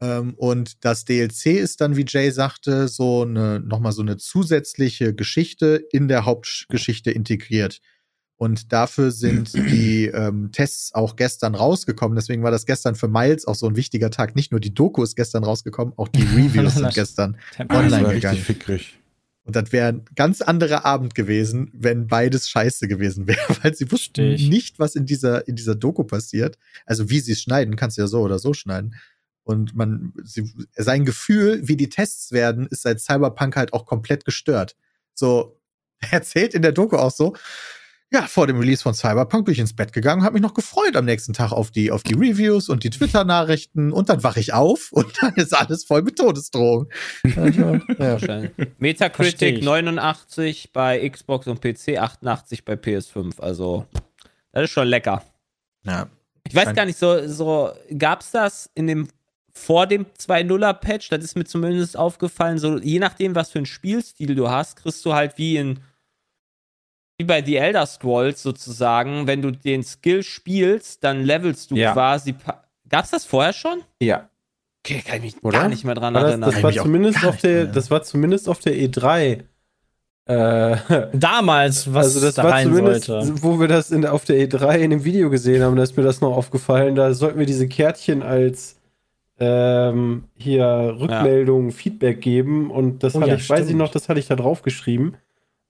Ähm, 0.00 0.34
und 0.34 0.84
das 0.84 1.04
DLC 1.04 1.46
ist 1.46 1.80
dann, 1.80 1.96
wie 1.96 2.04
Jay 2.06 2.30
sagte, 2.30 2.88
so 2.88 3.22
eine 3.22 3.60
nochmal 3.60 3.92
so 3.92 4.02
eine 4.02 4.16
zusätzliche 4.16 5.14
Geschichte 5.14 5.82
in 5.90 6.08
der 6.08 6.24
Hauptgeschichte 6.24 7.10
integriert. 7.10 7.80
Und 8.36 8.72
dafür 8.72 9.10
sind 9.10 9.54
die 9.70 10.06
ähm, 10.06 10.50
Tests 10.52 10.94
auch 10.94 11.16
gestern 11.16 11.54
rausgekommen. 11.54 12.16
Deswegen 12.16 12.42
war 12.42 12.50
das 12.50 12.66
gestern 12.66 12.94
für 12.94 13.08
Miles 13.08 13.46
auch 13.46 13.54
so 13.54 13.66
ein 13.66 13.76
wichtiger 13.76 14.10
Tag. 14.10 14.36
Nicht 14.36 14.52
nur 14.52 14.60
die 14.60 14.74
Doku 14.74 15.02
ist 15.02 15.16
gestern 15.16 15.44
rausgekommen, 15.44 15.94
auch 15.96 16.08
die 16.08 16.22
Reviews 16.36 16.74
sind 16.74 16.94
gestern 16.94 17.36
online 17.70 18.14
gegangen. 18.14 18.38
fickrig. 18.38 18.98
Und 19.44 19.54
das 19.54 19.70
wäre 19.70 19.88
ein 19.88 20.04
ganz 20.16 20.42
anderer 20.42 20.84
Abend 20.84 21.14
gewesen, 21.14 21.70
wenn 21.72 22.08
beides 22.08 22.48
scheiße 22.48 22.88
gewesen 22.88 23.28
wäre, 23.28 23.38
weil 23.62 23.74
sie 23.74 23.90
wussten 23.92 24.34
nicht, 24.34 24.80
was 24.80 24.96
in 24.96 25.06
dieser, 25.06 25.46
in 25.46 25.54
dieser 25.54 25.76
Doku 25.76 26.02
passiert. 26.02 26.58
Also 26.84 27.08
wie 27.10 27.20
sie 27.20 27.32
es 27.32 27.42
schneiden, 27.42 27.76
kannst 27.76 27.96
du 27.96 28.02
ja 28.02 28.08
so 28.08 28.20
oder 28.22 28.40
so 28.40 28.52
schneiden. 28.52 28.96
Und 29.46 29.76
man, 29.76 30.12
sie, 30.24 30.52
sein 30.74 31.04
Gefühl, 31.04 31.60
wie 31.62 31.76
die 31.76 31.88
Tests 31.88 32.32
werden, 32.32 32.66
ist 32.66 32.82
seit 32.82 33.00
Cyberpunk 33.00 33.54
halt 33.54 33.72
auch 33.72 33.86
komplett 33.86 34.24
gestört. 34.24 34.74
So, 35.14 35.60
er 36.00 36.14
erzählt 36.14 36.52
in 36.52 36.62
der 36.62 36.72
Doku 36.72 36.96
auch 36.96 37.12
so, 37.12 37.36
ja, 38.12 38.22
vor 38.22 38.48
dem 38.48 38.58
Release 38.58 38.82
von 38.82 38.92
Cyberpunk 38.92 39.44
bin 39.44 39.52
ich 39.52 39.60
ins 39.60 39.74
Bett 39.74 39.92
gegangen, 39.92 40.24
habe 40.24 40.34
mich 40.34 40.42
noch 40.42 40.54
gefreut 40.54 40.96
am 40.96 41.04
nächsten 41.04 41.32
Tag 41.32 41.52
auf 41.52 41.70
die, 41.70 41.92
auf 41.92 42.02
die 42.02 42.14
Reviews 42.14 42.68
und 42.68 42.82
die 42.82 42.90
Twitter-Nachrichten 42.90 43.92
und 43.92 44.08
dann 44.08 44.24
wache 44.24 44.40
ich 44.40 44.52
auf 44.52 44.88
und 44.92 45.06
dann 45.20 45.34
ist 45.36 45.56
alles 45.56 45.84
voll 45.84 46.02
mit 46.02 46.16
Todesdrohungen. 46.16 46.88
ja. 47.22 47.80
Metacritic 48.78 49.58
ich. 49.58 49.64
89 49.64 50.72
bei 50.72 51.08
Xbox 51.08 51.46
und 51.46 51.60
PC, 51.60 51.98
88 51.98 52.64
bei 52.64 52.74
PS5. 52.74 53.40
Also, 53.40 53.86
das 54.50 54.64
ist 54.64 54.70
schon 54.70 54.88
lecker. 54.88 55.22
ja. 55.84 56.08
Ich 56.48 56.54
weiß 56.54 56.74
gar 56.74 56.86
nicht, 56.86 56.98
so, 56.98 57.26
so 57.26 57.72
gab's 57.96 58.30
das 58.30 58.70
in 58.74 58.86
dem 58.86 59.08
vor 59.56 59.86
dem 59.86 60.04
2.0er 60.18 60.74
Patch, 60.74 61.08
das 61.08 61.24
ist 61.24 61.34
mir 61.34 61.44
zumindest 61.44 61.96
aufgefallen, 61.96 62.58
so 62.58 62.76
je 62.78 62.98
nachdem, 62.98 63.34
was 63.34 63.50
für 63.50 63.58
einen 63.58 63.66
Spielstil 63.66 64.34
du 64.34 64.50
hast, 64.50 64.76
kriegst 64.76 65.04
du 65.04 65.14
halt 65.14 65.38
wie 65.38 65.56
in 65.56 65.80
wie 67.18 67.24
bei 67.24 67.42
The 67.42 67.56
Elder 67.56 67.86
Scrolls 67.86 68.42
sozusagen, 68.42 69.26
wenn 69.26 69.40
du 69.40 69.50
den 69.50 69.82
Skill 69.82 70.22
spielst, 70.22 71.02
dann 71.02 71.24
levelst 71.24 71.70
du 71.70 71.76
Ja. 71.76 71.94
quasi. 71.94 72.34
Gab's 72.86 73.10
das 73.10 73.24
vorher 73.24 73.54
schon? 73.54 73.80
Ja. 74.02 74.28
Okay, 74.84 75.00
kann 75.00 75.24
ich 75.24 75.34
mich 75.36 75.42
Oder? 75.42 75.60
gar 75.60 75.68
nicht 75.70 75.84
mehr 75.84 75.94
dran 75.94 76.12
das, 76.12 76.24
erinnern. 76.24 76.50
das, 76.50 76.62
war 76.62 76.72
zumindest 76.72 77.24
auf 77.24 77.38
der, 77.38 77.64
das 77.66 77.90
war 77.90 78.02
zumindest 78.02 78.50
auf 78.50 78.58
der 78.58 78.74
E3. 78.74 79.44
Äh, 80.26 80.76
Damals, 81.14 81.92
was 81.94 82.06
also 82.06 82.20
das 82.20 82.34
da 82.34 82.44
war 82.44 82.50
rein 82.52 82.66
zumindest, 82.68 83.06
sollte. 83.06 83.42
wo 83.42 83.58
wir 83.58 83.68
das 83.68 83.90
in, 83.90 84.04
auf 84.04 84.26
der 84.26 84.36
E3 84.36 84.76
in 84.80 84.90
dem 84.90 85.04
Video 85.04 85.30
gesehen 85.30 85.62
haben, 85.62 85.76
da 85.76 85.82
ist 85.82 85.96
mir 85.96 86.02
das 86.02 86.20
noch 86.20 86.36
aufgefallen. 86.36 86.94
Da 86.94 87.14
sollten 87.14 87.38
wir 87.38 87.46
diese 87.46 87.66
Kärtchen 87.68 88.22
als 88.22 88.75
ähm, 89.38 90.24
hier 90.34 90.96
Rückmeldung, 90.98 91.72
Feedback 91.72 92.20
geben. 92.20 92.70
Und 92.70 93.02
das 93.02 93.14
Oh 93.14 93.20
hatte 93.20 93.32
ja, 93.32 93.36
ich, 93.36 93.48
weiß 93.48 93.60
ich 93.60 93.64
stimmt. 93.66 93.78
noch, 93.78 93.90
das 93.90 94.08
hatte 94.08 94.20
ich 94.20 94.26
da 94.26 94.36
drauf 94.36 94.62
geschrieben. 94.62 95.16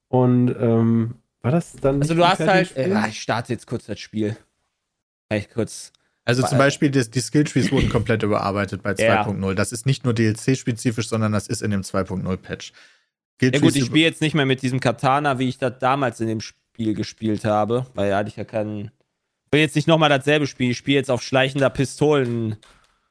Und 0.08 0.54
ähm, 0.60 1.14
war 1.42 1.50
das 1.50 1.74
dann. 1.76 2.00
Also 2.00 2.14
du 2.14 2.26
hast 2.26 2.40
halt. 2.40 2.76
Äh, 2.76 2.84
Spiel? 2.84 3.04
ich 3.08 3.20
starte 3.20 3.52
jetzt 3.52 3.66
kurz 3.66 3.86
das 3.86 3.98
Spiel. 3.98 4.36
Vielleicht 5.28 5.52
kurz. 5.52 5.92
Also 6.24 6.42
zum 6.42 6.58
Beispiel, 6.58 6.90
das, 6.90 7.08
die 7.10 7.20
Skilltrees 7.20 7.70
wurden 7.70 7.88
komplett 7.88 8.24
überarbeitet 8.24 8.82
bei 8.82 8.94
Ja. 8.98 9.24
2.0. 9.24 9.54
Das 9.54 9.70
ist 9.70 9.86
nicht 9.86 10.04
nur 10.04 10.12
DLC-spezifisch, 10.12 11.08
sondern 11.08 11.30
das 11.30 11.46
ist 11.46 11.62
in 11.62 11.70
dem 11.70 11.82
2.0-Patch. 11.82 12.72
Ja 13.40 13.50
gut, 13.60 13.76
ich 13.76 13.84
spiele 13.84 14.06
jetzt 14.06 14.20
nicht 14.20 14.34
mehr 14.34 14.46
mit 14.46 14.62
diesem 14.62 14.80
Katana, 14.80 15.38
wie 15.38 15.48
ich 15.48 15.58
das 15.58 15.78
damals 15.78 16.20
in 16.20 16.26
dem 16.26 16.40
Spiel 16.40 16.94
gespielt 16.94 17.44
habe, 17.44 17.86
weil 17.94 18.10
da 18.10 18.18
hatte 18.18 18.28
ich 18.28 18.36
ja 18.36 18.44
keinen. 18.44 18.90
Ich 19.44 19.52
will 19.52 19.60
jetzt 19.60 19.76
nicht 19.76 19.86
nochmal 19.86 20.08
dasselbe 20.08 20.46
spielen, 20.46 20.72
ich 20.72 20.78
spiele 20.78 20.96
jetzt 20.96 21.10
auf 21.10 21.22
schleichender 21.22 21.70
Pistolen. 21.70 22.56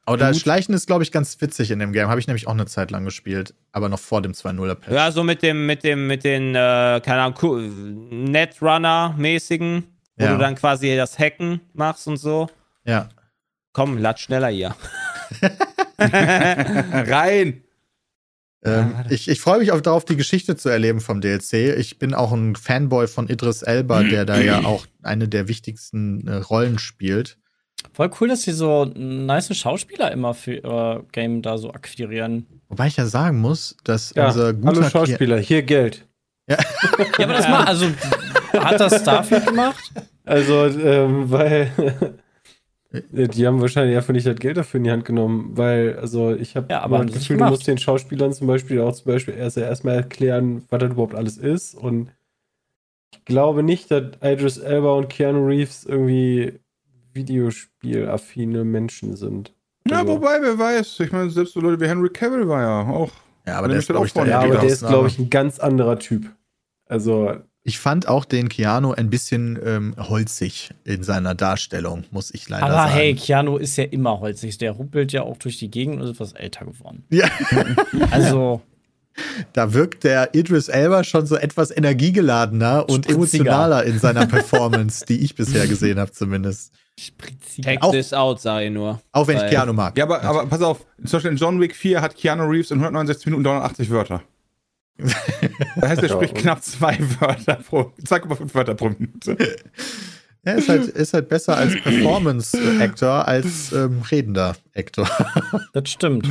Aber 0.06 0.16
das 0.16 0.32
gut. 0.36 0.42
Schleichen 0.42 0.72
ist, 0.74 0.86
glaube 0.86 1.02
ich, 1.02 1.10
ganz 1.12 1.40
witzig 1.40 1.70
in 1.72 1.80
dem 1.80 1.92
Game. 1.92 2.08
Habe 2.08 2.20
ich 2.20 2.26
nämlich 2.28 2.46
auch 2.46 2.52
eine 2.52 2.66
Zeit 2.66 2.90
lang 2.92 3.04
gespielt, 3.04 3.54
aber 3.72 3.88
noch 3.88 3.98
vor 3.98 4.22
dem 4.22 4.32
2.0-Patch. 4.32 4.92
Ja, 4.94 5.10
so 5.10 5.22
mit 5.24 5.42
dem, 5.42 5.66
mit 5.66 5.82
dem, 5.84 6.06
mit 6.06 6.22
den, 6.24 6.54
äh, 6.54 7.00
keine 7.04 7.22
Ahnung, 7.22 8.30
Netrunner-mäßigen, 8.30 9.82
wo 10.16 10.24
Ja. 10.24 10.32
du 10.32 10.38
dann 10.38 10.54
quasi 10.54 10.96
das 10.96 11.18
Hacken 11.18 11.60
machst 11.74 12.06
und 12.06 12.16
so. 12.16 12.48
ja. 12.84 13.08
Komm, 13.72 13.98
lad 13.98 14.18
schneller 14.18 14.48
hier. 14.48 14.74
Rein! 15.98 17.62
Ähm, 18.64 18.94
ich 19.10 19.28
ich 19.28 19.40
freue 19.40 19.58
mich 19.58 19.70
auch 19.72 19.80
darauf, 19.82 20.04
die 20.04 20.16
Geschichte 20.16 20.56
zu 20.56 20.68
erleben 20.70 21.00
vom 21.00 21.20
DLC. 21.20 21.76
Ich 21.78 21.98
bin 21.98 22.14
auch 22.14 22.32
ein 22.32 22.56
Fanboy 22.56 23.06
von 23.06 23.28
Idris 23.28 23.60
Elba, 23.62 24.02
der 24.02 24.24
da 24.24 24.40
ja 24.40 24.60
auch 24.64 24.86
eine 25.02 25.28
der 25.28 25.46
wichtigsten 25.48 26.26
äh, 26.26 26.36
Rollen 26.36 26.78
spielt. 26.78 27.38
Voll 27.92 28.10
cool, 28.20 28.28
dass 28.28 28.42
sie 28.42 28.52
so 28.52 28.84
nice 28.84 29.54
Schauspieler 29.56 30.12
immer 30.12 30.34
für 30.34 30.54
ihr 30.54 31.04
Game 31.12 31.42
da 31.42 31.56
so 31.58 31.70
akquirieren. 31.72 32.46
Wobei 32.68 32.88
ich 32.88 32.96
ja 32.96 33.06
sagen 33.06 33.38
muss, 33.40 33.76
dass 33.84 34.12
Ja, 34.14 34.26
unser 34.28 34.46
hallo 34.48 34.56
guter 34.60 34.82
Ki- 34.82 34.90
Schauspieler, 34.90 35.38
hier 35.38 35.62
Geld. 35.62 36.06
Ja, 36.48 36.58
aber 37.22 37.32
das 37.32 37.48
macht, 37.48 37.68
also 37.68 37.86
hat 38.52 38.78
das 38.80 39.00
Starfield 39.00 39.46
gemacht? 39.46 39.92
Also, 40.24 40.66
ähm, 40.66 41.30
weil 41.30 41.70
die 43.12 43.46
haben 43.46 43.60
wahrscheinlich 43.60 43.96
einfach 43.96 44.12
nicht 44.12 44.26
das 44.26 44.36
Geld 44.38 44.56
dafür 44.56 44.78
in 44.78 44.84
die 44.84 44.90
Hand 44.90 45.04
genommen, 45.04 45.50
weil, 45.56 45.98
also 45.98 46.34
ich 46.34 46.56
habe 46.56 46.66
Ja, 46.70 46.80
aber 46.82 46.98
das 46.98 47.06
Gefühl, 47.06 47.18
nicht 47.18 47.30
du 47.30 47.34
gemacht. 47.34 47.50
musst 47.50 47.66
den 47.66 47.78
Schauspielern 47.78 48.32
zum 48.32 48.46
Beispiel 48.46 48.80
auch 48.80 48.92
zum 48.92 49.12
Beispiel 49.12 49.34
erst 49.34 49.56
erstmal 49.56 49.96
erklären, 49.96 50.64
was 50.70 50.80
das 50.80 50.90
überhaupt 50.92 51.14
alles 51.14 51.36
ist. 51.36 51.74
Und 51.74 52.10
ich 53.12 53.24
glaube 53.24 53.62
nicht, 53.62 53.90
dass 53.90 54.04
Idris 54.22 54.58
Elba 54.58 54.92
und 54.94 55.08
Keanu 55.08 55.46
Reeves 55.46 55.84
irgendwie 55.84 56.60
Videospielaffine 57.16 58.64
Menschen 58.64 59.16
sind. 59.16 59.52
Ja, 59.88 59.98
Also- 60.00 60.14
wobei, 60.14 60.38
wer 60.40 60.58
weiß. 60.58 61.00
Ich 61.00 61.12
meine, 61.12 61.30
selbst 61.30 61.54
so 61.54 61.60
Leute 61.60 61.80
wie 61.80 61.88
Henry 61.88 62.10
Cavill 62.10 62.48
war 62.48 62.62
ja 62.62 62.80
auch. 62.92 63.12
Ja, 63.46 63.58
aber 63.58 63.68
der 63.68 63.76
ich 63.78 63.82
ist, 63.84 63.86
glaube 63.88 64.06
ich, 64.06 64.12
auch 64.12 64.24
der 64.24 64.26
Ja, 64.26 64.40
Ja, 64.42 64.46
aber 64.46 64.56
der 64.60 64.70
ist, 64.70 64.86
glaube 64.86 65.08
ich, 65.08 65.18
ein 65.18 65.30
ganz 65.30 65.58
anderer 65.60 65.98
Typ. 65.98 66.26
Also, 66.88 67.36
Ich 67.62 67.78
fand 67.80 68.06
auch 68.08 68.24
den 68.24 68.48
Keanu 68.48 68.92
ein 68.92 69.10
bisschen 69.10 69.58
ähm, 69.64 69.94
holzig 69.98 70.70
in 70.84 71.02
seiner 71.04 71.34
Darstellung, 71.34 72.04
muss 72.12 72.32
ich 72.32 72.48
leider 72.48 72.64
Aber 72.66 72.74
sagen. 72.74 72.92
hey, 72.92 73.14
Keanu 73.14 73.56
ist 73.56 73.76
ja 73.76 73.84
immer 73.84 74.20
holzig. 74.20 74.58
Der 74.58 74.72
ruppelt 74.72 75.12
ja 75.12 75.22
auch 75.22 75.36
durch 75.36 75.58
die 75.58 75.70
Gegend 75.70 75.96
und 75.96 76.02
ist 76.02 76.10
etwas 76.10 76.32
älter 76.32 76.64
geworden. 76.64 77.04
Ja, 77.10 77.28
Also, 78.10 78.62
da 79.52 79.72
wirkt 79.72 80.04
der 80.04 80.34
Idris 80.34 80.68
Elba 80.68 81.02
schon 81.04 81.26
so 81.26 81.36
etwas 81.36 81.70
energiegeladener 81.76 82.88
und 82.88 83.08
emotionaler 83.08 83.84
in 83.84 83.98
seiner 83.98 84.26
Performance, 84.26 85.04
die 85.06 85.24
ich 85.24 85.34
bisher 85.34 85.66
gesehen 85.66 85.98
habe 85.98 86.12
zumindest. 86.12 86.72
Spritzig. 86.98 87.64
Take 87.64 87.82
Auch- 87.82 87.92
this 87.92 88.12
out, 88.12 88.40
sage 88.40 88.66
ich 88.66 88.72
nur. 88.72 89.00
Auch 89.12 89.26
wenn 89.28 89.36
ich 89.36 89.46
Keanu 89.50 89.72
mag. 89.72 89.96
Ja, 89.98 90.04
aber, 90.04 90.22
aber 90.22 90.46
pass 90.46 90.62
auf, 90.62 90.86
zum 91.04 91.12
Beispiel 91.18 91.30
in 91.32 91.36
John 91.36 91.60
Wick 91.60 91.74
4 91.76 92.00
hat 92.00 92.16
Keanu 92.16 92.44
Reeves 92.44 92.70
in 92.70 92.78
169 92.78 93.26
Minuten 93.26 93.44
380 93.44 93.90
Wörter. 93.90 94.22
Das 95.78 95.90
heißt, 95.90 96.02
er 96.04 96.08
spricht 96.08 96.34
knapp 96.36 96.62
zwei 96.62 96.96
Wörter 97.20 97.56
pro, 97.56 97.92
2,5 98.02 98.54
Wörter 98.54 98.74
pro 98.74 98.88
Minute. 98.88 99.36
Er 100.42 100.54
ist 100.56 100.68
halt, 100.70 100.86
ist 100.86 101.12
halt 101.12 101.28
besser 101.28 101.56
als 101.56 101.74
Performance-Actor 101.82 103.28
als 103.28 103.72
ähm, 103.72 104.00
redender 104.10 104.56
Actor. 104.74 105.06
Das 105.74 105.90
stimmt. 105.90 106.26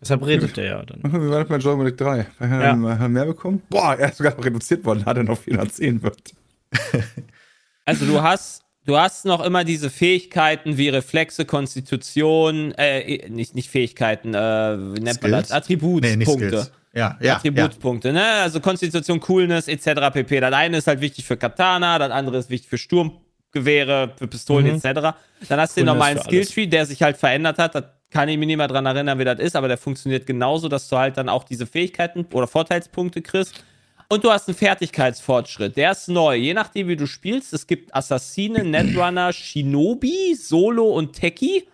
Deshalb 0.00 0.26
redet 0.26 0.56
der 0.58 0.64
ja 0.64 0.82
dann. 0.84 1.00
Wie 1.10 1.30
war 1.30 1.38
das 1.40 1.48
bei 1.48 1.56
John 1.56 1.82
Wick 1.86 1.96
3? 1.96 2.18
Hat 2.24 2.26
er 2.40 2.62
Ja. 2.62 2.74
mehr- 2.76 3.08
mehr 3.08 3.24
bekommen? 3.24 3.62
Boah, 3.70 3.94
er 3.98 4.10
ist 4.10 4.18
sogar 4.18 4.34
noch 4.36 4.44
reduziert 4.44 4.84
worden, 4.84 5.06
hat 5.06 5.16
er 5.16 5.22
noch 5.22 5.38
410 5.38 6.02
Wörter. 6.02 6.34
Also 7.86 8.04
du 8.06 8.20
hast, 8.20 8.61
du 8.84 8.96
hast 8.96 9.24
noch 9.24 9.44
immer 9.44 9.64
diese 9.64 9.90
Fähigkeiten 9.90 10.76
wie 10.78 10.88
Reflexe, 10.88 11.44
Konstitution, 11.44 12.72
äh, 12.72 13.28
nicht, 13.28 13.54
nicht 13.54 13.70
Fähigkeiten, 13.70 14.34
äh, 14.34 14.38
wie 14.38 15.00
nennt 15.00 15.22
man 15.22 15.30
Skills? 15.32 15.48
das? 15.48 15.52
Attributspunkte. 15.52 16.48
Skills. 16.48 16.72
Ja, 16.94 17.16
ja. 17.20 17.26
ja. 17.26 17.36
Attributspunkte, 17.36 18.12
ne? 18.12 18.24
Also 18.42 18.60
Konstitution, 18.60 19.18
Coolness, 19.20 19.66
etc. 19.68 20.10
pp. 20.12 20.40
Das 20.40 20.52
eine 20.52 20.76
ist 20.78 20.86
halt 20.86 21.00
wichtig 21.00 21.24
für 21.24 21.36
Katana, 21.36 21.98
das 21.98 22.10
andere 22.10 22.36
ist 22.38 22.50
wichtig 22.50 22.68
für 22.68 22.76
Sturmgewehre, 22.78 24.12
für 24.16 24.26
Pistolen, 24.26 24.66
Mhm. 24.66 24.74
etc. 24.74 25.16
Dann 25.48 25.60
hast 25.60 25.76
du 25.76 25.80
den 25.80 25.86
normalen. 25.86 26.18
Skilltree, 26.20 26.66
der 26.66 26.84
sich 26.86 27.02
halt 27.02 27.16
verändert 27.16 27.58
hat. 27.58 27.74
Da 27.74 27.82
kann 28.10 28.28
ich 28.28 28.36
mich 28.36 28.46
nicht 28.46 28.58
mehr 28.58 28.68
dran 28.68 28.84
erinnern, 28.84 29.18
wie 29.18 29.24
das 29.24 29.38
ist, 29.38 29.56
aber 29.56 29.68
der 29.68 29.78
funktioniert 29.78 30.26
genauso, 30.26 30.68
dass 30.68 30.86
du 30.88 30.98
halt 30.98 31.16
dann 31.16 31.30
auch 31.30 31.44
diese 31.44 31.66
Fähigkeiten 31.66 32.26
oder 32.32 32.46
Vorteilspunkte 32.46 33.22
kriegst. 33.22 33.64
Und 34.08 34.24
du 34.24 34.30
hast 34.30 34.48
einen 34.48 34.56
Fertigkeitsfortschritt. 34.56 35.76
Der 35.76 35.92
ist 35.92 36.08
neu. 36.08 36.36
Je 36.36 36.54
nachdem, 36.54 36.88
wie 36.88 36.96
du 36.96 37.06
spielst. 37.06 37.52
Es 37.52 37.66
gibt 37.66 37.94
Assassine, 37.94 38.64
Netrunner, 38.64 39.32
Shinobi, 39.32 40.34
Solo 40.34 40.90
und 40.90 41.14
Techie. 41.14 41.64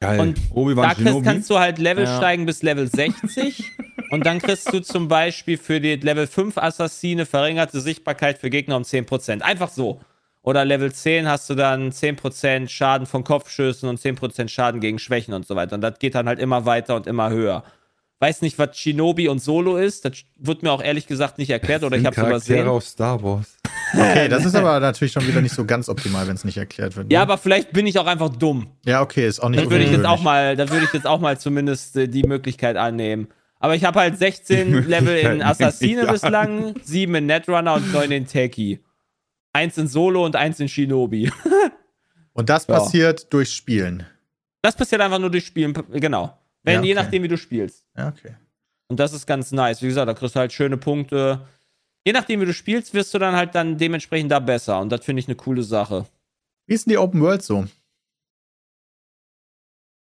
Geil. 0.00 0.20
Und 0.20 0.38
da 0.76 0.94
kriegst, 0.94 1.24
kannst 1.24 1.50
du 1.50 1.58
halt 1.58 1.78
Level 1.78 2.04
Ja. 2.04 2.16
steigen 2.18 2.44
bis 2.44 2.62
Level 2.62 2.86
60. 2.86 3.64
und 4.10 4.26
dann 4.26 4.40
kriegst 4.40 4.70
du 4.72 4.80
zum 4.80 5.08
Beispiel 5.08 5.56
für 5.56 5.80
die 5.80 5.96
Level 5.96 6.26
5 6.26 6.58
Assassine 6.58 7.24
verringerte 7.24 7.80
Sichtbarkeit 7.80 8.38
für 8.38 8.50
Gegner 8.50 8.76
um 8.76 8.82
10%. 8.82 9.40
Einfach 9.40 9.70
so. 9.70 10.00
Oder 10.42 10.64
Level 10.64 10.92
10 10.92 11.26
hast 11.28 11.48
du 11.50 11.54
dann 11.54 11.90
10% 11.90 12.68
Schaden 12.68 13.06
von 13.06 13.24
Kopfschüssen 13.24 13.88
und 13.88 13.98
10% 13.98 14.48
Schaden 14.48 14.80
gegen 14.80 14.98
Schwächen 14.98 15.34
und 15.34 15.46
so 15.46 15.56
weiter. 15.56 15.74
Und 15.74 15.80
das 15.80 15.98
geht 15.98 16.14
dann 16.14 16.28
halt 16.28 16.38
immer 16.38 16.66
weiter 16.66 16.94
und 16.94 17.06
immer 17.06 17.30
höher. 17.30 17.64
Weiß 18.18 18.40
nicht, 18.42 18.58
was 18.58 18.76
Shinobi 18.78 19.28
und 19.28 19.40
Solo 19.40 19.76
ist. 19.76 20.04
Das 20.04 20.12
wird 20.38 20.62
mir 20.62 20.72
auch 20.72 20.82
ehrlich 20.82 21.06
gesagt 21.06 21.36
nicht 21.38 21.50
erklärt 21.50 21.82
oder 21.84 21.96
ich 21.98 22.06
hab's 22.06 22.16
Charaktere 22.16 22.60
übersehen. 22.62 22.68
aus 22.68 22.86
Star 22.88 23.22
Wars. 23.22 23.56
Okay, 23.94 24.28
das 24.28 24.44
ist 24.44 24.56
aber 24.56 24.80
natürlich 24.80 25.12
schon 25.12 25.24
wieder 25.28 25.40
nicht 25.40 25.54
so 25.54 25.64
ganz 25.64 25.88
optimal, 25.88 26.26
wenn 26.26 26.34
es 26.34 26.42
nicht 26.44 26.56
erklärt 26.56 26.96
wird. 26.96 27.06
ne? 27.06 27.14
Ja, 27.14 27.22
aber 27.22 27.38
vielleicht 27.38 27.72
bin 27.72 27.86
ich 27.86 27.96
auch 28.00 28.06
einfach 28.06 28.30
dumm. 28.30 28.66
ja, 28.84 29.00
okay, 29.00 29.28
ist 29.28 29.38
auch 29.38 29.48
nicht 29.48 29.62
Dann 29.62 29.70
würde 29.70 29.84
ich 29.84 29.92
jetzt 29.92 30.04
auch 30.04 30.20
mal, 30.20 30.56
dann 30.56 30.68
würde 30.70 30.86
ich 30.86 30.92
jetzt 30.92 31.06
auch 31.06 31.20
mal 31.20 31.38
zumindest 31.38 31.96
äh, 31.96 32.08
die 32.08 32.24
Möglichkeit 32.24 32.76
annehmen. 32.76 33.28
Aber 33.60 33.76
ich 33.76 33.84
habe 33.84 34.00
halt 34.00 34.14
Die 34.14 34.18
16 34.18 34.88
Level 34.88 35.16
in 35.16 35.40
Assassine 35.40 36.04
bislang, 36.08 36.74
7 36.82 37.14
in 37.14 37.26
Netrunner 37.26 37.74
und 37.74 37.92
9 37.92 38.10
in 38.10 38.26
Techie. 38.26 38.80
Eins 39.52 39.78
in 39.78 39.86
Solo 39.86 40.24
und 40.24 40.34
eins 40.34 40.58
in 40.58 40.68
Shinobi. 40.68 41.30
Und 42.32 42.50
das 42.50 42.66
Ja. 42.66 42.74
passiert 42.80 43.32
durch 43.32 43.50
Spielen. 43.52 44.04
Das 44.62 44.76
passiert 44.76 45.00
einfach 45.00 45.20
nur 45.20 45.30
durch 45.30 45.46
Spielen, 45.46 45.72
genau. 45.92 46.36
Wenn, 46.66 46.74
Ja, 46.74 46.82
je 46.82 46.92
okay. 46.92 47.02
nachdem, 47.02 47.22
wie 47.22 47.28
du 47.28 47.38
spielst. 47.38 47.86
Ja, 47.96 48.08
okay. 48.08 48.34
Und 48.88 49.00
das 49.00 49.12
ist 49.14 49.26
ganz 49.26 49.52
nice. 49.52 49.80
Wie 49.82 49.86
gesagt, 49.86 50.08
da 50.08 50.14
kriegst 50.14 50.34
du 50.36 50.40
halt 50.40 50.52
schöne 50.52 50.76
Punkte. 50.76 51.46
Je 52.06 52.12
nachdem, 52.12 52.40
wie 52.40 52.44
du 52.46 52.52
spielst, 52.52 52.92
wirst 52.92 53.14
du 53.14 53.18
dann 53.18 53.34
halt 53.34 53.54
dann 53.54 53.78
dementsprechend 53.78 54.30
da 54.30 54.38
besser. 54.40 54.80
Und 54.80 54.90
das 54.90 55.04
finde 55.04 55.20
ich 55.20 55.26
eine 55.28 55.36
coole 55.36 55.62
Sache. 55.62 56.06
Wie 56.68 56.74
ist 56.74 56.86
denn 56.86 56.90
die 56.92 56.98
Open 56.98 57.20
World 57.20 57.42
so? 57.42 57.66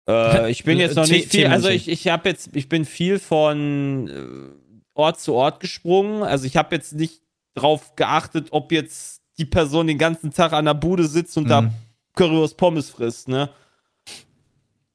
Äh, 0.07 0.51
ich 0.51 0.63
bin 0.63 0.77
jetzt 0.79 0.95
noch 0.95 1.07
nicht 1.07 1.29
viel, 1.31 1.47
also 1.47 1.69
ich, 1.69 1.87
ich 1.87 2.07
habe 2.07 2.29
jetzt, 2.29 2.55
ich 2.55 2.69
bin 2.69 2.85
viel 2.85 3.19
von 3.19 4.07
äh, 4.07 4.79
Ort 4.95 5.19
zu 5.19 5.33
Ort 5.33 5.59
gesprungen. 5.59 6.23
Also 6.23 6.45
ich 6.45 6.57
habe 6.57 6.75
jetzt 6.75 6.93
nicht 6.93 7.21
drauf 7.55 7.95
geachtet, 7.95 8.47
ob 8.51 8.71
jetzt 8.71 9.21
die 9.37 9.45
Person 9.45 9.87
den 9.87 9.97
ganzen 9.97 10.31
Tag 10.31 10.53
an 10.53 10.65
der 10.65 10.73
Bude 10.75 11.07
sitzt 11.07 11.37
und 11.37 11.45
Mhm. 11.45 11.49
da 11.49 11.73
Currywurst 12.15 12.57
Pommes 12.57 12.89
frisst, 12.91 13.27
ne? 13.27 13.49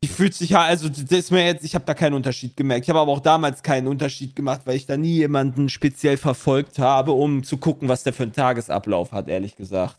Die 0.05 0.09
fühlt 0.09 0.33
sich 0.35 0.51
ja, 0.51 0.63
also 0.63 0.89
das 0.89 1.01
ist 1.11 1.33
mir 1.33 1.45
jetzt, 1.45 1.65
ich 1.65 1.75
habe 1.75 1.85
da 1.85 1.93
keinen 1.93 2.15
Unterschied 2.15 2.57
gemerkt. 2.57 2.85
Ich 2.85 2.89
habe 2.91 3.01
aber 3.01 3.11
auch 3.11 3.21
damals 3.21 3.65
keinen 3.65 3.89
Unterschied 3.89 4.37
gemacht, 4.37 4.61
weil 4.65 4.77
ich 4.77 4.87
da 4.87 4.97
nie 4.97 5.15
jemanden 5.15 5.69
speziell 5.69 6.17
verfolgt 6.17 6.79
habe, 6.79 7.11
um 7.13 7.43
zu 7.43 7.57
gucken, 7.57 7.89
was 7.89 8.05
der 8.05 8.13
für 8.13 8.23
einen 8.23 8.33
Tagesablauf 8.33 9.11
hat, 9.11 9.27
ehrlich 9.29 9.57
gesagt. 9.57 9.97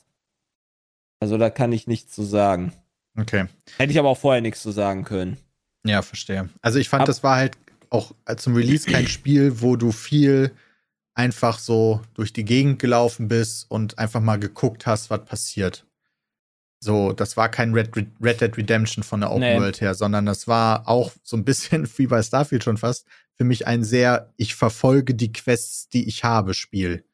Also 1.20 1.38
da 1.38 1.50
kann 1.50 1.74
ich 1.74 1.86
nichts 1.86 2.16
zu 2.16 2.24
sagen. 2.24 2.72
Okay. 3.18 3.48
Hätte 3.78 3.92
ich 3.92 4.00
aber 4.00 4.08
auch 4.08 4.18
vorher 4.18 4.42
nichts 4.42 4.62
zu 4.62 4.72
sagen 4.72 5.04
können. 5.04 5.38
Ja, 5.86 6.02
verstehe. 6.02 6.50
Also 6.62 6.80
ich 6.80 6.88
fand, 6.88 7.02
Ab- 7.02 7.08
das 7.08 7.22
war 7.24 7.36
halt 7.36 7.58
auch 7.90 8.14
zum 8.38 8.56
Release 8.56 8.90
kein 8.90 9.08
Spiel, 9.10 9.62
wo 9.62 9.76
du 9.76 9.92
viel 9.92 10.52
einfach 11.14 11.60
so 11.60 12.00
durch 12.14 12.32
die 12.32 12.46
Gegend 12.46 12.80
gelaufen 12.80 13.28
bist 13.28 13.70
und 13.70 13.98
einfach 14.00 14.22
mal 14.22 14.40
geguckt 14.40 14.86
hast, 14.86 15.10
was 15.10 15.26
passiert. 15.26 15.86
So, 16.82 17.12
das 17.12 17.36
war 17.36 17.50
kein 17.50 17.74
Red, 17.74 17.92
Red 18.22 18.42
Dead 18.42 18.58
Redemption 18.58 19.04
von 19.04 19.20
der 19.20 19.32
Open 19.32 19.42
Nee. 19.42 19.60
World 19.60 19.82
her, 19.82 19.94
sondern 19.96 20.26
das 20.26 20.48
war 20.48 20.88
auch 20.88 21.12
so 21.24 21.36
ein 21.36 21.44
bisschen 21.44 21.88
wie 21.98 22.08
bei 22.08 22.22
Starfield 22.22 22.64
schon 22.64 22.78
fast 22.78 23.06
für 23.36 23.46
mich 23.46 23.68
ein 23.68 23.84
sehr, 23.86 24.34
ich 24.36 24.54
verfolge 24.56 25.16
die 25.16 25.32
Quests, 25.32 25.88
die 25.88 26.08
ich 26.08 26.26
habe, 26.26 26.54
Spiel. 26.54 27.06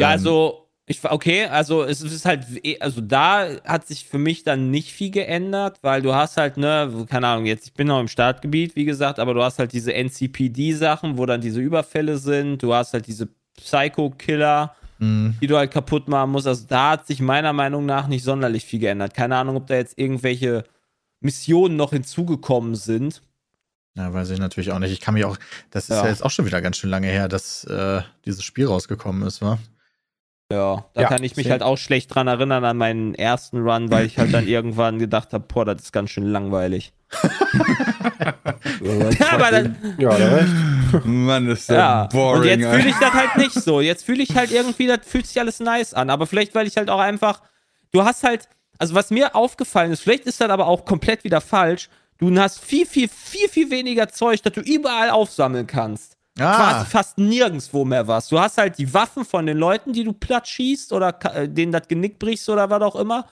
Ja, 0.00 0.08
Ähm, 0.08 0.12
also, 0.12 0.70
ich, 0.86 1.02
okay, 1.04 1.44
also 1.44 1.82
es 1.82 2.00
ist 2.02 2.24
halt, 2.24 2.46
also 2.80 3.00
da 3.00 3.48
hat 3.64 3.86
sich 3.86 4.04
für 4.04 4.18
mich 4.18 4.44
dann 4.44 4.70
nicht 4.70 4.92
viel 4.92 5.10
geändert, 5.10 5.78
weil 5.82 6.02
du 6.02 6.14
hast 6.14 6.36
halt, 6.36 6.56
ne, 6.56 7.06
keine 7.08 7.28
Ahnung, 7.28 7.46
jetzt, 7.46 7.66
ich 7.68 7.74
bin 7.74 7.86
noch 7.86 8.00
im 8.00 8.08
Startgebiet, 8.08 8.76
wie 8.76 8.84
gesagt, 8.84 9.18
aber 9.18 9.32
du 9.34 9.42
hast 9.42 9.58
halt 9.58 9.72
diese 9.72 9.92
NCPD-Sachen, 9.94 11.16
wo 11.16 11.24
dann 11.26 11.40
diese 11.40 11.60
Überfälle 11.60 12.18
sind, 12.18 12.62
du 12.62 12.74
hast 12.74 12.92
halt 12.92 13.06
diese 13.06 13.28
Psycho-Killer, 13.56 14.74
mh, 15.28 15.34
die 15.40 15.46
du 15.46 15.56
halt 15.56 15.70
kaputt 15.70 16.08
machen 16.08 16.30
musst. 16.30 16.46
Also 16.46 16.64
da 16.68 16.90
hat 16.90 17.06
sich 17.06 17.20
meiner 17.20 17.52
Meinung 17.52 17.86
nach 17.86 18.06
nicht 18.08 18.24
sonderlich 18.24 18.64
viel 18.64 18.80
geändert. 18.80 19.14
Keine 19.14 19.36
Ahnung, 19.36 19.56
ob 19.56 19.66
da 19.66 19.74
jetzt 19.74 19.98
irgendwelche 19.98 20.64
Missionen 21.20 21.76
noch 21.76 21.90
hinzugekommen 21.90 22.74
sind. 22.74 23.22
Ja, 23.96 24.12
weiß 24.12 24.30
ich 24.30 24.38
natürlich 24.40 24.72
auch 24.72 24.78
nicht. 24.80 24.90
Ich 24.92 25.00
kann 25.00 25.14
mich 25.14 25.24
auch, 25.24 25.36
das 25.70 25.84
ist 25.84 25.90
ja, 25.96 26.02
Ja. 26.02 26.08
jetzt 26.08 26.24
auch 26.24 26.30
schon 26.30 26.46
wieder 26.46 26.60
ganz 26.60 26.76
schön 26.76 26.90
lange 26.90 27.06
her, 27.06 27.28
dass 27.28 27.64
äh, 27.64 28.02
dieses 28.24 28.42
Spiel 28.42 28.66
rausgekommen 28.66 29.22
ist, 29.26 29.40
wa? 29.40 29.58
Ja, 30.52 30.84
da 30.94 31.02
Ja, 31.02 31.08
kann 31.08 31.22
ich 31.22 31.36
mich 31.36 31.44
same. 31.44 31.52
halt 31.52 31.62
auch 31.62 31.78
schlecht 31.78 32.14
dran 32.14 32.26
erinnern 32.26 32.64
an 32.64 32.76
meinen 32.76 33.14
ersten 33.14 33.58
Run, 33.66 33.90
weil 33.90 34.04
ich 34.06 34.18
halt 34.18 34.34
dann 34.34 34.46
irgendwann 34.48 34.98
gedacht 34.98 35.32
habe, 35.32 35.44
boah, 35.46 35.64
das 35.64 35.82
ist 35.82 35.92
ganz 35.92 36.10
schön 36.10 36.26
langweilig. 36.26 36.92
Ja, 38.82 39.32
aber 39.32 39.50
dann, 39.50 39.76
Ja, 39.98 40.16
da 40.18 40.34
recht. 40.34 40.52
Mann, 41.04 41.48
ist 41.48 41.70
der 41.70 41.76
ja. 41.76 42.04
boring. 42.06 42.40
Und 42.40 42.60
jetzt 42.60 42.74
fühle 42.74 42.88
ich 42.88 42.96
das 42.96 43.12
halt 43.12 43.36
nicht 43.36 43.52
so. 43.52 43.80
Jetzt 43.80 44.04
fühle 44.04 44.22
ich 44.22 44.34
halt 44.36 44.50
irgendwie, 44.50 44.86
das 44.86 45.00
fühlt 45.06 45.26
sich 45.26 45.38
alles 45.40 45.60
nice 45.60 45.94
an. 45.94 46.10
Aber 46.10 46.26
vielleicht, 46.26 46.54
weil 46.54 46.66
ich 46.66 46.76
halt 46.76 46.90
auch 46.90 47.00
einfach, 47.00 47.42
du 47.92 48.04
hast 48.04 48.24
halt, 48.24 48.48
also 48.78 48.94
was 48.94 49.10
mir 49.10 49.34
aufgefallen 49.34 49.92
ist, 49.92 50.02
vielleicht 50.02 50.26
ist 50.26 50.40
das 50.40 50.50
aber 50.50 50.66
auch 50.66 50.84
komplett 50.84 51.24
wieder 51.24 51.40
falsch, 51.40 51.88
Du 52.18 52.34
hast 52.38 52.60
viel, 52.60 52.86
viel, 52.86 53.08
viel, 53.08 53.48
viel 53.48 53.70
weniger 53.70 54.08
Zeug, 54.08 54.40
das 54.42 54.52
du 54.52 54.60
überall 54.60 55.10
aufsammeln 55.10 55.66
kannst. 55.66 56.16
Quasi 56.36 56.80
Ah, 56.80 56.84
fast 56.84 57.18
nirgendwo 57.18 57.84
mehr 57.84 58.08
was. 58.08 58.28
Du 58.28 58.40
hast 58.40 58.58
halt 58.58 58.78
die 58.78 58.92
Waffen 58.92 59.24
von 59.24 59.46
den 59.46 59.56
Leuten, 59.56 59.92
die 59.92 60.02
du 60.02 60.12
platt 60.12 60.48
schießt 60.48 60.92
oder 60.92 61.16
äh, 61.32 61.48
denen 61.48 61.70
das 61.70 61.86
Genick 61.86 62.18
brichst 62.18 62.48
oder 62.48 62.70
was 62.70 62.82
auch 62.82 62.96
immer. 62.96 63.26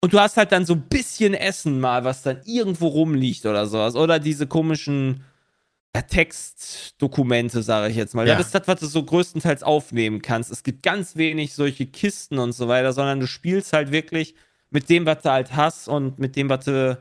Und 0.00 0.12
du 0.12 0.20
hast 0.20 0.36
halt 0.36 0.52
dann 0.52 0.66
so 0.66 0.74
ein 0.74 0.82
bisschen 0.82 1.32
Essen 1.32 1.80
mal, 1.80 2.04
was 2.04 2.22
dann 2.22 2.40
irgendwo 2.44 2.88
rumliegt 2.88 3.46
oder 3.46 3.66
sowas. 3.66 3.94
Oder 3.96 4.18
diese 4.18 4.46
komischen 4.46 5.24
ja, 5.94 6.02
Textdokumente, 6.02 7.62
sage 7.62 7.90
ich 7.90 7.96
jetzt 7.96 8.14
mal. 8.14 8.26
Ja. 8.26 8.36
Das 8.36 8.46
ist 8.46 8.54
das, 8.54 8.66
was 8.66 8.80
du 8.80 8.86
so 8.86 9.04
größtenteils 9.04 9.62
aufnehmen 9.62 10.22
kannst. 10.22 10.50
Es 10.50 10.64
gibt 10.64 10.82
ganz 10.82 11.16
wenig 11.16 11.54
solche 11.54 11.86
Kisten 11.86 12.38
und 12.38 12.52
so 12.52 12.66
weiter, 12.66 12.92
sondern 12.92 13.20
du 13.20 13.26
spielst 13.26 13.72
halt 13.72 13.92
wirklich 13.92 14.34
mit 14.70 14.88
dem, 14.90 15.06
was 15.06 15.22
du 15.22 15.30
halt 15.30 15.54
hast 15.54 15.88
und 15.88 16.18
mit 16.18 16.34
dem, 16.34 16.48
was 16.48 16.64
du 16.64 16.98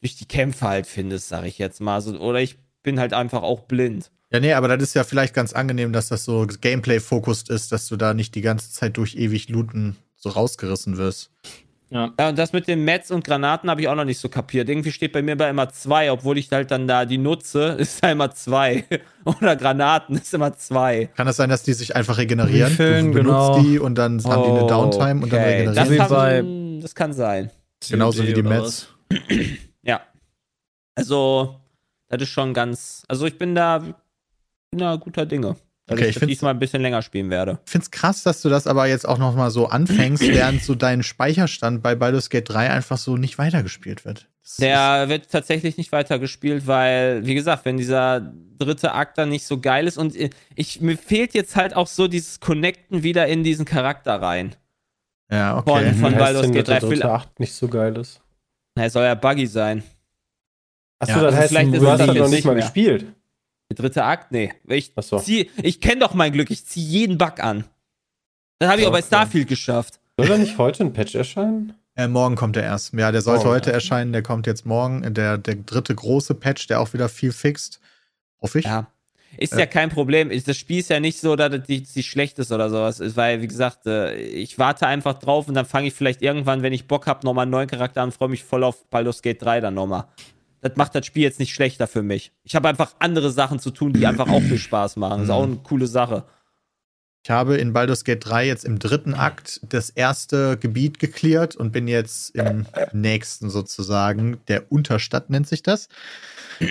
durch 0.00 0.16
die 0.16 0.28
Kämpfe 0.28 0.68
halt 0.68 0.86
findest, 0.86 1.28
sage 1.28 1.48
ich 1.48 1.56
jetzt 1.56 1.80
mal. 1.80 2.02
So, 2.02 2.18
oder 2.18 2.40
ich 2.40 2.58
bin 2.82 3.00
halt 3.00 3.14
einfach 3.14 3.42
auch 3.42 3.60
blind. 3.60 4.10
ja, 4.30 4.40
nee, 4.40 4.52
aber 4.52 4.68
das 4.68 4.88
ist 4.88 4.94
ja 4.94 5.04
vielleicht 5.04 5.32
ganz 5.32 5.54
angenehm, 5.54 5.94
dass 5.94 6.08
das 6.08 6.24
so 6.24 6.46
Gameplay-fokust 6.46 7.48
ist, 7.48 7.72
dass 7.72 7.88
du 7.88 7.96
da 7.96 8.12
nicht 8.12 8.34
die 8.34 8.42
ganze 8.42 8.70
Zeit 8.70 8.98
durch 8.98 9.16
ewig 9.16 9.48
looten 9.48 9.96
so 10.16 10.28
rausgerissen 10.28 10.98
wirst. 10.98 11.30
Ja. 11.94 12.12
Ja, 12.18 12.28
und 12.28 12.36
das 12.36 12.52
mit 12.52 12.66
den 12.66 12.84
Mets 12.84 13.12
und 13.12 13.22
Granaten 13.24 13.70
habe 13.70 13.80
ich 13.80 13.86
auch 13.86 13.94
noch 13.94 14.04
nicht 14.04 14.18
so 14.18 14.28
kapiert. 14.28 14.68
Irgendwie 14.68 14.90
steht 14.90 15.12
bei 15.12 15.22
mir 15.22 15.36
bei 15.36 15.48
immer 15.48 15.68
zwei, 15.68 16.10
obwohl 16.10 16.36
ich 16.38 16.50
halt 16.50 16.72
dann 16.72 16.88
da 16.88 17.04
die 17.04 17.18
nutze, 17.18 17.66
ist 17.78 18.02
da 18.02 18.10
immer 18.10 18.32
zwei. 18.32 18.84
Oder 19.24 19.54
Granaten 19.54 20.16
ist 20.16 20.34
immer 20.34 20.52
zwei. 20.56 21.06
Kann 21.16 21.26
das 21.26 21.36
sein, 21.36 21.48
dass 21.50 21.62
die 21.62 21.72
sich 21.72 21.94
einfach 21.94 22.18
regenerieren? 22.18 22.68
Refillen, 22.72 23.12
du 23.12 23.18
benutzt 23.22 23.52
genau. 23.54 23.60
die 23.62 23.78
und 23.78 23.94
dann 23.94 24.22
haben 24.24 24.42
die 24.42 24.50
eine 24.58 24.66
Downtime 24.66 25.22
und 25.22 25.32
dann 25.32 25.40
Okay, 25.40 25.68
regenerieren 25.68 25.74
das, 25.98 26.08
kann, 26.08 26.08
bei- 26.08 26.80
das 26.82 26.94
kann 26.96 27.12
sein. 27.12 27.50
Genauso 27.88 28.26
wie 28.26 28.32
die 28.34 28.42
Mets. 28.42 28.88
Ja. 29.86 30.00
Also, 30.96 31.60
das 32.08 32.22
ist 32.22 32.30
schon 32.30 32.54
ganz. 32.54 33.04
Also, 33.06 33.26
ich 33.26 33.36
bin 33.38 33.54
da, 33.54 33.78
bin 33.78 33.94
da 34.78 34.96
guter 34.96 35.26
Dinge. 35.26 35.56
Dass 35.86 35.98
Okay, 35.98 36.08
ich 36.08 36.16
ich 36.16 36.26
diesmal 36.26 36.54
ein 36.54 36.58
bisschen 36.58 36.80
länger 36.80 37.02
spielen 37.02 37.28
werde. 37.28 37.58
Ich 37.66 37.70
find's 37.72 37.90
krass, 37.90 38.22
dass 38.22 38.40
du 38.40 38.48
das 38.48 38.66
aber 38.66 38.86
jetzt 38.86 39.06
auch 39.06 39.18
noch 39.18 39.34
mal 39.36 39.50
so 39.50 39.66
anfängst, 39.68 40.22
während 40.26 40.62
so 40.62 40.74
dein 40.74 41.02
Speicherstand 41.02 41.82
bei 41.82 41.94
Baldur's 41.94 42.30
Gate 42.30 42.48
3 42.48 42.70
einfach 42.70 42.96
so 42.96 43.16
nicht 43.18 43.36
weitergespielt 43.38 44.04
wird. 44.06 44.28
Das 44.42 44.56
Der 44.56 45.08
wird 45.08 45.30
tatsächlich 45.30 45.76
nicht 45.76 45.92
weitergespielt, 45.92 46.66
weil, 46.66 47.26
wie 47.26 47.34
gesagt, 47.34 47.64
wenn 47.66 47.76
dieser 47.76 48.32
dritte 48.58 48.92
Akt 48.92 49.18
dann 49.18 49.28
nicht 49.28 49.46
so 49.46 49.58
geil 49.60 49.86
ist 49.86 49.98
und 49.98 50.14
ich, 50.54 50.80
mir 50.80 50.96
fehlt 50.96 51.34
jetzt 51.34 51.56
halt 51.56 51.74
auch 51.76 51.86
so 51.86 52.08
dieses 52.08 52.40
Connecten 52.40 53.02
wieder 53.02 53.26
in 53.26 53.42
diesen 53.44 53.64
Charakter 53.66 54.20
rein. 54.22 54.54
ja, 55.30 55.62
Von, 55.62 55.72
okay. 55.78 55.92
von 55.94 56.04
Heißt 56.14 56.18
Baldur's 56.18 56.42
denn, 56.42 56.52
Gate 56.52 56.68
dass 56.68 56.80
3. 56.80 56.80
der 56.80 56.88
dritte 56.90 57.10
Acht 57.10 57.40
nicht 57.40 57.52
so 57.54 57.68
geil 57.68 57.96
ist. 57.98 58.20
Er 58.76 58.90
soll 58.90 59.04
ja 59.04 59.14
buggy 59.14 59.46
sein. 59.46 59.82
Achso, 60.98 61.16
Ja, 61.16 61.20
das 61.22 61.24
also 61.26 61.36
heißt, 61.38 61.48
vielleicht 61.50 61.72
ist 61.74 61.80
du 61.82 61.84
es 61.86 61.90
hast 61.92 61.98
das 62.00 62.06
noch 62.08 62.14
nicht 62.14 62.30
nicht 62.30 62.44
mal 62.44 62.54
mehr. 62.54 62.62
gespielt. 62.64 63.06
Der 63.70 63.76
dritte 63.76 64.04
Akt? 64.04 64.30
Nee. 64.32 64.52
Ich, 64.66 64.92
so. 65.00 65.18
zieh- 65.18 65.50
ich 65.62 65.80
kenne 65.80 66.00
doch 66.00 66.14
mein 66.14 66.32
Glück, 66.32 66.50
ich 66.50 66.64
ziehe 66.66 66.86
jeden 66.86 67.18
Bug 67.18 67.40
an. 67.40 67.64
Das 68.58 68.70
habe 68.70 68.80
ich 68.80 68.86
auch 68.86 68.92
bei 68.92 68.98
Okay. 68.98 69.06
Starfield 69.08 69.48
geschafft. 69.48 70.00
Soll 70.18 70.28
da 70.28 70.38
nicht 70.38 70.58
heute 70.58 70.84
ein 70.84 70.92
Patch 70.92 71.14
erscheinen? 71.14 71.74
Äh, 71.96 72.08
morgen 72.08 72.34
kommt 72.36 72.56
der 72.56 72.64
erst. 72.64 72.92
Ja, 72.94 73.10
der 73.12 73.20
sollte 73.22 73.44
Morgen, 73.44 73.56
heute 73.56 73.70
ja. 73.70 73.74
erscheinen, 73.74 74.12
der 74.12 74.22
kommt 74.22 74.46
jetzt 74.46 74.66
morgen. 74.66 75.14
Der, 75.14 75.38
der 75.38 75.54
dritte 75.56 75.94
große 75.94 76.34
Patch, 76.34 76.66
der 76.66 76.80
auch 76.80 76.92
wieder 76.92 77.08
viel 77.08 77.32
fixt. 77.32 77.80
Hoffe 78.40 78.58
ich. 78.60 78.64
Ja. 78.64 78.88
Ist 79.36 79.52
Ja. 79.54 79.60
ja 79.60 79.66
kein 79.66 79.90
Problem. 79.90 80.30
Ist- 80.30 80.46
Das 80.46 80.56
Spiel 80.56 80.78
ist 80.80 80.90
ja 80.90 81.00
nicht 81.00 81.18
so, 81.20 81.34
dass 81.34 81.52
es 81.68 82.04
schlecht 82.04 82.38
ist 82.38 82.52
oder 82.52 82.68
sowas. 82.70 83.00
Ist, 83.00 83.16
weil, 83.16 83.42
wie 83.42 83.48
gesagt, 83.48 83.86
äh, 83.86 84.14
ich 84.14 84.58
warte 84.58 84.86
einfach 84.86 85.14
drauf 85.18 85.48
und 85.48 85.54
dann 85.54 85.66
fange 85.66 85.88
ich 85.88 85.94
vielleicht 85.94 86.22
irgendwann, 86.22 86.62
wenn 86.62 86.72
ich 86.72 86.86
Bock 86.86 87.06
habe, 87.06 87.24
nochmal 87.26 87.42
einen 87.42 87.50
neuen 87.52 87.68
Charakter 87.68 88.02
an 88.02 88.08
und 88.08 88.12
freue 88.12 88.28
mich 88.28 88.44
voll 88.44 88.62
auf 88.62 88.84
Baldur's 88.90 89.22
Gate 89.22 89.40
3 89.42 89.60
dann 89.60 89.74
nochmal. 89.74 90.04
Das 90.64 90.76
macht 90.76 90.94
das 90.94 91.04
Spiel 91.04 91.22
jetzt 91.24 91.38
nicht 91.40 91.52
schlechter 91.52 91.86
für 91.86 92.02
mich. 92.02 92.32
Ich 92.42 92.54
habe 92.54 92.68
einfach 92.68 92.94
andere 92.98 93.30
Sachen 93.30 93.58
zu 93.58 93.70
tun, 93.70 93.92
die 93.92 94.06
einfach 94.06 94.30
auch 94.30 94.40
viel 94.40 94.56
Spaß 94.56 94.96
machen. 94.96 95.18
Das 95.18 95.24
ist 95.24 95.30
auch 95.30 95.42
eine 95.42 95.56
coole 95.56 95.86
Sache. 95.86 96.24
Ich 97.22 97.30
habe 97.30 97.58
in 97.58 97.74
Baldur's 97.74 98.02
Gate 98.02 98.24
3 98.24 98.46
jetzt 98.46 98.64
im 98.64 98.78
dritten 98.78 99.12
Akt 99.12 99.60
das 99.68 99.90
erste 99.90 100.56
Gebiet 100.56 100.98
geklärt 100.98 101.54
und 101.54 101.70
bin 101.70 101.86
jetzt 101.86 102.34
im 102.34 102.66
nächsten 102.94 103.50
sozusagen. 103.50 104.38
Der 104.48 104.72
Unterstadt 104.72 105.28
nennt 105.28 105.46
sich 105.46 105.62
das. 105.62 105.90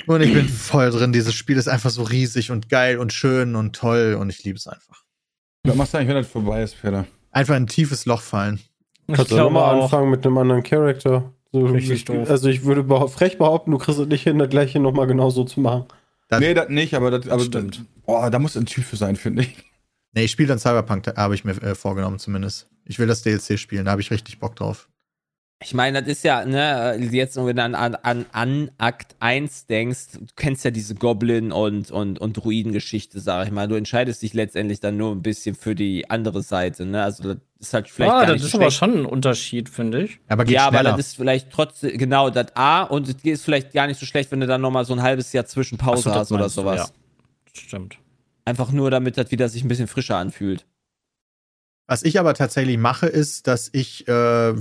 Und 0.07 0.21
ich 0.21 0.33
bin 0.33 0.49
voll 0.49 0.89
drin. 0.89 1.13
Dieses 1.13 1.35
Spiel 1.35 1.57
ist 1.57 1.67
einfach 1.67 1.91
so 1.91 2.01
riesig 2.01 2.49
und 2.49 2.69
geil 2.69 2.97
und 2.97 3.13
schön 3.13 3.55
und 3.55 3.75
toll 3.75 4.17
und 4.19 4.31
ich 4.31 4.43
liebe 4.43 4.57
es 4.57 4.65
einfach. 4.65 5.03
Was 5.65 5.75
machst 5.75 5.93
du 5.93 5.99
eigentlich, 5.99 6.09
wenn 6.09 6.23
das 6.23 6.27
vorbei 6.31 6.63
ist, 6.63 6.81
Peter? 6.81 7.05
Einfach 7.29 7.55
in 7.55 7.63
ein 7.63 7.67
tiefes 7.67 8.07
Loch 8.07 8.21
fallen. 8.21 8.59
Ich 9.05 9.13
Kannst 9.13 9.31
du 9.31 9.39
auch. 9.39 9.83
anfangen 9.83 10.09
mit 10.09 10.25
einem 10.25 10.39
anderen 10.39 10.63
Charakter? 10.63 11.31
So, 11.53 11.67
Richtig 11.67 12.05
doof. 12.05 12.29
Also 12.31 12.49
ich 12.49 12.65
würde 12.65 12.83
frech 13.07 13.37
behaupten, 13.37 13.69
du 13.71 13.77
kriegst 13.77 13.99
es 13.99 14.07
nicht 14.07 14.23
hin, 14.23 14.39
das 14.39 14.49
gleiche 14.49 14.79
nochmal 14.79 15.05
genau 15.05 15.29
so 15.29 15.43
zu 15.43 15.59
machen. 15.61 15.85
Das- 16.27 16.39
nee, 16.39 16.55
das 16.55 16.69
nicht, 16.69 16.95
aber 16.95 17.11
das, 17.11 17.29
aber 17.29 17.43
Stimmt. 17.43 17.77
Das, 17.77 17.85
boah, 18.05 18.29
da 18.31 18.39
muss 18.39 18.57
ein 18.57 18.65
Typ 18.65 18.83
für 18.83 18.95
sein, 18.95 19.15
finde 19.15 19.43
ich. 19.43 19.55
Nee, 20.13 20.23
ich 20.23 20.31
spiele 20.31 20.47
dann 20.47 20.57
Cyberpunk, 20.59 21.03
da 21.03 21.15
habe 21.15 21.35
ich 21.35 21.45
mir 21.45 21.51
äh, 21.61 21.75
vorgenommen 21.75 22.17
zumindest. 22.17 22.67
Ich 22.85 22.97
will 22.97 23.05
das 23.07 23.21
DLC 23.21 23.57
spielen, 23.59 23.85
da 23.85 23.91
habe 23.91 24.01
ich 24.01 24.09
richtig 24.09 24.39
Bock 24.39 24.55
drauf. 24.55 24.89
Ich 25.63 25.73
meine, 25.73 26.01
das 26.01 26.09
ist 26.11 26.23
ja, 26.23 26.43
ne, 26.45 26.97
jetzt, 27.11 27.37
wenn 27.37 27.55
du 27.55 27.63
an, 27.63 27.75
an, 27.75 27.95
an, 27.95 28.25
an 28.31 28.71
Akt 28.77 29.15
1 29.19 29.67
denkst, 29.67 29.99
du 30.13 30.19
kennst 30.35 30.65
ja 30.65 30.71
diese 30.71 30.95
Goblin- 30.95 31.51
und, 31.51 31.89
und, 31.91 32.19
und 32.19 32.33
Druiden-Geschichte, 32.33 33.19
sag 33.19 33.45
ich 33.47 33.51
mal. 33.51 33.67
Du 33.67 33.75
entscheidest 33.75 34.21
dich 34.21 34.33
letztendlich 34.33 34.79
dann 34.79 34.97
nur 34.97 35.11
ein 35.11 35.21
bisschen 35.21 35.55
für 35.55 35.75
die 35.75 36.09
andere 36.09 36.41
Seite, 36.43 36.85
ne? 36.85 37.03
Also, 37.03 37.23
das 37.23 37.37
ist 37.59 37.73
halt 37.73 37.87
vielleicht 37.89 38.11
Ah, 38.11 38.19
gar 38.19 38.25
das 38.27 38.33
nicht 38.35 38.45
ist 38.45 38.51
so 38.51 38.57
aber 38.57 38.65
schlecht. 38.71 38.77
schon 38.77 38.97
ein 39.01 39.05
Unterschied, 39.05 39.69
finde 39.69 40.03
ich. 40.03 40.19
Aber 40.27 40.43
geht 40.45 40.55
Ja, 40.55 40.67
aber 40.67 40.79
schneller. 40.79 40.97
das 40.97 41.07
ist 41.07 41.15
vielleicht 41.15 41.49
trotzdem, 41.51 41.97
genau, 41.97 42.29
das 42.29 42.47
A 42.55 42.83
und 42.83 43.07
es 43.07 43.15
ist 43.23 43.45
vielleicht 43.45 43.71
gar 43.73 43.87
nicht 43.87 43.99
so 43.99 44.05
schlecht, 44.05 44.31
wenn 44.31 44.41
du 44.41 44.47
dann 44.47 44.61
nochmal 44.61 44.85
so 44.85 44.93
ein 44.93 45.01
halbes 45.01 45.31
Jahr 45.33 45.45
Zwischenpause 45.45 46.03
so, 46.03 46.11
hast 46.13 46.31
oder 46.31 46.41
meinst 46.41 46.57
du, 46.57 46.61
sowas. 46.61 46.77
ja. 46.77 46.87
Stimmt. 47.53 47.97
Einfach 48.45 48.71
nur, 48.73 48.91
damit 48.91 49.17
das 49.17 49.31
wieder 49.31 49.47
sich 49.47 49.63
ein 49.63 49.69
bisschen 49.69 49.87
frischer 49.87 50.17
anfühlt. 50.17 50.65
Was 51.93 52.01
ich 52.01 52.19
aber 52.19 52.33
tatsächlich 52.33 52.79
mache, 52.79 53.05
ist, 53.05 53.45
dass 53.45 53.69
ich, 53.71 54.07
äh, 54.07 54.11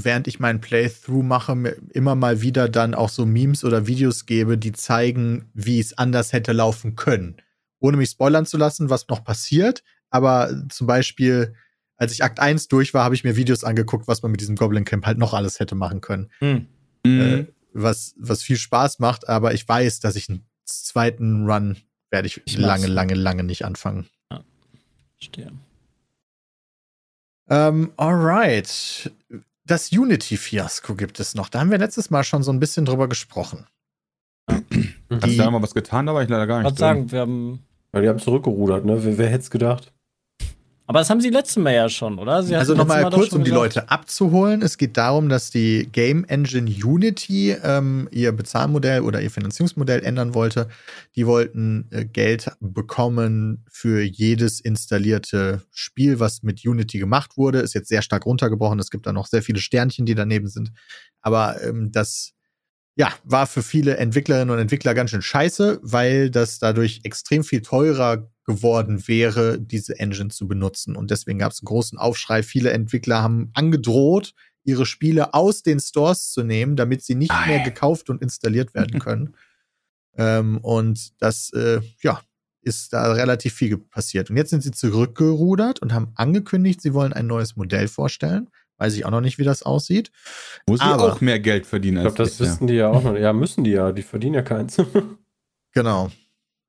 während 0.04 0.28
ich 0.28 0.38
meinen 0.38 0.60
Playthrough 0.60 1.24
mache, 1.24 1.54
mir 1.54 1.74
immer 1.94 2.14
mal 2.14 2.42
wieder 2.42 2.68
dann 2.68 2.94
auch 2.94 3.08
so 3.08 3.24
Memes 3.24 3.64
oder 3.64 3.86
Videos 3.86 4.26
gebe, 4.26 4.58
die 4.58 4.72
zeigen, 4.72 5.48
wie 5.54 5.80
es 5.80 5.96
anders 5.96 6.34
hätte 6.34 6.52
laufen 6.52 6.94
können. 6.94 7.36
Ohne 7.78 7.96
mich 7.96 8.10
spoilern 8.10 8.44
zu 8.44 8.58
lassen, 8.58 8.90
was 8.90 9.08
noch 9.08 9.24
passiert. 9.24 9.82
Aber 10.10 10.54
zum 10.68 10.86
Beispiel, 10.86 11.54
als 11.96 12.12
ich 12.12 12.22
Akt 12.22 12.38
1 12.38 12.68
durch 12.68 12.92
war, 12.92 13.02
habe 13.02 13.14
ich 13.14 13.24
mir 13.24 13.34
Videos 13.34 13.64
angeguckt, 13.64 14.08
was 14.08 14.20
man 14.20 14.30
mit 14.30 14.42
diesem 14.42 14.56
Goblin 14.56 14.84
Camp 14.84 15.06
halt 15.06 15.16
noch 15.16 15.32
alles 15.32 15.58
hätte 15.58 15.74
machen 15.74 16.02
können. 16.02 16.30
Hm. 16.40 16.66
Äh, 17.06 17.46
was, 17.72 18.14
was 18.18 18.42
viel 18.42 18.58
Spaß 18.58 18.98
macht, 18.98 19.26
aber 19.26 19.54
ich 19.54 19.66
weiß, 19.66 20.00
dass 20.00 20.16
ich 20.16 20.28
einen 20.28 20.44
zweiten 20.66 21.46
Run 21.50 21.78
werde 22.10 22.28
ich, 22.28 22.42
Ich 22.44 22.58
lange, 22.58 22.88
lange, 22.88 23.14
lange 23.14 23.42
nicht 23.42 23.64
anfangen. 23.64 24.06
Verstehe. 25.16 25.50
Ähm, 27.52 27.92
alright. 27.98 29.12
Das 29.66 29.92
Unity-Fiasko 29.92 30.94
gibt 30.94 31.20
es 31.20 31.34
noch. 31.34 31.48
Da 31.50 31.60
haben 31.60 31.70
wir 31.70 31.78
letztes 31.78 32.08
Mal 32.10 32.24
schon 32.24 32.42
so 32.42 32.50
ein 32.52 32.58
bisschen 32.60 32.84
drüber 32.84 33.08
gesprochen. 33.08 33.66
Hast 34.50 34.62
du 35.10 35.16
Die- 35.28 35.36
da 35.36 35.50
mal 35.50 35.62
was 35.62 35.74
getan? 35.74 36.06
Da 36.06 36.14
war 36.14 36.22
ich 36.22 36.28
leider 36.28 36.46
gar 36.46 36.58
nicht. 36.62 36.70
drin. 36.70 36.76
sagen, 36.78 37.12
wir 37.12 37.20
haben. 37.20 37.62
Weil 37.92 38.02
die 38.02 38.08
haben 38.08 38.18
zurückgerudert, 38.18 38.84
ne? 38.86 39.04
Wer, 39.04 39.18
wer 39.18 39.28
hätte 39.28 39.42
es 39.42 39.50
gedacht? 39.50 39.92
Aber 40.86 40.98
das 40.98 41.08
haben 41.10 41.20
sie 41.20 41.30
letztes 41.30 41.56
Mal 41.56 41.72
ja 41.74 41.88
schon, 41.88 42.18
oder? 42.18 42.42
Sie 42.42 42.54
Also 42.56 42.74
nochmal 42.74 43.08
kurz, 43.10 43.32
um 43.32 43.44
die 43.44 43.50
gesagt- 43.50 43.74
Leute 43.76 43.90
abzuholen. 43.90 44.62
Es 44.62 44.76
geht 44.78 44.96
darum, 44.96 45.28
dass 45.28 45.50
die 45.50 45.88
Game 45.90 46.24
Engine 46.24 46.68
Unity 46.70 47.52
ähm, 47.62 48.08
ihr 48.10 48.32
Bezahlmodell 48.32 49.00
oder 49.02 49.22
ihr 49.22 49.30
Finanzierungsmodell 49.30 50.02
ändern 50.02 50.34
wollte. 50.34 50.68
Die 51.14 51.26
wollten 51.26 51.86
äh, 51.90 52.04
Geld 52.04 52.50
bekommen 52.60 53.64
für 53.70 54.02
jedes 54.02 54.60
installierte 54.60 55.62
Spiel, 55.70 56.18
was 56.20 56.42
mit 56.42 56.66
Unity 56.66 56.98
gemacht 56.98 57.36
wurde. 57.36 57.60
Ist 57.60 57.74
jetzt 57.74 57.88
sehr 57.88 58.02
stark 58.02 58.26
runtergebrochen. 58.26 58.78
Es 58.80 58.90
gibt 58.90 59.06
da 59.06 59.12
noch 59.12 59.26
sehr 59.26 59.42
viele 59.42 59.60
Sternchen, 59.60 60.04
die 60.04 60.14
daneben 60.16 60.48
sind. 60.48 60.72
Aber 61.20 61.62
ähm, 61.62 61.90
das 61.92 62.32
ja, 62.96 63.12
war 63.24 63.46
für 63.46 63.62
viele 63.62 63.96
Entwicklerinnen 63.96 64.50
und 64.50 64.58
Entwickler 64.58 64.94
ganz 64.94 65.10
schön 65.10 65.22
scheiße, 65.22 65.80
weil 65.82 66.30
das 66.30 66.58
dadurch 66.58 67.00
extrem 67.04 67.42
viel 67.42 67.62
teurer 67.62 68.28
geworden 68.44 69.06
wäre, 69.08 69.58
diese 69.58 69.98
Engine 69.98 70.28
zu 70.28 70.46
benutzen. 70.46 70.96
Und 70.96 71.10
deswegen 71.10 71.38
gab 71.38 71.52
es 71.52 71.60
einen 71.60 71.66
großen 71.66 71.98
Aufschrei. 71.98 72.42
Viele 72.42 72.70
Entwickler 72.70 73.22
haben 73.22 73.50
angedroht, 73.54 74.34
ihre 74.64 74.84
Spiele 74.84 75.32
aus 75.32 75.62
den 75.62 75.80
Stores 75.80 76.32
zu 76.32 76.42
nehmen, 76.42 76.76
damit 76.76 77.02
sie 77.02 77.14
nicht 77.14 77.34
mehr 77.46 77.60
gekauft 77.64 78.10
und 78.10 78.20
installiert 78.20 78.74
werden 78.74 79.00
können. 79.00 79.34
ähm, 80.16 80.58
und 80.58 81.20
das, 81.22 81.50
äh, 81.52 81.80
ja, 82.02 82.20
ist 82.62 82.92
da 82.92 83.12
relativ 83.12 83.54
viel 83.54 83.76
passiert. 83.76 84.30
Und 84.30 84.36
jetzt 84.36 84.50
sind 84.50 84.62
sie 84.62 84.70
zurückgerudert 84.70 85.80
und 85.80 85.92
haben 85.92 86.12
angekündigt, 86.14 86.80
sie 86.80 86.94
wollen 86.94 87.12
ein 87.12 87.26
neues 87.26 87.56
Modell 87.56 87.88
vorstellen. 87.88 88.50
Weiß 88.82 88.94
ich 88.96 89.04
auch 89.04 89.10
noch 89.12 89.20
nicht, 89.20 89.38
wie 89.38 89.44
das 89.44 89.62
aussieht. 89.62 90.10
Muss 90.66 90.80
ich 90.80 90.86
Aber- 90.86 91.12
auch 91.12 91.20
mehr 91.20 91.38
Geld 91.38 91.66
verdienen 91.66 91.98
Ich 91.98 92.02
glaube, 92.02 92.16
das 92.16 92.30
bisher. 92.30 92.46
wissen 92.46 92.66
die 92.66 92.74
ja 92.74 92.88
auch 92.88 93.00
noch. 93.04 93.16
Ja, 93.16 93.32
müssen 93.32 93.62
die 93.62 93.70
ja. 93.70 93.92
Die 93.92 94.02
verdienen 94.02 94.34
ja 94.34 94.42
keins. 94.42 94.76
Genau. 95.74 96.10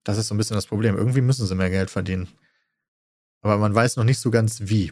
Das 0.06 0.18
ist 0.18 0.28
so 0.28 0.36
ein 0.36 0.38
bisschen 0.38 0.56
das 0.56 0.68
Problem. 0.68 0.96
Irgendwie 0.96 1.22
müssen 1.22 1.46
sie 1.48 1.56
mehr 1.56 1.70
Geld 1.72 1.90
verdienen. 1.90 2.28
Aber 3.42 3.58
man 3.58 3.74
weiß 3.76 3.98
noch 3.98 4.04
nicht 4.06 4.20
so 4.20 4.30
ganz 4.32 4.62
wie. 4.66 4.92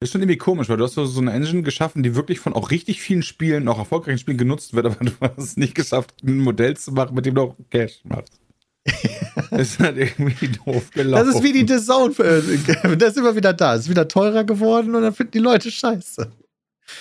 ist 0.00 0.12
schon 0.12 0.22
irgendwie 0.22 0.38
komisch, 0.38 0.68
weil 0.68 0.76
du 0.78 0.84
hast 0.84 0.94
so, 0.94 1.20
eine 1.20 1.32
Engine 1.32 1.62
geschaffen, 1.62 2.02
die 2.02 2.14
wirklich 2.14 2.38
von 2.38 2.52
auch 2.54 2.70
richtig 2.70 3.02
vielen 3.02 3.22
Spielen, 3.22 3.66
auch 3.68 3.78
erfolgreichen 3.78 4.18
Spielen 4.18 4.38
genutzt 4.38 4.72
wird, 4.74 4.86
aber 4.86 5.04
du 5.04 5.12
hast 5.20 5.36
es 5.38 5.56
nicht 5.56 5.74
geschafft, 5.74 6.14
ein 6.22 6.38
Modell 6.38 6.76
zu 6.76 6.92
machen, 6.92 7.14
mit 7.14 7.26
dem 7.26 7.34
du 7.34 7.42
auch 7.42 7.56
Cash 7.70 8.00
machst. 8.04 8.38
ist 9.50 9.78
halt 9.78 9.96
irgendwie 9.98 10.48
doof 10.48 10.90
gelaufen. 10.92 11.26
Das 11.26 11.34
ist 11.36 11.42
wie 11.42 11.52
die 11.52 11.66
The 11.70 11.84
Zone. 11.84 12.14
äh, 12.18 12.96
Das 12.96 13.10
ist 13.10 13.18
immer 13.18 13.36
wieder 13.36 13.52
da. 13.52 13.74
Ist 13.74 13.88
wieder 13.90 14.08
teurer 14.08 14.44
geworden 14.44 14.94
und 14.94 15.02
dann 15.02 15.14
finden 15.14 15.32
die 15.32 15.38
Leute 15.40 15.70
scheiße. 15.70 16.32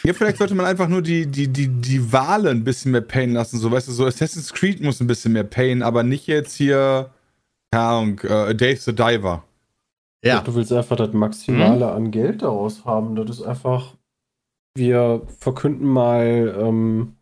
Ja, 0.04 0.14
vielleicht 0.14 0.38
sollte 0.38 0.56
man 0.56 0.66
einfach 0.66 0.88
nur 0.88 1.02
die, 1.02 1.26
die, 1.28 1.48
die, 1.48 1.68
die 1.68 2.12
Wale 2.12 2.50
ein 2.50 2.64
bisschen 2.64 2.92
mehr 2.92 3.02
payen 3.02 3.34
lassen. 3.34 3.60
So, 3.60 3.72
weißt 3.72 3.88
du, 3.88 3.92
so 3.92 4.06
Assassin's 4.06 4.54
Creed 4.54 4.82
muss 4.82 5.00
ein 5.02 5.08
bisschen 5.08 5.34
mehr 5.34 5.44
payen, 5.44 5.84
aber 5.84 6.04
nicht 6.04 6.28
jetzt 6.28 6.56
hier, 6.56 7.12
keine 7.72 7.84
Ahnung, 7.84 8.20
äh, 8.20 8.56
Dave 8.56 8.78
the 8.78 8.94
Diver. 8.94 9.44
Ja. 10.24 10.42
Du 10.42 10.54
willst 10.54 10.72
einfach 10.72 10.98
das 10.98 11.14
Maximale 11.14 11.92
an 11.92 12.12
Geld 12.12 12.44
daraus 12.44 12.86
haben. 12.86 13.16
Das 13.16 13.40
ist 13.40 13.42
einfach, 13.42 13.96
wir 14.76 15.24
verkünden 15.40 15.88
mal, 15.88 16.56
ähm, 16.60 17.16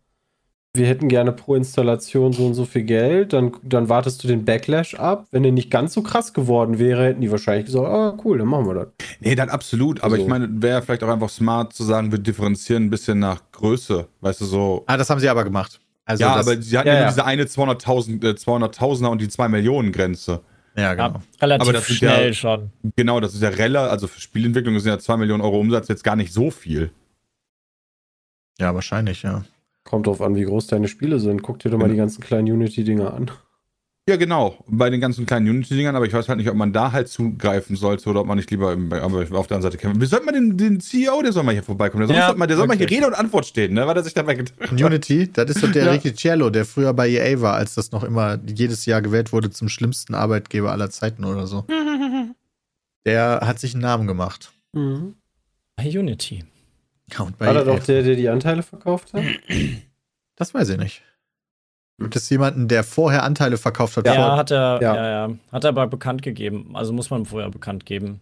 wir 0.74 0.86
hätten 0.86 1.08
gerne 1.08 1.32
pro 1.32 1.56
Installation 1.56 2.32
so 2.32 2.46
und 2.46 2.54
so 2.54 2.64
viel 2.64 2.82
Geld, 2.84 3.32
dann, 3.32 3.52
dann 3.62 3.88
wartest 3.88 4.22
du 4.22 4.28
den 4.28 4.44
Backlash 4.44 4.94
ab. 4.94 5.26
Wenn 5.32 5.42
der 5.42 5.50
nicht 5.52 5.70
ganz 5.70 5.94
so 5.94 6.02
krass 6.02 6.32
geworden 6.32 6.78
wäre, 6.78 7.04
hätten 7.06 7.20
die 7.20 7.30
wahrscheinlich 7.30 7.66
gesagt, 7.66 7.86
ah, 7.88 8.16
cool, 8.24 8.38
dann 8.38 8.46
machen 8.46 8.66
wir 8.66 8.74
das. 8.74 8.88
Nee, 9.18 9.34
dann 9.34 9.48
absolut. 9.48 10.02
Aber 10.04 10.14
So. 10.16 10.22
ich 10.22 10.28
meine, 10.28 10.48
wäre 10.62 10.80
vielleicht 10.82 11.02
auch 11.02 11.08
einfach 11.08 11.28
smart 11.28 11.72
zu 11.72 11.82
sagen, 11.82 12.12
wir 12.12 12.20
differenzieren 12.20 12.84
ein 12.84 12.90
bisschen 12.90 13.18
nach 13.18 13.42
Größe. 13.50 14.06
Weißt 14.20 14.40
du, 14.42 14.44
so. 14.44 14.84
Ah, 14.86 14.96
das 14.96 15.10
haben 15.10 15.18
sie 15.20 15.28
aber 15.28 15.42
gemacht. 15.42 15.80
Also 16.04 16.22
ja, 16.22 16.36
das, 16.36 16.46
aber 16.46 16.62
sie 16.62 16.78
hatten 16.78 16.88
ja, 16.88 16.94
ja, 17.00 17.08
diese 17.08 17.24
eine 17.24 17.44
200.000, 17.44 18.24
äh, 18.24 18.30
200.000er 18.34 19.08
und 19.08 19.20
die 19.20 19.28
2 19.28 19.48
Millionen 19.48 19.90
Grenze. 19.92 20.40
ja, 20.76 20.94
genau. 20.94 21.08
Ja, 21.08 21.20
relativ 21.42 21.62
Aber 21.68 21.72
das 21.72 21.86
schnell 21.86 22.26
ja- 22.28 22.32
schon. 22.32 22.70
Genau, 22.96 23.18
das 23.20 23.34
ist 23.34 23.42
ja 23.42 23.48
Relle, 23.48 23.80
also 23.80 24.06
für 24.06 24.20
Spielentwicklung 24.20 24.78
sind 24.78 24.90
ja 24.90 24.98
2 25.00 25.16
Millionen 25.16 25.40
Euro 25.42 25.58
Umsatz 25.58 25.88
jetzt 25.88 26.04
gar 26.04 26.16
nicht 26.16 26.32
so 26.32 26.50
viel. 26.52 26.90
Ja, 28.58 28.74
wahrscheinlich, 28.74 29.22
ja. 29.22 29.44
Kommt 29.84 30.06
drauf 30.06 30.20
an, 30.20 30.36
wie 30.36 30.44
groß 30.44 30.66
deine 30.68 30.88
Spiele 30.88 31.18
sind. 31.20 31.42
Guck 31.42 31.58
dir 31.60 31.70
doch 31.70 31.78
mal 31.78 31.86
Mhm. 31.88 31.92
die 31.92 31.96
ganzen 31.98 32.22
kleinen 32.22 32.50
Unity-Dinger 32.52 33.12
an. 33.14 33.30
Ja, 34.08 34.16
genau, 34.16 34.56
bei 34.66 34.90
den 34.90 35.00
ganzen 35.00 35.24
kleinen 35.24 35.48
Unity-Dingern, 35.48 35.94
aber 35.94 36.04
ich 36.04 36.12
weiß 36.12 36.28
halt 36.28 36.38
nicht, 36.38 36.48
ob 36.50 36.56
man 36.56 36.72
da 36.72 36.90
halt 36.90 37.06
zugreifen 37.08 37.76
sollte 37.76 38.08
oder 38.10 38.20
ob 38.22 38.26
man 38.26 38.38
nicht 38.38 38.50
lieber 38.50 38.72
im, 38.72 38.92
aber 38.92 39.20
auf 39.20 39.28
der 39.28 39.38
anderen 39.38 39.62
Seite 39.62 39.76
kämpfen. 39.78 40.00
Wir 40.00 40.08
sollten 40.08 40.26
mal 40.26 40.32
den, 40.32 40.56
den 40.56 40.80
CEO, 40.80 41.22
der 41.22 41.32
soll 41.32 41.44
mal 41.44 41.52
hier 41.52 41.62
vorbeikommen. 41.62 42.00
Der 42.00 42.08
soll, 42.08 42.16
Ja, 42.16 42.34
mal, 42.34 42.46
der 42.46 42.56
soll 42.56 42.66
mal 42.66 42.76
hier. 42.76 42.90
Rede 42.90 43.06
und 43.06 43.14
Antwort 43.14 43.46
stehen, 43.46 43.74
ne? 43.74 43.86
Weil 43.86 43.96
er 43.96 44.02
sich 44.02 44.14
dabei 44.14 44.34
gedacht 44.34 44.58
hat. 44.60 44.72
Unity, 44.72 45.30
das 45.32 45.50
ist 45.50 45.62
doch 45.62 45.70
der 45.70 45.84
Ja. 45.86 45.92
Ricciello, 45.92 46.50
der 46.50 46.64
früher 46.64 46.92
bei 46.92 47.08
EA 47.08 47.40
war, 47.40 47.54
als 47.54 47.74
das 47.76 47.92
noch 47.92 48.02
immer 48.02 48.38
jedes 48.46 48.84
Jahr 48.86 49.00
gewählt 49.00 49.32
wurde 49.32 49.50
zum 49.50 49.68
schlimmsten 49.68 50.14
Arbeitgeber 50.14 50.72
aller 50.72 50.90
Zeiten 50.90 51.24
oder 51.24 51.46
so. 51.46 51.64
Der 53.06 53.40
hat 53.44 53.58
sich 53.58 53.74
einen 53.74 53.82
Namen 53.82 54.06
gemacht. 54.06 54.52
Mhm. 54.72 55.14
Bei 55.76 55.84
Unity. 55.88 56.44
Ja, 57.12 57.20
und 57.24 57.38
bei 57.38 57.46
War 57.46 57.54
das 57.54 57.66
EA 57.66 57.72
auch 57.74 57.78
der, 57.84 58.02
der 58.02 58.16
die 58.16 58.28
Anteile 58.28 58.62
verkauft 58.62 59.12
hat? 59.14 59.22
Das 60.36 60.54
weiß 60.54 60.70
ich 60.70 60.78
nicht. 60.78 61.02
Gibt 61.98 62.16
es 62.16 62.30
jemanden, 62.30 62.66
der 62.66 62.82
vorher 62.82 63.24
Anteile 63.24 63.58
verkauft 63.58 63.98
hat? 63.98 64.06
Ja, 64.06 64.14
vor- 64.14 64.36
hat 64.38 64.50
er, 64.50 64.78
Ja. 64.80 64.94
ja. 64.96 65.26
Ja, 65.28 65.34
Hat 65.52 65.64
er 65.64 65.68
aber 65.68 65.86
bekannt 65.86 66.22
gegeben. 66.22 66.70
Also 66.72 66.94
muss 66.94 67.10
man 67.10 67.26
vorher 67.26 67.50
bekannt 67.50 67.84
geben. 67.84 68.20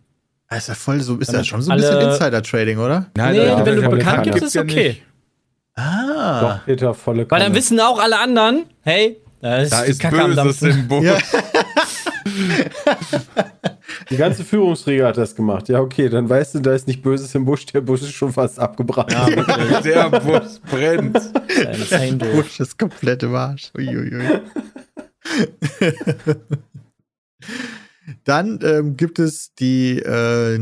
Ist 0.51 0.67
ja 0.67 0.75
voll 0.75 1.01
so, 1.01 1.17
ist 1.19 1.29
ja 1.29 1.35
Damit 1.35 1.47
schon 1.47 1.63
so 1.63 1.71
ein 1.71 1.77
bisschen 1.77 2.01
Insider-Trading, 2.01 2.79
oder? 2.79 3.07
Nein, 3.17 3.33
nee, 3.37 3.47
ja, 3.47 3.65
wenn 3.65 3.77
du 3.77 3.83
kann- 3.83 3.91
bekannt 3.93 4.15
kann- 4.17 4.25
gibst, 4.25 4.43
ist 4.43 4.55
ja 4.55 4.63
okay. 4.63 4.97
Ah. 5.77 6.41
Doch, 6.41 6.65
Peter, 6.65 6.93
volle 6.95 7.19
Weil 7.21 7.27
Kanne. 7.29 7.45
dann 7.45 7.55
wissen 7.55 7.79
auch 7.79 8.01
alle 8.01 8.19
anderen, 8.19 8.65
hey, 8.83 9.19
da 9.41 9.59
ist, 9.59 9.73
Da 9.73 9.83
ist 9.83 10.01
Kacke 10.01 10.17
Böses 10.35 10.63
im 10.63 10.89
Busch. 10.89 11.05
Ja. 11.05 11.19
Die 14.11 14.17
ganze 14.17 14.45
Führungsriege 14.45 15.07
hat 15.07 15.17
das 15.17 15.35
gemacht. 15.35 15.69
Ja, 15.69 15.81
okay, 15.81 16.09
dann 16.09 16.29
weißt 16.29 16.55
du, 16.57 16.61
da 16.61 16.75
ist 16.75 16.87
nicht 16.87 17.03
Böses 17.03 17.35
im 17.35 17.45
Busch. 17.45 17.67
Der 17.67 17.81
Busch 17.81 18.03
ist 18.03 18.13
schon 18.13 18.33
fast 18.33 18.59
abgebrannt. 18.59 19.13
Ja. 19.13 19.81
Der 19.81 20.11
Busch 20.21 20.61
brennt. 20.71 21.17
Doof. 22.21 22.33
Busch 22.33 22.61
ist 22.61 22.79
komplett 22.79 23.23
im 23.23 23.35
Arsch. 23.35 23.71
Uiuiui. 23.77 24.41
Dann 28.25 28.59
ähm, 28.63 28.97
gibt 28.97 29.19
es 29.19 29.55
die 29.55 29.99
äh, 29.99 30.59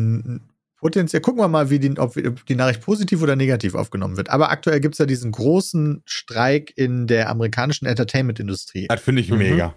potenziell, 0.79 1.23
gucken 1.23 1.41
wir 1.41 1.49
mal, 1.49 1.71
wie 1.71 1.79
die, 1.79 1.97
ob 1.99 2.15
die 2.47 2.55
Nachricht 2.57 2.81
positiv 2.83 3.23
oder 3.23 3.37
negativ 3.37 3.75
aufgenommen 3.75 4.17
wird. 4.17 4.31
Aber 4.31 4.51
aktuell 4.51 4.81
gibt 4.81 4.95
es 4.95 4.99
ja 4.99 5.07
diesen 5.07 5.31
großen 5.33 6.03
Streik 6.05 6.73
in 6.77 7.07
der 7.07 7.31
amerikanischen 7.31 7.87
Entertainment-Industrie. 7.87 8.87
Das 8.89 9.01
finde 9.01 9.23
ich 9.23 9.31
Mhm. 9.31 9.39
mega. 9.39 9.75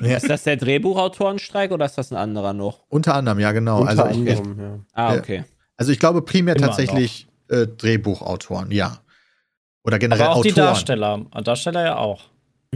Ja, 0.00 0.16
Ist 0.16 0.28
das 0.28 0.44
der 0.44 0.56
Drehbuchautorenstreik 0.56 1.72
oder 1.72 1.84
ist 1.86 1.98
das 1.98 2.12
ein 2.12 2.16
anderer 2.16 2.52
noch? 2.52 2.84
unter 2.88 3.14
anderem, 3.14 3.40
ja, 3.40 3.52
genau. 3.52 3.80
Unter 3.80 4.04
Also 4.06 4.20
ich, 4.20 4.38
anderem, 4.38 4.60
ja. 4.60 4.78
Ah, 4.92 5.14
okay. 5.16 5.44
also 5.76 5.90
ich 5.92 5.98
glaube 5.98 6.22
primär 6.22 6.54
Immer 6.56 6.66
tatsächlich 6.68 7.26
äh, 7.48 7.66
Drehbuchautoren, 7.66 8.70
ja. 8.70 8.98
Oder 9.84 9.98
generell 9.98 10.26
Aber 10.26 10.36
auch 10.36 10.42
die 10.42 10.52
Autoren. 10.52 10.66
Darsteller. 10.66 11.26
Darsteller 11.42 11.84
ja 11.84 11.96
auch. 11.96 12.24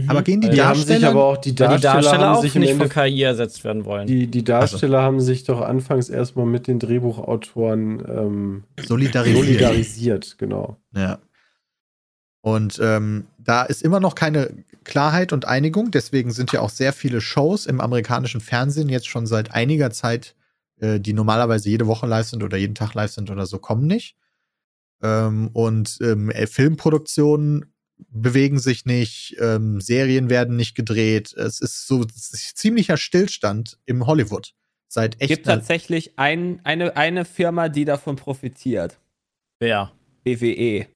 Aber 0.07 0.23
gehen 0.23 0.41
die 0.41 0.49
Die 0.49 0.61
haben 0.63 0.75
sich 0.79 0.87
Darsteller? 0.87 1.09
aber 1.11 1.23
auch, 1.25 1.37
die 1.37 1.53
Darsteller, 1.53 1.77
die 1.77 1.83
Darsteller 1.83 2.27
haben 2.27 2.35
auch 2.37 2.41
sich 2.41 2.55
nicht 2.55 2.73
von 2.73 2.89
KI 2.89 3.21
ersetzt 3.21 3.63
werden 3.63 3.85
wollen. 3.85 4.07
die, 4.07 4.25
die 4.25 4.43
Darsteller 4.43 5.03
haben 5.03 5.19
sich 5.21 5.43
doch 5.43 5.61
anfangs 5.61 6.09
erstmal 6.09 6.47
mit 6.47 6.65
den 6.67 6.79
Drehbuchautoren 6.79 8.03
ähm, 8.09 8.63
solidarisiert. 8.83 9.45
solidarisiert, 9.45 10.35
genau. 10.39 10.77
Ja. 10.95 11.19
Und 12.41 12.79
ähm, 12.83 13.27
da 13.37 13.63
ist 13.63 13.83
immer 13.83 13.99
noch 13.99 14.15
keine 14.15 14.49
Klarheit 14.83 15.33
und 15.33 15.45
Einigung. 15.45 15.91
Deswegen 15.91 16.31
sind 16.31 16.51
ja 16.51 16.61
auch 16.61 16.69
sehr 16.69 16.93
viele 16.93 17.21
Shows 17.21 17.65
im 17.65 17.81
amerikanischen 17.81 18.41
Fernsehen 18.41 18.89
jetzt 18.89 19.07
schon 19.07 19.25
seit 19.27 19.51
einiger 19.51 19.91
Zeit, 19.91 20.35
äh, 20.79 20.99
die 20.99 21.13
normalerweise 21.13 21.69
jede 21.69 21.87
Woche 21.87 22.07
live 22.07 22.27
sind 22.27 22.43
oder 22.43 22.57
jeden 22.57 22.75
Tag 22.75 22.93
live 22.93 23.11
sind 23.11 23.29
oder 23.29 23.45
so, 23.45 23.59
kommen 23.59 23.87
nicht. 23.87 24.15
Ähm, 25.01 25.49
und 25.53 25.97
ähm, 26.01 26.29
äh, 26.31 26.47
Filmproduktionen 26.47 27.73
bewegen 28.09 28.59
sich 28.59 28.85
nicht, 28.85 29.35
ähm, 29.39 29.79
Serien 29.81 30.29
werden 30.29 30.55
nicht 30.55 30.75
gedreht. 30.75 31.33
Es 31.33 31.61
ist 31.61 31.87
so 31.87 32.03
es 32.03 32.33
ist 32.33 32.57
ziemlicher 32.57 32.97
Stillstand 32.97 33.77
im 33.85 34.07
Hollywood. 34.07 34.53
Seit 34.87 35.19
echt 35.21 35.29
Gibt 35.29 35.47
einer- 35.47 35.57
tatsächlich 35.57 36.17
ein, 36.19 36.59
eine, 36.63 36.95
eine 36.97 37.25
Firma, 37.25 37.69
die 37.69 37.85
davon 37.85 38.15
profitiert. 38.15 38.99
Wer? 39.59 39.91
BWE. 40.23 40.87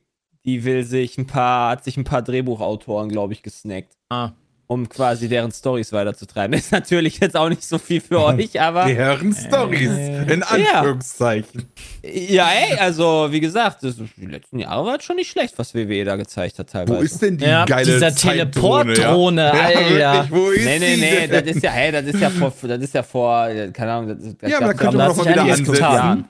Die 0.48 0.64
will 0.64 0.84
sich 0.86 1.18
ein 1.18 1.28
paar, 1.28 1.70
hat 1.72 1.84
sich 1.84 1.98
ein 1.98 2.06
paar 2.06 2.22
Drehbuchautoren, 2.24 3.10
glaube 3.10 3.34
ich, 3.34 3.44
gesnackt, 3.44 3.92
Ah. 4.10 4.32
um 4.68 4.88
quasi 4.88 5.28
deren 5.28 5.52
Stories 5.52 5.92
weiterzutreiben. 5.92 6.54
Ist 6.58 6.72
natürlich 6.72 7.20
jetzt 7.20 7.36
auch 7.36 7.50
nicht 7.50 7.64
so 7.66 7.78
viel 7.78 8.00
für 8.00 8.22
euch, 8.24 8.60
aber 8.62 8.86
Deren 8.86 9.34
Stories. 9.34 9.90
In 10.30 10.44
Anführungszeichen. 10.44 11.66
ja, 12.04 12.48
ey, 12.50 12.78
also 12.78 13.28
wie 13.30 13.42
gesagt, 13.42 13.84
das, 13.84 13.96
die 14.16 14.26
letzten 14.26 14.60
Jahre 14.60 14.86
war 14.86 14.98
es 14.98 15.04
schon 15.04 15.18
nicht 15.18 15.30
schlecht, 15.30 15.54
was 15.58 15.76
WWE 15.76 16.06
da 16.06 16.16
gezeigt 16.16 16.58
hat 16.60 16.70
teilweise. 16.70 16.98
Wo 17.00 17.02
ist 17.04 17.22
denn 17.22 17.38
die 17.38 17.46
Ja, 17.46 17.66
geile 17.66 17.86
dieser 17.94 18.16
Teleportdrohne, 18.16 19.42
ja? 19.48 19.52
Alter. 19.52 19.98
Ja, 19.98 20.14
wirklich, 20.30 20.32
wo 20.32 20.50
ist 20.52 20.66
Nee, 20.66 20.80
nee, 20.80 20.96
nee, 20.98 21.28
das 21.28 21.44
ist 21.44 21.64
ja, 21.64 21.72
hey, 21.72 21.92
das 21.92 22.06
ist 22.06 22.20
ja 22.22 22.30
vor, 22.30 22.54
das 22.62 22.80
ist 22.82 22.94
ja 22.94 23.04
vor, 23.04 23.48
keine 23.74 23.92
Ahnung, 23.92 24.18
das, 24.18 24.38
das 24.38 24.50
Ja, 24.50 24.58
aber 24.62 24.74
da 24.74 24.92
da 24.92 24.92
man 24.92 25.08
doch 25.10 25.16
mal 25.18 25.26
wieder 25.30 25.42
ansetzen. 25.44 26.26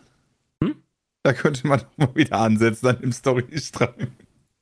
Da 1.23 1.33
könnte 1.33 1.67
man 1.67 1.79
doch 1.79 1.97
mal 1.97 2.15
wieder 2.15 2.37
ansetzen 2.37 2.87
an 2.87 3.01
dem 3.01 3.11
Storystrang. 3.11 3.93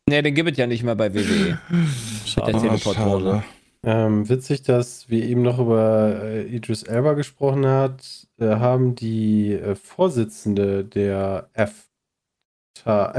Nee, 0.07 0.21
den 0.21 0.35
gibt 0.35 0.51
es 0.51 0.57
ja 0.57 0.67
nicht 0.67 0.83
mehr 0.83 0.95
bei 0.95 1.13
WWE. 1.13 1.59
Schade. 2.25 2.51
Der 2.51 2.61
Teleportdrohne. 2.61 3.43
Ähm, 3.83 4.29
witzig, 4.29 4.63
dass 4.63 5.09
wir 5.09 5.23
eben 5.23 5.43
noch 5.43 5.59
über 5.59 6.23
äh, 6.23 6.47
Idris 6.47 6.81
Elba 6.81 7.13
gesprochen 7.13 7.67
hat, 7.67 8.27
äh, 8.39 8.47
haben 8.47 8.95
die 8.95 9.53
äh, 9.53 9.75
Vorsitzende 9.75 10.83
der 10.83 11.51
EFTRA, 11.53 13.13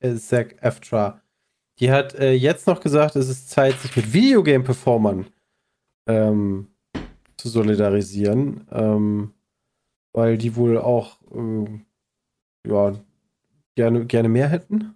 äh, 0.00 0.14
SAG 0.14 0.56
EFTRA, 0.62 1.20
die 1.78 1.90
hat 1.90 2.14
äh, 2.14 2.32
jetzt 2.32 2.66
noch 2.66 2.80
gesagt, 2.80 3.16
es 3.16 3.28
ist 3.28 3.50
Zeit, 3.50 3.78
sich 3.80 3.94
mit 3.96 4.14
Videogame-Performern 4.14 5.26
ähm, 6.06 6.68
zu 7.36 7.50
solidarisieren, 7.50 8.66
ähm, 8.70 9.34
weil 10.14 10.38
die 10.38 10.56
wohl 10.56 10.78
auch 10.78 11.18
ähm, 11.34 11.84
ja, 12.66 12.92
gerne, 13.76 14.04
gerne 14.06 14.28
mehr 14.28 14.48
hätten. 14.48 14.94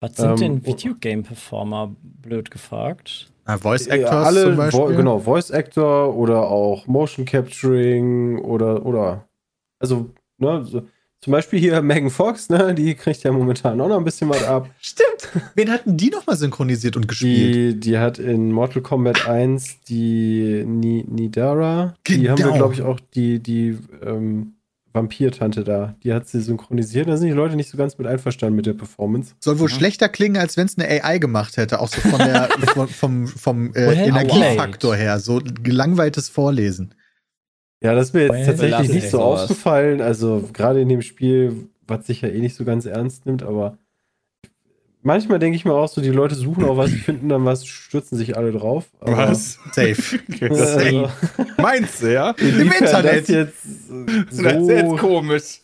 Was 0.00 0.16
sind 0.16 0.30
Ähm, 0.30 0.36
denn 0.36 0.66
Videogame-Performer, 0.66 1.94
blöd 2.02 2.50
gefragt? 2.50 3.30
Ah, 3.46 3.58
Voice 3.58 3.86
Ja, 3.86 3.94
Actors 3.94 4.26
alle, 4.26 4.42
zum 4.44 4.56
Beispiel. 4.56 4.80
Vo 4.80 4.86
genau, 4.96 5.18
Voice 5.18 5.50
Actor 5.50 6.14
oder 6.16 6.42
auch 6.48 6.86
Motion 6.86 7.24
Capturing 7.26 8.38
oder, 8.38 8.84
oder, 8.86 9.28
also, 9.78 10.10
ne, 10.38 10.64
so, 10.64 10.82
zum 11.20 11.30
Beispiel 11.30 11.58
hier 11.58 11.80
Megan 11.82 12.10
Fox, 12.10 12.48
ne, 12.50 12.74
die 12.74 12.94
kriegt 12.94 13.22
ja 13.22 13.32
momentan 13.32 13.80
auch 13.80 13.88
noch 13.88 13.96
ein 13.98 14.04
bisschen 14.04 14.28
was 14.28 14.44
ab. 14.44 14.68
Stimmt. 14.80 15.28
Wen 15.54 15.70
hatten 15.70 15.96
die 15.96 16.10
nochmal 16.10 16.36
synchronisiert 16.36 16.96
und 16.96 17.06
gespielt? 17.08 17.54
Die, 17.54 17.80
die 17.80 17.98
hat 17.98 18.18
in 18.18 18.50
Mortal 18.52 18.82
Kombat 18.82 19.26
1 19.28 19.80
die 19.88 20.64
Ni 20.66 21.04
Nidara, 21.08 21.94
die 22.06 22.28
haben 22.30 22.38
wir, 22.38 22.44
Genau. 22.46 22.56
glaube 22.56 22.74
ich, 22.74 22.82
auch 22.82 23.00
die, 23.14 23.40
die 23.42 23.78
ähm, 24.02 24.53
Vampir-Tante 24.94 25.64
da, 25.64 25.96
die 26.02 26.12
hat 26.14 26.26
sie 26.28 26.40
synchronisiert. 26.40 27.08
Da 27.08 27.16
sind 27.16 27.26
die 27.28 27.34
Leute 27.34 27.56
nicht 27.56 27.68
so 27.68 27.76
ganz 27.76 27.98
mit 27.98 28.06
einverstanden 28.06 28.56
mit 28.56 28.64
der 28.66 28.72
Performance. 28.74 29.34
Soll 29.40 29.58
wohl 29.58 29.68
schlechter 29.68 30.08
klingen, 30.08 30.36
als 30.36 30.56
wenn 30.56 30.66
es 30.66 30.78
eine 30.78 30.88
AI 30.88 31.18
gemacht 31.18 31.56
hätte, 31.56 31.80
auch 31.80 31.88
so 31.88 32.00
von 32.00 32.18
der, 32.18 32.48
von, 32.74 32.88
vom, 32.88 33.26
vom 33.26 33.70
äh, 33.74 33.86
Well 33.88 34.08
Energiefaktor 34.08 34.94
her. 34.94 35.18
So 35.18 35.40
gelangweiltes 35.62 36.28
Vorlesen. 36.28 36.94
Ja, 37.82 37.94
das 37.94 38.08
ist 38.08 38.14
mir 38.14 38.22
jetzt 38.22 38.32
Well, 38.32 38.46
tatsächlich 38.46 38.88
nicht 38.88 39.10
so 39.10 39.18
sowas. 39.18 39.42
aufgefallen. 39.42 40.00
Also 40.00 40.48
gerade 40.52 40.80
in 40.80 40.88
dem 40.88 41.02
Spiel 41.02 41.68
was 41.86 42.06
sich 42.06 42.20
ja 42.20 42.28
eh 42.28 42.40
nicht 42.40 42.56
so 42.56 42.64
ganz 42.64 42.86
ernst 42.86 43.26
nimmt, 43.26 43.42
aber 43.42 43.78
manchmal 45.04 45.38
denke 45.38 45.54
ich 45.56 45.64
mir 45.64 45.72
auch 45.74 45.86
so, 45.88 46.00
die 46.00 46.08
Leute 46.10 46.34
suchen 46.34 46.64
auch 46.64 46.76
was, 46.76 46.90
finden 46.90 47.28
dann 47.28 47.44
was, 47.44 47.64
stürzen 47.66 48.18
sich 48.18 48.36
alle 48.36 48.50
drauf. 48.50 48.86
aber- 49.00 49.16
Was? 49.30 49.58
Safe. 49.72 50.18
Also, 50.40 51.08
Meinst 51.58 52.02
du, 52.02 52.12
ja? 52.12 52.30
inwiefern 52.38 52.84
Internet. 52.86 53.20
Das 53.22 53.28
jetzt 53.28 53.64
äh, 53.90 54.24
Das 54.28 54.38
ist 54.38 54.68
jetzt 54.68 54.90
so 54.90 54.96
komisch. 54.96 55.60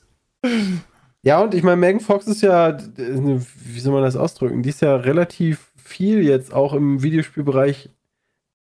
Ja, 1.22 1.40
und 1.42 1.54
ich 1.54 1.62
meine, 1.62 1.76
Megan 1.76 2.00
Fox 2.00 2.26
ist 2.26 2.40
ja, 2.42 2.70
äh, 2.70 2.78
wie 2.96 3.80
soll 3.80 3.92
man 3.92 4.02
das 4.04 4.16
ausdrücken? 4.16 4.62
Die 4.62 4.70
ist 4.70 4.80
ja 4.80 4.96
relativ 4.96 5.70
viel 5.76 6.22
jetzt 6.22 6.52
auch 6.54 6.72
im 6.72 7.02
Videospielbereich 7.02 7.90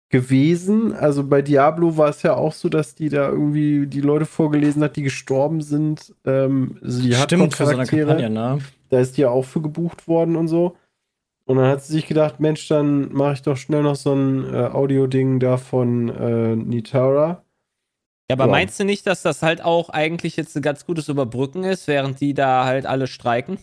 gewesen. 0.10 0.94
Also 0.94 1.24
bei 1.26 1.42
Diablo 1.42 1.98
war 1.98 2.10
es 2.10 2.24
ja 2.24 2.36
auch 2.36 2.54
so, 2.54 2.70
dass 2.70 2.96
die 2.96 3.10
da 3.10 3.30
irgendwie 3.30 3.88
die 3.88 4.02
Leute 4.02 4.26
vorgelesen 4.26 4.82
hat, 4.84 4.96
die 4.96 5.04
gestorben 5.04 5.62
sind. 5.62 6.14
Ähm, 6.26 6.78
die 6.82 7.14
Stimmt, 7.14 7.54
für 7.54 7.66
so 7.66 7.72
eine 7.72 7.80
Hardcore-Charaktere. 7.82 8.08
Kampagne, 8.08 8.30
ne? 8.30 8.60
Da 8.90 9.00
ist 9.00 9.18
die 9.18 9.22
ja 9.22 9.30
auch 9.30 9.44
für 9.44 9.62
gebucht 9.62 10.08
worden 10.08 10.36
und 10.36 10.48
so. 10.48 10.78
Und 11.46 11.58
dann 11.58 11.68
hat 11.68 11.84
sie 11.84 11.94
sich 11.94 12.08
gedacht, 12.08 12.40
Mensch, 12.40 12.68
dann 12.68 13.12
mache 13.14 13.34
ich 13.34 13.42
doch 13.42 13.58
schnell 13.58 13.84
noch 13.84 13.96
so 13.96 14.14
ein 14.14 14.54
äh, 14.54 14.58
Audio-Ding 14.68 15.40
da 15.40 15.58
von 15.58 16.10
äh, 16.10 16.56
Nitara. 16.56 17.44
Ja, 18.30 18.36
aber 18.36 18.46
Ja. 18.46 18.52
meinst 18.52 18.80
du 18.80 18.84
nicht, 18.84 19.08
dass 19.08 19.22
das 19.22 19.42
halt 19.42 19.62
auch 19.62 19.90
eigentlich 19.90 20.36
jetzt 20.36 20.56
ein 20.58 20.62
ganz 20.62 20.86
gutes 20.86 21.08
Überbrücken 21.08 21.64
ist, 21.64 21.88
während 21.88 22.20
die 22.20 22.34
da 22.34 22.66
halt 22.66 22.86
alle 22.86 23.08
streiken? 23.08 23.58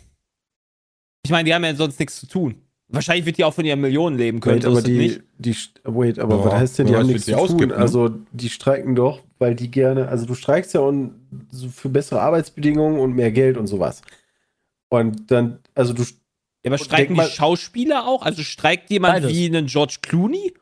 Ich 1.27 1.31
meine, 1.31 1.45
die 1.45 1.55
haben 1.55 1.65
ja 1.65 1.75
sonst 1.75 1.99
nichts 2.01 2.21
zu 2.21 2.27
tun. 2.27 2.64
Wahrscheinlich 2.89 3.25
wird 3.27 3.39
die 3.39 3.45
auch 3.45 3.55
von 3.55 3.65
ihren 3.65 3.81
Millionen 3.81 4.17
leben 4.19 4.41
können. 4.41 4.57
Wait, 4.57 4.67
aber 4.67 4.83
die, 4.83 4.99
nicht. 4.99 5.23
die, 5.39 5.57
wait, 5.85 6.19
aber 6.19 6.37
Ja, 6.39 6.45
was 6.45 6.55
heißt 6.55 6.79
denn, 6.79 6.87
die 6.87 6.95
haben 6.97 7.07
nichts 7.07 7.25
zu 7.25 7.33
tun? 7.33 7.41
ausgibt, 7.41 7.73
ne? 7.73 7.77
Also, 7.77 8.11
die 8.33 8.51
streiken 8.51 8.95
doch, 8.95 9.21
weil 9.39 9.55
die 9.55 9.71
gerne, 9.71 10.09
also 10.09 10.27
du 10.27 10.35
streikst 10.35 10.75
ja 10.75 10.81
und 10.81 11.15
so 11.51 11.69
für 11.69 11.89
bessere 11.89 12.21
Arbeitsbedingungen 12.21 13.01
und 13.01 13.15
mehr 13.15 13.33
Geld 13.33 13.57
und 13.57 13.67
sowas. 13.67 14.03
Und 14.91 15.31
dann, 15.31 15.59
also 15.75 15.93
du, 15.95 16.03
Ja, 16.03 16.09
aber 16.67 16.79
streiken 16.79 17.17
mal- 17.17 17.27
die 17.27 17.33
Schauspieler 17.33 18.07
auch? 18.07 18.23
Also 18.23 18.43
streikt 18.43 18.91
jemand 18.91 19.15
Beides. 19.15 19.31
wie 19.33 19.47
einen 19.47 19.67
George 19.67 19.97
Clooney? 20.03 20.53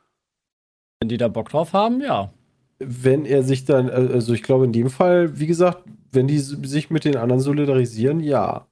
Wenn 1.00 1.08
die 1.08 1.16
da 1.18 1.26
Bock 1.28 1.48
drauf 1.50 1.72
haben, 1.72 2.00
ja. 2.00 2.32
wenn 2.78 3.26
er 3.26 3.42
sich 3.42 3.64
dann, 3.64 3.90
also 3.90 4.32
ich 4.32 4.42
glaube 4.44 4.64
in 4.64 4.72
dem 4.72 4.90
Fall, 4.90 5.38
wie 5.40 5.46
gesagt, 5.48 5.82
wenn 6.12 6.28
die 6.28 6.38
sich 6.38 6.90
mit 6.90 7.04
den 7.04 7.16
anderen 7.16 7.40
solidarisieren, 7.40 8.20
ja. 8.20 8.68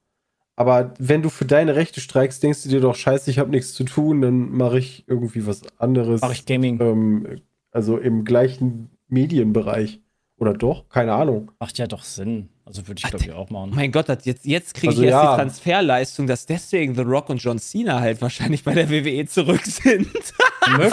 Aber 0.60 0.92
wenn 0.98 1.22
du 1.22 1.30
für 1.30 1.46
deine 1.46 1.74
Rechte 1.74 2.02
streikst, 2.02 2.42
denkst 2.42 2.64
du 2.64 2.68
dir 2.68 2.82
doch, 2.82 2.94
scheiße, 2.94 3.30
ich 3.30 3.38
habe 3.38 3.48
nichts 3.48 3.72
zu 3.72 3.82
tun, 3.82 4.20
dann 4.20 4.50
mache 4.50 4.78
ich 4.78 5.04
irgendwie 5.06 5.46
was 5.46 5.62
anderes. 5.78 6.20
Mach 6.20 6.32
ich 6.32 6.44
Gaming. 6.44 6.78
ähm, 6.82 7.40
also 7.70 7.96
im 7.96 8.26
gleichen 8.26 8.90
Medienbereich. 9.08 10.00
Oder 10.36 10.52
doch? 10.52 10.90
Keine 10.90 11.14
Ahnung. 11.14 11.50
Macht 11.58 11.78
ja 11.78 11.86
doch 11.86 12.02
Sinn. 12.02 12.50
Also 12.66 12.86
würde 12.86 13.00
ich, 13.02 13.08
glaube 13.08 13.24
ich, 13.24 13.32
auch 13.32 13.48
machen. 13.48 13.70
Oh 13.72 13.74
mein 13.74 13.90
Gott, 13.90 14.10
das 14.10 14.26
jetzt, 14.26 14.44
jetzt 14.44 14.74
kriege 14.74 14.90
Also 14.90 15.02
ich 15.02 15.08
erst 15.08 15.24
ja. 15.24 15.30
die 15.30 15.36
Transferleistung, 15.40 16.26
dass 16.26 16.44
deswegen 16.44 16.94
The 16.94 17.02
Rock 17.04 17.30
und 17.30 17.42
John 17.42 17.58
Cena 17.58 17.98
halt 17.98 18.20
wahrscheinlich 18.20 18.62
bei 18.62 18.74
der 18.74 18.90
WWE 18.90 19.24
zurück 19.24 19.64
sind. 19.64 20.12
Möglich. 20.76 20.92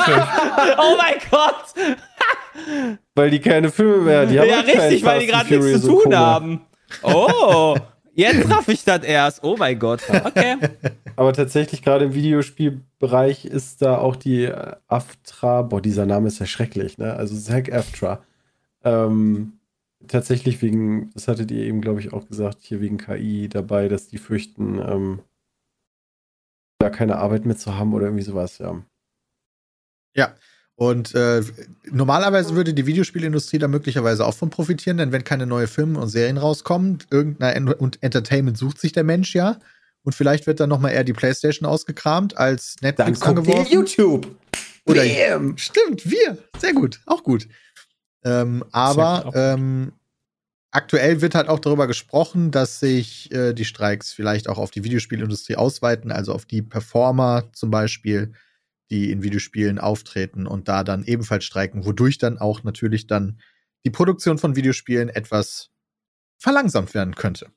oh 0.77 0.95
mein 0.97 1.15
Gott! 1.29 2.99
Weil 3.15 3.31
die 3.31 3.39
keine 3.39 3.69
Filme 3.69 3.97
mehr, 3.97 4.25
die 4.27 4.39
haben 4.39 4.47
ja, 4.47 4.61
richtig, 4.61 5.03
weil 5.03 5.19
die 5.19 5.27
gerade 5.27 5.53
nichts 5.53 5.81
zu 5.81 6.03
tun 6.03 6.15
haben. 6.15 6.61
Oh, 7.03 7.75
jetzt 8.17 8.49
raff 8.49 8.67
ich 8.67 8.83
das 8.83 9.03
erst. 9.03 9.43
Oh 9.43 9.55
mein 9.57 9.79
Gott. 9.79 10.01
Okay. 10.09 10.57
Aber 11.15 11.33
tatsächlich 11.33 11.81
gerade 11.81 12.05
im 12.05 12.13
Videospielbereich 12.13 13.45
ist 13.45 13.81
da 13.81 13.97
auch 13.97 14.15
die 14.15 14.45
äh, 14.45 14.75
AFTRA, 14.87 15.61
boah, 15.63 15.81
dieser 15.81 16.05
Name 16.05 16.27
ist 16.27 16.39
ja 16.39 16.45
schrecklich, 16.45 16.97
ne? 16.97 17.13
Also 17.13 17.37
Zack 17.37 17.71
AFTRA. 17.71 18.23
Ähm, 18.83 19.59
tatsächlich 20.07 20.61
wegen, 20.61 21.11
das 21.13 21.27
hattet 21.27 21.51
ihr 21.51 21.63
eben, 21.63 21.81
glaube 21.81 21.99
ich, 21.99 22.13
auch 22.13 22.27
gesagt, 22.27 22.59
hier 22.61 22.81
wegen 22.81 22.97
KI 22.97 23.49
dabei, 23.49 23.87
dass 23.87 24.07
die 24.07 24.17
fürchten, 24.17 24.79
ähm, 24.79 25.19
da 26.79 26.89
keine 26.89 27.17
Arbeit 27.17 27.45
mehr 27.45 27.57
zu 27.57 27.75
haben 27.77 27.93
oder 27.93 28.05
irgendwie 28.05 28.23
sowas, 28.23 28.59
ja. 28.59 28.81
Und 30.77 31.15
äh, 31.15 31.41
normalerweise 31.89 32.53
würde 32.53 32.71
die 32.71 32.85
Videospielindustrie 32.85 33.57
da 33.57 33.67
möglicherweise 33.67 34.23
auch 34.23 34.35
von 34.35 34.51
profitieren, 34.51 34.97
denn 34.97 35.11
wenn 35.11 35.23
keine 35.23 35.47
neue 35.47 35.65
Filme 35.65 35.99
und 35.99 36.09
Serien 36.09 36.37
rauskommen, 36.37 36.99
irgendein 37.09 37.55
En 37.55 37.73
und 37.73 38.03
Entertainment 38.03 38.59
sucht 38.59 38.79
sich 38.79 38.91
der 38.91 39.03
Mensch 39.03 39.33
ja. 39.33 39.57
Und 40.03 40.13
vielleicht 40.13 40.45
wird 40.45 40.59
dann 40.59 40.69
noch 40.69 40.79
mal 40.79 40.91
eher 40.91 41.03
die 41.03 41.13
Playstation 41.13 41.67
ausgekramt 41.67 42.37
als 42.37 42.75
Dann 42.79 42.89
Netflix 42.89 43.21
ihr 43.21 43.25
angeworfen. 43.25 43.73
YouTube. 43.73 44.35
Oder 44.85 45.03
Bam. 45.03 45.57
Stimmt, 45.57 46.09
wir. 46.09 46.37
Sehr 46.59 46.73
gut, 46.73 47.01
auch 47.07 47.23
gut. 47.23 47.47
Ähm, 48.23 48.63
aber 48.71 49.15
gut, 49.15 49.25
auch 49.25 49.33
gut. 49.33 49.35
ähm, 49.35 49.93
aktuell 50.69 51.21
wird 51.21 51.33
halt 51.33 51.49
auch 51.49 51.59
darüber 51.59 51.87
gesprochen, 51.87 52.51
dass 52.51 52.79
sich 52.79 53.31
äh, 53.31 53.53
die 53.53 53.65
Streiks 53.65 54.13
vielleicht 54.13 54.47
auch 54.47 54.59
auf 54.59 54.69
die 54.69 54.83
Videospielindustrie 54.83 55.55
ausweiten, 55.55 56.11
also 56.11 56.33
auf 56.33 56.45
die 56.45 56.61
Performer 56.61 57.45
zum 57.53 57.71
Beispiel, 57.71 58.33
die 58.89 59.11
in 59.11 59.23
Videospielen 59.23 59.79
auftreten 59.79 60.47
und 60.47 60.67
da 60.67 60.83
dann 60.83 61.03
ebenfalls 61.03 61.45
streiken, 61.45 61.85
wodurch 61.85 62.17
dann 62.17 62.37
auch 62.37 62.63
natürlich 62.63 63.07
dann 63.07 63.39
die 63.85 63.89
Produktion 63.89 64.37
von 64.37 64.55
Videospielen 64.55 65.09
etwas 65.09 65.71
verlangsamt 66.37 66.93
werden 66.93 67.15
könnte. 67.15 67.51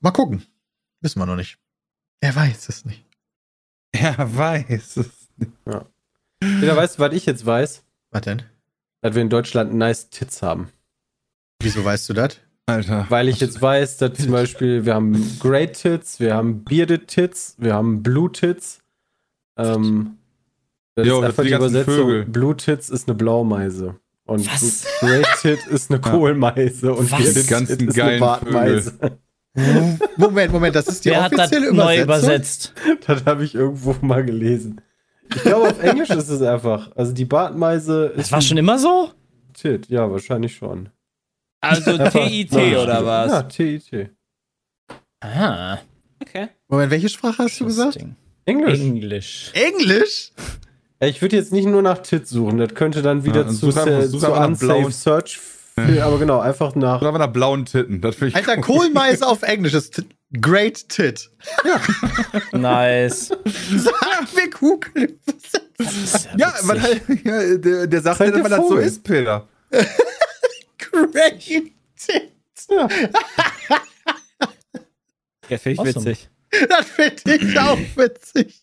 Mal 0.00 0.10
gucken. 0.10 0.44
Wissen 1.00 1.20
wir 1.20 1.26
noch 1.26 1.36
nicht. 1.36 1.58
Er 2.20 2.34
weiß 2.34 2.68
es 2.68 2.84
nicht. 2.84 3.04
Er 3.92 4.16
weiß 4.36 4.96
es. 4.98 5.28
Jeder 6.42 6.76
weiß, 6.76 6.98
was 6.98 7.12
ich 7.14 7.26
jetzt 7.26 7.44
weiß, 7.44 7.84
Was 8.10 8.22
denn? 8.22 8.42
dass 9.00 9.14
wir 9.14 9.22
in 9.22 9.30
Deutschland 9.30 9.74
nice 9.74 10.10
Tits 10.10 10.42
haben. 10.42 10.70
Wieso 11.60 11.84
weißt 11.84 12.08
du 12.08 12.14
das? 12.14 12.40
Alter. 12.66 13.06
Weil 13.08 13.28
ich 13.28 13.40
jetzt 13.40 13.60
weiß, 13.60 13.96
dass 13.98 14.18
zum 14.18 14.30
Beispiel 14.32 14.84
wir 14.84 14.94
haben 14.94 15.38
Great 15.40 15.74
Tits, 15.74 16.20
wir 16.20 16.34
haben 16.34 16.64
Bearded 16.64 17.08
Tits, 17.08 17.56
wir 17.58 17.74
haben 17.74 18.02
Blue 18.02 18.30
Tits. 18.30 18.81
Ähm, 19.66 20.16
das 20.94 21.06
Jo, 21.06 21.14
ist 21.16 21.20
das 21.22 21.28
einfach 21.30 21.42
sind 21.42 21.50
die 21.50 21.54
Übersetzung. 21.56 21.94
Vögel. 21.94 22.24
Blue 22.26 22.56
Tits 22.56 22.90
ist 22.90 23.08
eine 23.08 23.16
Blaumeise. 23.16 23.96
Und 24.24 24.46
Was? 24.46 24.86
Great 25.00 25.26
Tit 25.40 25.66
ist 25.66 25.90
eine. 25.90 26.00
Kohlmeise. 26.00 26.94
Und 26.94 27.10
Was? 27.10 27.18
Bearded 27.18 27.44
Die 27.44 27.50
ganzen 27.50 27.78
Tit 27.78 27.88
ist 27.88 28.00
eine 28.00 28.18
Bartmeise. 28.18 28.92
Moment, 30.16 30.52
Moment, 30.52 30.74
das 30.74 30.88
ist 30.88 31.04
die 31.04 31.10
Wer 31.10 31.24
hat 31.24 31.32
das 31.32 31.40
offizielle 31.52 31.72
neu 31.74 32.00
Übersetzung. 32.00 32.72
übersetzt? 32.74 32.74
Das 33.06 33.24
habe 33.26 33.44
ich 33.44 33.54
irgendwo 33.54 33.94
mal 34.00 34.24
gelesen. 34.24 34.80
Ich 35.34 35.42
glaube, 35.42 35.68
auf 35.68 35.82
Englisch 35.82 36.10
ist 36.10 36.28
es 36.28 36.40
einfach. 36.42 36.90
Also 36.94 37.12
die 37.12 37.24
Bartmeise 37.24 38.06
ist. 38.06 38.18
Das 38.18 38.32
war 38.32 38.40
schon 38.40 38.56
immer 38.58 38.78
so? 38.78 39.10
Tit. 39.54 39.88
Ja, 39.88 40.10
wahrscheinlich 40.10 40.54
schon. 40.56 40.88
Also 41.60 41.96
TIT 42.08 42.52
oder 42.52 43.04
was? 43.06 43.32
Ja, 43.32 43.42
TIT. 43.42 44.10
Ah. 45.20 45.78
Okay. 46.20 46.48
Moment, 46.68 46.90
welche 46.90 47.08
Sprache 47.08 47.44
hast 47.44 47.60
du 47.60 47.66
gesagt? 47.66 47.98
Englisch. 48.44 48.80
Englisch. 48.80 49.50
Englisch? 49.54 50.32
Ja, 51.00 51.08
ich 51.08 51.20
würde 51.22 51.36
jetzt 51.36 51.52
nicht 51.52 51.66
nur 51.66 51.82
nach 51.82 51.98
Tit 51.98 52.26
suchen. 52.28 52.58
Das 52.58 52.74
könnte 52.74 53.02
dann 53.02 53.24
wieder 53.24 53.42
Ja, 53.42 53.48
zu, 53.48 53.66
einfach- 53.68 54.08
zu 54.08 54.18
nach 54.18 54.46
Unsafe 54.46 54.90
Search. 54.92 55.38
führen. 55.38 56.00
Aber 56.02 56.18
genau, 56.18 56.38
einfach 56.40 56.74
nach. 56.74 57.00
Oder 57.00 57.08
aber 57.08 57.18
nach 57.18 57.32
blauen 57.32 57.64
Titten. 57.64 58.00
Das 58.00 58.16
finde 58.16 58.28
ich 58.30 58.36
Alter, 58.36 58.60
Kohlmeise 58.60 59.26
auf 59.26 59.42
Englisch 59.42 59.74
ist 59.74 59.94
t- 59.96 60.02
Great 60.40 60.88
Tit. 60.88 61.30
Nice. 62.52 63.28
Sag 63.76 64.34
mir 64.34 64.50
Google. 64.50 65.18
Ja, 66.38 66.54
weil 66.62 66.80
halt, 66.80 67.02
ja, 67.24 67.56
der, 67.56 67.86
der 67.88 68.00
sagt 68.02 68.20
ja, 68.20 68.26
ihr 68.26 68.34
weil 68.44 68.50
das 68.50 68.68
so 68.68 68.76
ist, 68.76 69.02
Peter. 69.02 69.48
Great 70.78 71.40
Tit. 71.40 71.72
Ja, 72.70 72.88
finde 75.58 75.70
ich 75.72 75.78
Awesome. 75.80 75.94
witzig. 76.06 76.28
Das 76.68 76.86
finde 76.86 77.34
ich 77.34 77.58
auch 77.58 77.78
witzig. 77.96 78.62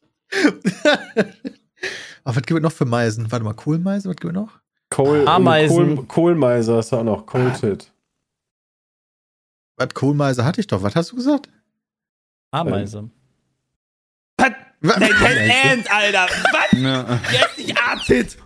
Aber 2.24 2.36
was 2.36 2.44
gibt 2.44 2.60
es 2.60 2.62
noch 2.64 2.72
für 2.72 2.86
Meisen? 2.86 3.32
Warte 3.32 3.44
mal, 3.44 3.54
Kohlmeise, 3.54 4.10
was 4.10 4.16
gibt 4.16 4.34
es 4.34 4.40
noch? 4.40 4.60
Kohl, 4.90 5.28
Ameisen. 5.28 5.96
Kohl, 5.96 6.06
Kohlmeise 6.06 6.80
ist 6.80 6.94
auch 6.94 7.04
noch. 7.04 7.26
Kohltit. 7.26 7.92
Was, 9.78 9.90
Kohlmeise 9.94 10.44
hatte 10.46 10.62
ich 10.62 10.68
doch. 10.68 10.82
Was 10.84 10.96
hast 10.96 11.12
du 11.12 11.16
gesagt? 11.16 11.50
Ameise. 12.52 13.10
Was? 14.38 14.52
Was? 14.82 15.00
Dein 15.00 15.38
Ernst, 15.38 15.92
Alter. 15.92 16.28
Was? 16.52 16.80
Ja. 16.80 17.20
Jetzt 17.32 17.58
nicht 17.58 17.78
Artit. 17.78 18.38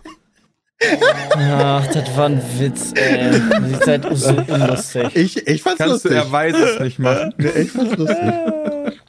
Ach, 1.36 1.86
das 1.86 2.16
war 2.16 2.26
ein 2.26 2.42
Witz, 2.58 2.92
ey. 2.94 3.32
Ihr 3.70 3.78
seid 3.84 4.04
so 4.16 4.34
unlustig. 4.36 5.16
Ich, 5.16 5.46
ich 5.46 5.62
fand's 5.62 5.78
Kannst 5.78 6.04
du, 6.04 6.08
lustig. 6.08 6.24
er 6.24 6.32
weiß 6.32 6.54
es 6.56 6.80
nicht 6.80 6.98
machen. 6.98 7.34
Ich 7.38 7.70
fand's 7.70 7.96
lustig. 7.96 8.18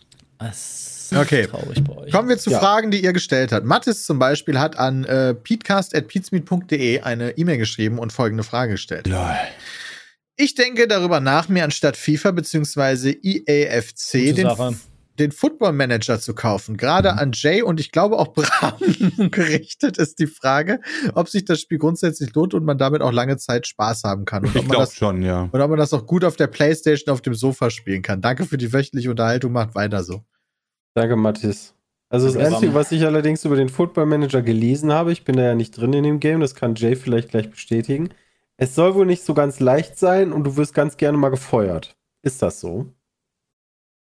Das 0.50 1.12
ist 1.12 1.18
Okay. 1.18 1.46
traurig 1.48 1.84
bei 1.84 1.96
euch. 1.98 2.12
Kommen 2.12 2.30
wir 2.30 2.38
zu 2.38 2.50
Ja. 2.50 2.60
Fragen, 2.60 2.90
die 2.92 3.04
ihr 3.04 3.14
gestellt 3.14 3.52
habt. 3.52 3.66
Mathis 3.66 4.06
zum 4.06 4.18
Beispiel 4.20 4.60
hat 4.60 4.78
an 4.80 5.04
äh, 5.06 5.34
peatcast.peatsmeet.de 5.36 7.02
eine 7.02 7.38
E-Mail 7.38 7.58
geschrieben 7.58 8.00
und 8.00 8.12
folgende 8.12 8.44
Frage 8.44 8.74
gestellt. 8.74 9.08
Ich 10.38 10.56
denke 10.56 10.88
darüber 10.88 11.20
nach, 11.20 11.48
mir 11.48 11.64
anstatt 11.64 11.96
FIFA 11.96 12.32
bzw. 12.32 13.16
EAFC 13.24 14.36
den, 14.36 14.50
den 15.18 15.32
Football 15.32 15.72
Manager 15.74 16.20
zu 16.20 16.34
kaufen. 16.34 16.76
Gerade 16.76 17.14
Mhm. 17.14 17.20
an 17.20 17.32
Jay 17.34 17.62
und 17.62 17.80
ich 17.80 17.92
glaube 17.92 18.18
auch 18.18 18.34
Bram 18.34 18.74
gerichtet 19.32 19.98
ist 19.98 20.20
die 20.20 20.28
Frage, 20.28 20.82
ob 21.14 21.30
sich 21.30 21.46
das 21.46 21.62
Spiel 21.62 21.78
grundsätzlich 21.78 22.34
lohnt 22.34 22.54
und 22.54 22.66
man 22.66 22.78
damit 22.78 23.02
auch 23.02 23.14
lange 23.14 23.38
Zeit 23.38 23.66
Spaß 23.68 24.04
haben 24.04 24.26
kann. 24.26 24.44
Und 24.44 24.50
ob 24.50 24.56
Ich 24.56 24.62
man 24.64 24.72
glaube 24.72 24.86
das 24.86 24.96
schon, 24.96 25.22
ja. 25.22 25.50
oder 25.54 25.64
ob 25.66 25.70
man 25.70 25.80
das 25.80 25.94
auch 25.94 26.06
gut 26.06 26.26
auf 26.26 26.36
der 26.36 26.48
Playstation 26.48 27.14
auf 27.14 27.22
dem 27.22 27.34
Sofa 27.36 27.70
spielen 27.70 28.02
kann. 28.02 28.22
Danke 28.22 28.46
für 28.46 28.58
die 28.58 28.74
wöchentliche 28.74 29.10
Unterhaltung, 29.12 29.54
macht 29.54 29.74
weiter 29.76 30.04
so. 30.04 30.26
Danke, 30.96 31.16
Mathis. 31.16 31.74
Also 32.10 32.28
das 32.28 32.38
Einzige, 32.38 32.74
was 32.74 32.92
ich 32.92 33.04
allerdings 33.06 33.44
über 33.46 33.56
den 33.56 33.68
Football 33.70 34.06
Manager 34.06 34.42
gelesen 34.42 34.94
habe, 34.94 35.12
ich 35.12 35.26
bin 35.26 35.36
da 35.36 35.44
ja 35.44 35.56
nicht 35.56 35.72
drin 35.72 35.92
in 35.94 36.04
dem 36.04 36.20
Game, 36.20 36.40
das 36.40 36.56
kann 36.56 36.76
Jay 36.76 36.96
vielleicht 36.96 37.30
gleich 37.30 37.50
bestätigen. 37.50 38.10
Es 38.58 38.74
soll 38.74 38.96
wohl 38.96 39.06
nicht 39.06 39.24
so 39.24 39.34
ganz 39.34 39.60
leicht 39.60 40.00
sein 40.00 40.32
und 40.32 40.46
du 40.46 40.56
wirst 40.56 40.74
ganz 40.74 40.96
gerne 40.98 41.18
mal 41.18 41.30
gefeuert. 41.30 41.98
Ist 42.22 42.42
das 42.42 42.62
so? 42.62 42.86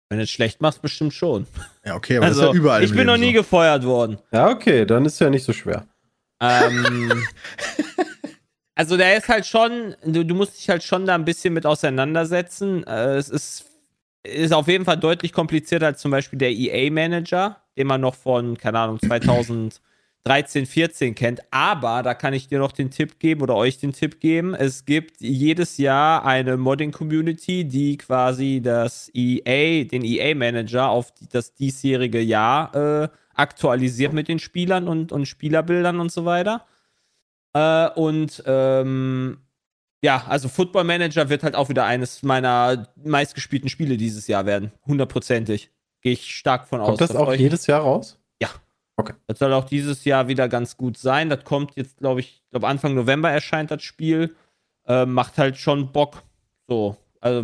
Wenn 0.10 0.20
du 0.20 0.24
es 0.26 0.30
schlecht 0.30 0.62
machst, 0.62 0.84
bestimmt 0.84 1.14
schon. 1.14 1.48
Ja, 1.84 1.96
okay, 1.96 2.18
aber 2.18 2.28
Also, 2.28 2.42
das 2.42 2.50
ist 2.50 2.54
ja 2.56 2.60
überall. 2.62 2.84
ich 2.84 2.92
im 2.92 2.98
bin 2.98 3.08
noch 3.08 3.14
Leben 3.16 3.26
nie 3.26 3.36
so. 3.36 3.42
gefeuert 3.42 3.84
worden. 3.86 4.20
Ja, 4.32 4.50
okay, 4.50 4.86
dann 4.86 5.06
ist 5.06 5.20
ja 5.20 5.32
nicht 5.32 5.44
so 5.44 5.52
schwer. 5.54 5.88
Ähm, 6.40 7.24
also 8.76 8.98
der 8.98 9.18
ist 9.18 9.28
halt 9.28 9.48
schon, 9.48 9.96
du, 10.06 10.24
du 10.24 10.36
musst 10.36 10.60
dich 10.60 10.70
halt 10.70 10.84
schon 10.84 11.08
da 11.08 11.16
ein 11.16 11.26
bisschen 11.26 11.54
mit 11.56 11.66
auseinandersetzen. 11.66 12.84
Äh, 12.86 13.16
es 13.16 13.30
ist, 13.30 13.66
ist 14.26 14.54
auf 14.54 14.68
jeden 14.68 14.86
Fall 14.86 14.98
deutlich 14.98 15.34
komplizierter 15.34 15.88
als 15.88 16.02
zum 16.02 16.12
Beispiel 16.12 16.40
der 16.40 16.52
EA-Manager, 16.52 17.58
den 17.78 17.88
man 17.88 18.02
noch 18.02 18.16
von, 18.16 18.58
keine 18.58 18.80
Ahnung, 18.80 19.00
2013, 19.00 20.66
14 20.66 21.16
kennt. 21.16 21.42
Aber 21.52 22.04
da 22.04 22.14
kann 22.14 22.34
ich 22.34 22.48
dir 22.48 22.60
noch 22.60 22.72
den 22.72 22.92
Tipp 22.92 23.20
geben 23.20 23.42
oder 23.42 23.56
euch 23.56 23.78
den 23.78 23.94
Tipp 23.94 24.20
geben. 24.20 24.54
Es 24.54 24.86
gibt 24.86 25.22
jedes 25.22 25.78
Jahr 25.78 26.26
eine 26.26 26.58
Modding-Community, 26.58 27.66
die 27.66 27.98
quasi 27.98 28.62
das 28.64 29.10
EA, 29.14 29.84
den 29.86 30.04
EA-Manager 30.04 30.90
auf 30.90 31.14
das 31.32 31.54
diesjährige 31.54 32.22
Jahr 32.22 32.76
äh, 32.76 33.10
aktualisiert 33.36 34.14
mit 34.14 34.28
den 34.28 34.40
Spielern 34.40 34.88
und, 34.88 35.12
und 35.12 35.28
Spielerbildern 35.28 36.00
und 36.00 36.12
so 36.12 36.26
weiter. 36.26 36.66
Äh, 37.54 37.90
und 37.92 38.44
ähm, 38.46 39.38
ja, 40.04 40.24
also 40.28 40.50
Football 40.50 40.84
Manager 40.84 41.30
wird 41.30 41.44
halt 41.44 41.56
auch 41.56 41.70
wieder 41.70 41.86
eines 41.86 42.22
meiner 42.24 42.88
meistgespielten 43.04 43.70
Spiele 43.70 43.98
dieses 43.98 44.28
Jahr 44.28 44.46
werden. 44.46 44.72
Hundertprozentig. 44.86 45.72
Gehe 46.02 46.14
ich 46.14 46.36
stark 46.36 46.68
von 46.68 46.82
aus. 46.82 46.88
Kommt 46.88 47.02
das 47.02 47.10
Da 47.12 47.20
auch 47.20 47.26
freu 47.26 47.36
ich- 47.36 47.42
jedes 47.42 47.68
Jahr 47.68 47.82
raus? 47.82 48.20
das 49.28 49.40
soll 49.40 49.52
auch 49.52 49.66
dieses 49.66 50.06
Jahr 50.06 50.30
wieder 50.30 50.48
ganz 50.48 50.78
gut 50.78 50.98
sein. 50.98 51.30
Das 51.30 51.44
kommt 51.44 51.76
jetzt, 51.76 51.98
glaube 51.98 52.22
ich, 52.22 52.42
ich 52.46 52.50
glaube 52.52 52.68
Anfang 52.70 52.94
November 52.96 53.30
erscheint 53.30 53.70
das 53.70 53.84
Spiel. 53.84 54.34
Äh, 54.88 55.06
macht 55.06 55.38
halt 55.38 55.58
schon 55.58 55.92
Bock. 55.92 56.24
So. 56.70 56.96
Also, 57.26 57.44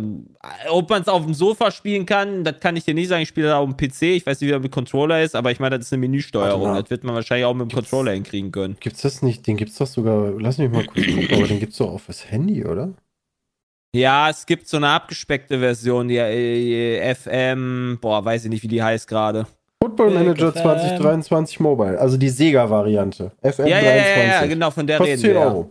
ob 0.70 0.88
man 0.90 1.02
es 1.02 1.08
auf 1.08 1.24
dem 1.24 1.34
Sofa 1.34 1.72
spielen 1.72 2.06
kann, 2.06 2.44
das 2.44 2.60
kann 2.60 2.76
ich 2.76 2.84
dir 2.84 2.94
nicht 2.94 3.08
sagen. 3.08 3.22
Ich 3.22 3.28
spiele 3.28 3.48
das 3.48 3.56
auf 3.56 3.68
dem 3.68 3.76
PC. 3.76 4.02
Ich 4.16 4.24
weiß 4.24 4.40
nicht, 4.40 4.48
wie 4.48 4.52
das 4.52 4.62
mit 4.62 4.70
Controller 4.70 5.20
ist, 5.22 5.34
aber 5.34 5.50
ich 5.50 5.58
meine, 5.58 5.76
das 5.76 5.86
ist 5.86 5.92
eine 5.92 5.98
Menüsteuerung. 6.00 6.74
Das 6.76 6.88
wird 6.88 7.02
man 7.02 7.16
wahrscheinlich 7.16 7.46
auch 7.46 7.52
mit 7.54 7.62
dem 7.62 7.68
Gibt's- 7.68 7.90
Controller 7.90 8.12
hinkriegen 8.12 8.52
können. 8.52 8.76
Gibt's 8.78 9.02
das 9.02 9.22
nicht? 9.22 9.44
Den 9.44 9.56
gibt's 9.56 9.76
doch 9.78 9.88
sogar, 9.88 10.30
lass 10.38 10.58
mich 10.58 10.70
mal 10.70 10.84
kurz 10.84 11.04
gucken, 11.04 11.28
aber 11.32 11.48
den 11.48 11.58
gibt's 11.58 11.78
doch 11.78 11.90
auch 11.94 11.98
fürs 12.00 12.30
Handy, 12.30 12.64
oder? 12.64 12.92
Ja, 13.94 14.30
es 14.30 14.46
gibt 14.46 14.68
so 14.68 14.76
eine 14.76 14.88
abgespeckte 14.88 15.58
Version, 15.58 16.06
die 16.06 16.16
äh, 16.16 17.14
FM, 17.14 17.98
boah, 18.00 18.24
weiß 18.24 18.44
ich 18.44 18.50
nicht, 18.50 18.62
wie 18.62 18.68
die 18.68 18.82
heißt 18.82 19.08
gerade. 19.08 19.46
Football 19.82 20.12
Manager 20.12 20.52
FM. 20.52 20.62
2023 20.62 21.58
Mobile, 21.58 21.98
also 21.98 22.16
die 22.16 22.28
Sega-Variante. 22.28 23.32
FM 23.42 23.66
Ja, 23.66 23.80
ja, 23.80 23.92
23. 23.92 24.16
ja, 24.16 24.40
ja, 24.42 24.46
genau, 24.46 24.70
von 24.70 24.86
der 24.86 24.98
Kostet 24.98 25.18
reden 25.18 25.22
10 25.22 25.34
wir. 25.34 25.40
ja. 25.40 25.66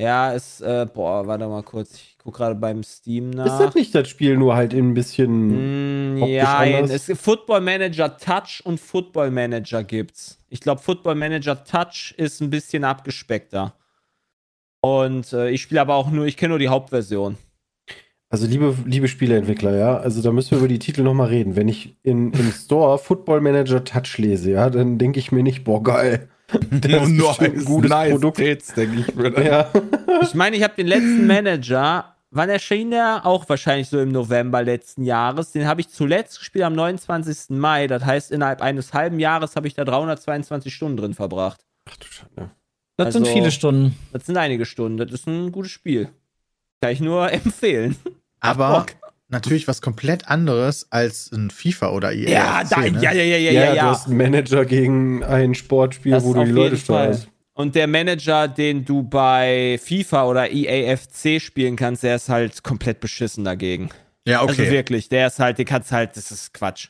Ja, 0.00 0.32
ist, 0.32 0.62
äh, 0.62 0.86
boah, 0.92 1.26
warte 1.26 1.46
mal 1.46 1.62
kurz. 1.62 1.92
Ich 1.94 2.16
gucke 2.16 2.38
gerade 2.38 2.54
beim 2.54 2.82
Steam 2.82 3.28
nach. 3.28 3.44
Ist 3.44 3.58
das 3.58 3.74
nicht 3.74 3.94
das 3.94 4.08
Spiel 4.08 4.38
nur 4.38 4.56
halt 4.56 4.72
in 4.72 4.90
ein 4.90 4.94
bisschen. 4.94 6.14
Mm, 6.14 6.24
ja, 6.24 6.64
es 6.64 7.06
gibt 7.06 7.20
Football 7.20 7.60
Manager 7.60 8.16
Touch 8.16 8.62
und 8.64 8.80
Football 8.80 9.30
Manager 9.30 9.84
gibt's. 9.84 10.38
Ich 10.48 10.60
glaube, 10.60 10.80
Football 10.80 11.16
Manager 11.16 11.62
Touch 11.64 12.14
ist 12.16 12.40
ein 12.40 12.48
bisschen 12.48 12.82
abgespeckter. 12.84 13.74
Und 14.80 15.34
äh, 15.34 15.50
ich 15.50 15.60
spiele 15.60 15.82
aber 15.82 15.96
auch 15.96 16.10
nur, 16.10 16.24
ich 16.24 16.38
kenne 16.38 16.50
nur 16.50 16.58
die 16.58 16.68
Hauptversion. 16.68 17.36
Also 18.30 18.46
liebe, 18.46 18.74
liebe 18.86 19.06
Spieleentwickler, 19.08 19.76
ja, 19.76 19.98
also 19.98 20.22
da 20.22 20.32
müssen 20.32 20.52
wir 20.52 20.58
über 20.58 20.68
die 20.68 20.78
Titel 20.78 21.02
nochmal 21.02 21.28
reden. 21.28 21.56
Wenn 21.56 21.68
ich 21.68 21.98
in, 22.02 22.32
im 22.32 22.52
Store 22.52 22.96
Football 22.96 23.42
Manager 23.42 23.84
Touch 23.84 24.16
lese, 24.16 24.52
ja, 24.52 24.70
dann 24.70 24.96
denke 24.96 25.18
ich 25.18 25.30
mir 25.30 25.42
nicht, 25.42 25.64
boah, 25.64 25.82
geil. 25.82 26.30
Das 26.70 27.02
ist 27.02 27.08
Nur 27.10 27.40
ein 27.40 27.64
gutes 27.64 27.90
Produkt. 27.90 28.36
Tits, 28.38 28.74
denke 28.74 29.04
ich. 29.06 29.44
Ja. 29.44 29.70
Ich 30.22 30.34
meine, 30.34 30.56
ich 30.56 30.62
habe 30.62 30.74
den 30.76 30.86
letzten 30.86 31.26
Manager, 31.26 32.14
wann 32.30 32.48
erschien 32.48 32.90
der? 32.90 33.26
Auch 33.26 33.48
wahrscheinlich 33.48 33.88
so 33.88 34.00
im 34.00 34.10
November 34.12 34.62
letzten 34.62 35.04
Jahres. 35.04 35.52
Den 35.52 35.66
habe 35.66 35.80
ich 35.80 35.88
zuletzt 35.90 36.38
gespielt 36.38 36.64
am 36.64 36.74
29. 36.74 37.50
Mai. 37.58 37.86
Das 37.86 38.04
heißt, 38.04 38.30
innerhalb 38.30 38.62
eines 38.62 38.92
halben 38.92 39.18
Jahres 39.20 39.56
habe 39.56 39.66
ich 39.68 39.74
da 39.74 39.84
322 39.84 40.74
Stunden 40.74 40.96
drin 40.96 41.14
verbracht. 41.14 41.60
Ach 41.88 41.96
du 41.96 42.06
Schande. 42.06 42.50
Das 42.96 43.06
Also- 43.06 43.24
sind 43.24 43.28
viele 43.28 43.50
Stunden. 43.50 43.96
Das 44.12 44.26
sind 44.26 44.36
einige 44.36 44.66
Stunden. 44.66 44.98
Das 44.98 45.10
ist 45.10 45.26
ein 45.26 45.52
gutes 45.52 45.70
Spiel. 45.72 46.08
Kann 46.82 46.92
ich 46.92 47.00
nur 47.00 47.30
empfehlen. 47.32 47.96
Aber. 48.40 48.86
Natürlich 49.30 49.66
was 49.68 49.80
komplett 49.82 50.28
anderes 50.28 50.86
als 50.90 51.30
ein 51.32 51.50
FIFA 51.50 51.90
oder 51.90 52.12
EA. 52.12 52.28
Ja, 52.30 52.64
da, 52.68 52.80
ne? 52.80 53.00
ja, 53.02 53.12
ja, 53.12 53.22
ja, 53.24 53.36
ja, 53.36 53.50
Ja, 53.52 53.74
ja, 53.74 53.82
du 53.84 53.88
hast 53.90 54.06
einen 54.08 54.16
Manager 54.16 54.64
gegen 54.64 55.24
ein 55.24 55.54
Sportspiel, 55.54 56.12
Das 56.12 56.24
wo 56.24 56.34
du 56.34 56.44
die 56.44 56.50
Leute 56.50 56.76
steuerst. 56.76 57.28
Und 57.52 57.74
der 57.74 57.86
Manager, 57.86 58.48
den 58.48 58.84
du 58.84 59.02
bei 59.02 59.78
FIFA 59.82 60.24
oder 60.26 60.50
EAFC 60.50 61.40
spielen 61.40 61.76
kannst, 61.76 62.02
der 62.02 62.16
ist 62.16 62.28
halt 62.28 62.62
komplett 62.62 63.00
beschissen 63.00 63.44
dagegen. 63.44 63.90
Ja, 64.26 64.40
Also 64.40 64.62
okay. 64.62 64.70
wirklich, 64.70 65.08
der 65.08 65.26
ist 65.26 65.38
halt, 65.40 65.58
den 65.58 65.66
kannst 65.66 65.92
halt, 65.92 66.16
das 66.16 66.30
ist 66.30 66.54
Quatsch. 66.54 66.88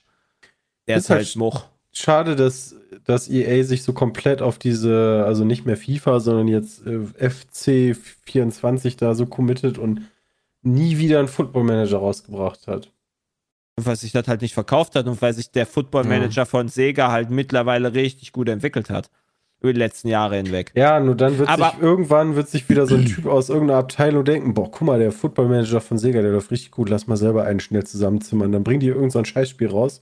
Der 0.86 0.96
Ist 0.96 1.04
ist, 1.04 1.10
halt 1.10 1.26
halt- 1.26 1.36
Much. 1.36 1.64
Schade, 1.92 2.36
dass, 2.36 2.76
dass 3.04 3.28
EA 3.28 3.64
sich 3.64 3.82
so 3.82 3.92
komplett 3.92 4.42
auf 4.42 4.58
diese, 4.60 5.24
also 5.26 5.44
nicht 5.44 5.66
mehr 5.66 5.76
FIFA, 5.76 6.20
sondern 6.20 6.46
jetzt 6.46 6.86
äh, 6.86 7.00
FC 7.30 7.96
24 8.26 8.96
da 8.96 9.14
so 9.14 9.26
committet 9.26 9.76
und 9.76 10.02
nie 10.62 10.98
wieder 10.98 11.18
einen 11.18 11.28
Football 11.28 11.64
Manager 11.64 11.98
rausgebracht 11.98 12.66
hat. 12.66 12.92
weil 13.82 13.96
sich 13.96 14.12
das 14.12 14.28
halt 14.28 14.42
nicht 14.42 14.52
verkauft 14.52 14.94
hat 14.94 15.06
und 15.06 15.22
weil 15.22 15.32
sich 15.32 15.50
der 15.52 15.64
Football 15.66 16.04
Manager 16.04 16.44
von 16.44 16.68
Sega 16.68 17.10
halt 17.10 17.30
mittlerweile 17.30 17.94
richtig 17.94 18.32
gut 18.32 18.48
entwickelt 18.50 18.90
hat. 18.90 19.10
Über 19.62 19.72
die 19.72 19.78
letzten 19.78 20.08
Jahre 20.08 20.36
hinweg. 20.36 20.72
Ja, 20.74 21.00
nur 21.00 21.14
dann 21.14 21.38
wird 21.38 21.48
Aber- 21.48 21.70
sich 21.72 21.80
irgendwann 21.80 22.34
wird 22.36 22.48
sich 22.48 22.68
wieder 22.68 22.86
so 22.86 22.94
ein 22.96 23.04
Typ 23.06 23.26
aus 23.26 23.48
irgendeiner 23.48 23.78
Abteilung 23.80 24.24
denken, 24.24 24.52
boah, 24.54 24.70
guck 24.70 24.82
mal, 24.86 24.98
der 24.98 25.12
Football 25.12 25.48
Manager 25.48 25.80
von 25.80 25.96
Sega, 25.98 26.20
der 26.22 26.32
läuft 26.32 26.50
richtig 26.50 26.70
gut, 26.72 26.88
lass 26.90 27.06
mal 27.06 27.16
selber 27.16 27.44
einen 27.44 27.60
schnell 27.60 27.84
zusammenzimmern. 27.84 28.52
Dann 28.52 28.64
bringen 28.64 28.80
die 28.80 28.86
irgendein 28.88 29.10
so 29.10 29.18
ein 29.20 29.24
Scheißspiel 29.26 29.68
raus 29.68 30.00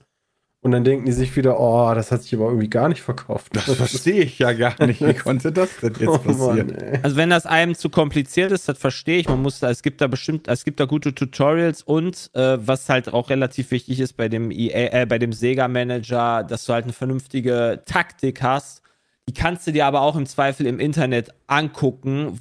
und 0.60 0.72
dann 0.72 0.82
denken 0.82 1.06
die 1.06 1.12
sich 1.12 1.36
wieder, 1.36 1.60
oh, 1.60 1.94
das 1.94 2.10
hat 2.10 2.22
sich 2.22 2.34
aber 2.34 2.46
irgendwie 2.46 2.68
gar 2.68 2.88
nicht 2.88 3.00
verkauft. 3.00 3.54
Das 3.54 3.64
verstehe 3.76 4.22
ich 4.24 4.40
ja 4.40 4.52
gar 4.52 4.84
nicht. 4.84 5.00
Wie 5.00 5.14
konnte 5.14 5.52
das 5.52 5.76
denn 5.80 5.94
jetzt 5.98 6.08
Oh 6.08 6.18
passieren? 6.18 6.66
Mann. 6.66 6.98
Also 7.02 7.16
wenn 7.16 7.30
das 7.30 7.46
einem 7.46 7.76
zu 7.76 7.90
kompliziert 7.90 8.50
ist, 8.50 8.68
das 8.68 8.76
verstehe 8.76 9.18
ich. 9.18 9.28
Man 9.28 9.40
muss 9.40 9.60
da, 9.60 9.70
es 9.70 9.82
gibt 9.82 10.00
da 10.00 10.08
bestimmt, 10.08 10.48
es 10.48 10.64
gibt 10.64 10.80
da 10.80 10.86
gute 10.86 11.14
Tutorials 11.14 11.82
und 11.82 12.30
äh, 12.34 12.58
was 12.66 12.88
halt 12.88 13.12
auch 13.12 13.30
relativ 13.30 13.70
wichtig 13.70 14.00
ist 14.00 14.14
bei 14.14 14.28
dem 14.28 14.50
EA, 14.50 15.02
äh, 15.02 15.06
bei 15.06 15.20
dem 15.20 15.32
Sega 15.32 15.68
Manager, 15.68 16.42
dass 16.42 16.64
du 16.64 16.72
halt 16.72 16.84
eine 16.84 16.92
vernünftige 16.92 17.82
Taktik 17.86 18.42
hast. 18.42 18.82
Die 19.28 19.34
kannst 19.34 19.66
du 19.66 19.72
dir 19.72 19.86
aber 19.86 20.00
auch 20.00 20.16
im 20.16 20.26
Zweifel 20.26 20.66
im 20.66 20.80
Internet 20.80 21.30
angucken, 21.46 22.36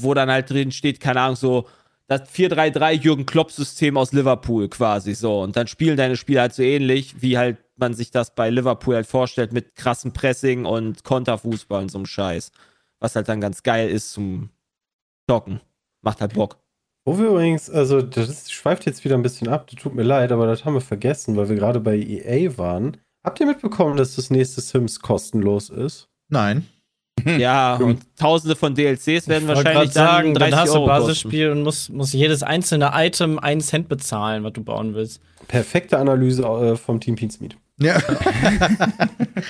wo 0.00 0.14
dann 0.14 0.30
halt 0.30 0.48
drin 0.48 0.72
steht, 0.72 1.00
keine 1.00 1.20
Ahnung, 1.20 1.36
so 1.36 1.66
das 2.08 2.22
4-3-3 2.30 2.92
Jürgen 2.92 3.26
Klopp-System 3.26 3.96
aus 3.96 4.12
Liverpool 4.12 4.68
quasi 4.68 5.14
so. 5.14 5.40
Und 5.40 5.56
dann 5.56 5.66
spielen 5.66 5.96
deine 5.96 6.16
Spieler 6.16 6.42
halt 6.42 6.54
so 6.54 6.62
ähnlich, 6.62 7.20
wie 7.22 7.38
halt 7.38 7.58
man 7.76 7.94
sich 7.94 8.10
das 8.10 8.34
bei 8.34 8.50
Liverpool 8.50 8.94
halt 8.94 9.06
vorstellt, 9.06 9.52
mit 9.52 9.76
krassem 9.76 10.12
Pressing 10.12 10.64
und 10.64 11.04
Konterfußball 11.04 11.82
und 11.82 11.90
so 11.90 11.98
einem 11.98 12.06
Scheiß. 12.06 12.50
Was 12.98 13.14
halt 13.14 13.28
dann 13.28 13.40
ganz 13.40 13.62
geil 13.62 13.88
ist 13.88 14.12
zum 14.12 14.48
Zocken. 15.28 15.60
Macht 16.02 16.20
halt 16.20 16.34
Bock. 16.34 16.58
Wo 17.04 17.18
wir 17.18 17.28
übrigens, 17.28 17.70
also 17.70 18.02
das 18.02 18.50
schweift 18.50 18.86
jetzt 18.86 19.04
wieder 19.04 19.14
ein 19.14 19.22
bisschen 19.22 19.48
ab, 19.48 19.66
das 19.68 19.80
tut 19.80 19.94
mir 19.94 20.02
leid, 20.02 20.32
aber 20.32 20.46
das 20.46 20.64
haben 20.64 20.74
wir 20.74 20.80
vergessen, 20.80 21.36
weil 21.36 21.48
wir 21.48 21.56
gerade 21.56 21.80
bei 21.80 21.96
EA 21.96 22.56
waren. 22.58 22.96
Habt 23.24 23.40
ihr 23.40 23.46
mitbekommen, 23.46 23.96
dass 23.96 24.16
das 24.16 24.30
nächste 24.30 24.60
Sims 24.60 25.00
kostenlos 25.00 25.70
ist? 25.70 26.08
Nein. 26.28 26.66
Ja, 27.24 27.76
und 27.82 28.00
tausende 28.18 28.56
von 28.56 28.74
DLCs 28.74 29.28
werden 29.28 29.42
Ich 29.42 29.48
wahrscheinlich 29.48 29.92
sagen, 29.92 30.34
dann 30.34 30.50
dann 30.50 30.50
30 30.50 30.58
hast 30.60 30.68
du 30.68 30.74
Euro 30.78 30.86
kosten. 30.86 31.06
Basisspiel 31.06 31.50
und 31.50 31.62
musst, 31.62 31.90
musst 31.90 32.14
jedes 32.14 32.42
einzelne 32.42 32.90
Item 32.94 33.38
einen 33.38 33.60
Cent 33.60 33.88
bezahlen, 33.88 34.44
was 34.44 34.52
du 34.52 34.62
bauen 34.62 34.94
willst. 34.94 35.20
Perfekte 35.48 35.98
Analyse 35.98 36.42
äh, 36.42 36.76
vom 36.76 37.00
Team 37.00 37.16
Peansmeet. 37.16 37.56
Ja. 37.80 37.98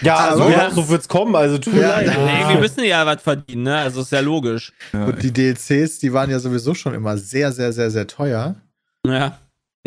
Ja, 0.02 0.16
also 0.16 0.42
Aber- 0.44 0.52
ja, 0.52 0.70
so 0.70 0.88
wird's 0.88 1.08
kommen, 1.08 1.34
also 1.34 1.58
tut 1.58 1.72
mir 1.74 1.80
Ja, 1.82 1.88
leid. 2.00 2.06
ja. 2.08 2.12
Nee, 2.24 2.40
Irgendwie 2.40 2.60
müssen 2.60 2.84
ja 2.84 3.04
was 3.06 3.22
verdienen, 3.22 3.62
ne? 3.64 3.76
Also 3.78 4.02
ist 4.02 4.12
ja 4.12 4.20
logisch. 4.20 4.72
Und 4.92 5.22
die 5.22 5.32
DLCs, 5.32 5.98
die 5.98 6.12
waren 6.12 6.30
ja 6.30 6.38
sowieso 6.38 6.74
schon 6.74 6.94
immer 6.94 7.16
sehr, 7.16 7.52
sehr, 7.52 7.72
sehr, 7.72 7.90
sehr 7.90 8.06
teuer. 8.06 8.56
Ja. 9.06 9.38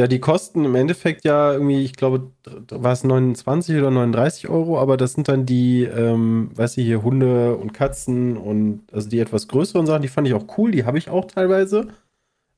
Ja, 0.02 0.08
die 0.08 0.18
kosten 0.20 0.66
im 0.66 0.74
Endeffekt 0.74 1.26
ja 1.26 1.54
irgendwie, 1.54 1.84
ich 1.84 1.94
glaube, 1.94 2.32
war 2.72 2.92
es 2.92 3.04
29 3.04 3.78
oder 3.78 3.92
39 3.92 4.50
Euro, 4.50 4.80
aber 4.80 4.98
das 4.98 5.14
sind 5.14 5.28
dann 5.28 5.46
die, 5.46 5.84
ähm, 5.84 6.50
weißt 6.56 6.78
du, 6.78 6.82
hier 6.82 7.04
Hunde 7.04 7.56
und 7.56 7.72
Katzen 7.72 8.36
und 8.36 8.82
also 8.92 9.08
die 9.10 9.20
etwas 9.20 9.48
größeren 9.48 9.86
Sachen, 9.86 10.02
die 10.02 10.08
fand 10.08 10.28
ich 10.28 10.34
auch 10.34 10.58
cool, 10.58 10.72
die 10.72 10.86
habe 10.86 10.98
ich 10.98 11.12
auch 11.12 11.26
teilweise. 11.26 11.90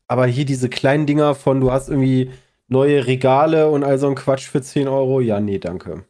Aber 0.08 0.26
hier 0.26 0.46
diese 0.46 0.70
kleinen 0.70 1.06
Dinger 1.06 1.36
von, 1.36 1.60
du 1.60 1.70
hast 1.74 1.90
irgendwie 1.90 2.32
neue 2.70 3.08
Regale 3.08 3.70
und 3.70 3.84
all 3.84 3.98
so 4.00 4.08
ein 4.08 4.16
Quatsch 4.16 4.48
für 4.48 4.62
10 4.62 4.88
Euro. 4.88 5.20
Ja, 5.20 5.42
nee, 5.42 5.60
danke. 5.60 6.06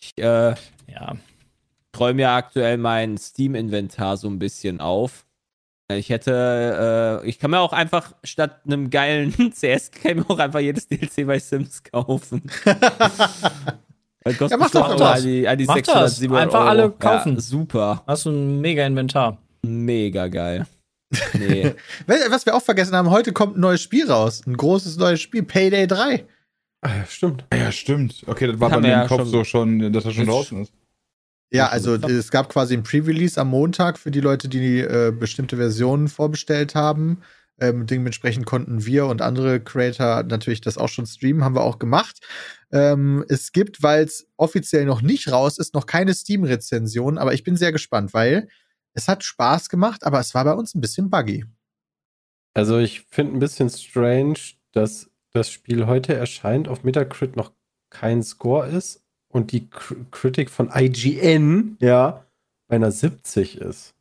Ich 0.00 0.14
äh, 0.18 0.56
Ja. 0.88 1.16
räume 1.96 2.22
ja 2.22 2.36
aktuell 2.36 2.76
mein 2.76 3.18
Steam-Inventar 3.18 4.16
so 4.16 4.26
ein 4.28 4.40
bisschen 4.40 4.80
auf. 4.80 5.26
Ich 5.92 6.08
hätte, 6.08 7.20
äh, 7.22 7.28
ich 7.28 7.38
kann 7.38 7.50
mir 7.50 7.60
auch 7.60 7.72
einfach 7.74 8.14
statt 8.24 8.60
einem 8.66 8.88
geilen 8.90 9.32
CS-Game 9.52 10.24
auch 10.28 10.38
einfach 10.38 10.60
jedes 10.60 10.88
DLC 10.88 11.26
bei 11.26 11.38
Sims 11.38 11.82
kaufen. 11.82 12.42
Ja, 14.26 14.56
mach 14.56 14.70
doch 14.70 14.96
das. 14.96 15.18
An 15.18 15.22
die, 15.22 15.46
an 15.46 15.58
die 15.58 15.66
Mach 15.66 15.74
600, 15.74 16.02
das. 16.04 16.16
700 16.16 16.44
Einfach 16.46 16.60
Euro. 16.60 16.68
alle 16.70 16.90
kaufen. 16.92 17.34
Ja, 17.34 17.40
super. 17.42 18.02
Hast 18.06 18.24
du 18.24 18.30
ein 18.30 18.58
mega 18.62 18.86
Inventar. 18.86 19.36
Mega 19.66 20.28
geil. 20.28 20.66
Nee. 21.34 21.74
Was 22.30 22.46
wir 22.46 22.54
auch 22.56 22.62
vergessen 22.62 22.96
haben, 22.96 23.10
heute 23.10 23.34
kommt 23.34 23.58
ein 23.58 23.60
neues 23.60 23.82
Spiel 23.82 24.10
raus. 24.10 24.40
Ein 24.46 24.56
großes 24.56 24.96
neues 24.96 25.20
Spiel, 25.20 25.42
Payday 25.42 25.86
3. 25.86 26.24
Ah, 26.80 26.88
ja, 26.88 27.04
stimmt. 27.06 27.44
Ja, 27.52 27.70
stimmt. 27.70 28.22
Okay, 28.26 28.46
das 28.46 28.58
war 28.58 28.70
bei 28.70 28.80
mir 28.80 28.86
im 28.94 29.00
ja 29.00 29.06
Kopf 29.06 29.18
schon- 29.20 29.28
so 29.28 29.44
schon, 29.44 29.92
dass 29.92 30.06
er 30.06 30.10
schon 30.12 30.26
draußen 30.26 30.62
ist. 30.62 30.72
Ja, 31.54 31.68
also 31.68 31.94
es 31.94 32.32
gab 32.32 32.48
quasi 32.48 32.74
ein 32.74 32.82
Pre-Release 32.82 33.40
am 33.40 33.48
Montag 33.48 33.96
für 33.96 34.10
die 34.10 34.20
Leute, 34.20 34.48
die 34.48 34.80
äh, 34.80 35.12
bestimmte 35.16 35.56
Versionen 35.56 36.08
vorbestellt 36.08 36.74
haben. 36.74 37.22
Ähm, 37.60 37.86
dementsprechend 37.86 38.44
konnten 38.44 38.84
wir 38.84 39.06
und 39.06 39.22
andere 39.22 39.60
Creator 39.60 40.24
natürlich 40.24 40.60
das 40.62 40.76
auch 40.76 40.88
schon 40.88 41.06
streamen, 41.06 41.44
haben 41.44 41.54
wir 41.54 41.62
auch 41.62 41.78
gemacht. 41.78 42.18
Ähm, 42.72 43.24
es 43.28 43.52
gibt, 43.52 43.84
weil 43.84 44.02
es 44.02 44.26
offiziell 44.36 44.84
noch 44.84 45.00
nicht 45.00 45.30
raus 45.30 45.58
ist, 45.58 45.74
noch 45.74 45.86
keine 45.86 46.12
Steam-Rezension, 46.12 47.18
aber 47.18 47.34
ich 47.34 47.44
bin 47.44 47.56
sehr 47.56 47.70
gespannt, 47.70 48.12
weil 48.12 48.48
es 48.94 49.06
hat 49.06 49.22
Spaß 49.22 49.68
gemacht, 49.68 50.02
aber 50.02 50.18
es 50.18 50.34
war 50.34 50.44
bei 50.44 50.54
uns 50.54 50.74
ein 50.74 50.80
bisschen 50.80 51.08
buggy. 51.08 51.44
Also 52.52 52.78
ich 52.78 53.06
finde 53.10 53.36
ein 53.36 53.40
bisschen 53.40 53.70
strange, 53.70 54.40
dass 54.72 55.08
das 55.32 55.50
Spiel 55.50 55.86
heute 55.86 56.14
erscheint, 56.14 56.66
auf 56.66 56.82
Metacrit 56.82 57.36
noch 57.36 57.52
kein 57.90 58.24
Score 58.24 58.66
ist 58.66 59.03
und 59.34 59.50
die 59.50 59.68
Cr 59.68 59.96
Critic 60.12 60.48
von 60.48 60.70
IGN, 60.72 61.76
ja, 61.80 62.24
bei 62.68 62.76
einer 62.76 62.92
70 62.92 63.58
ist. 63.58 63.94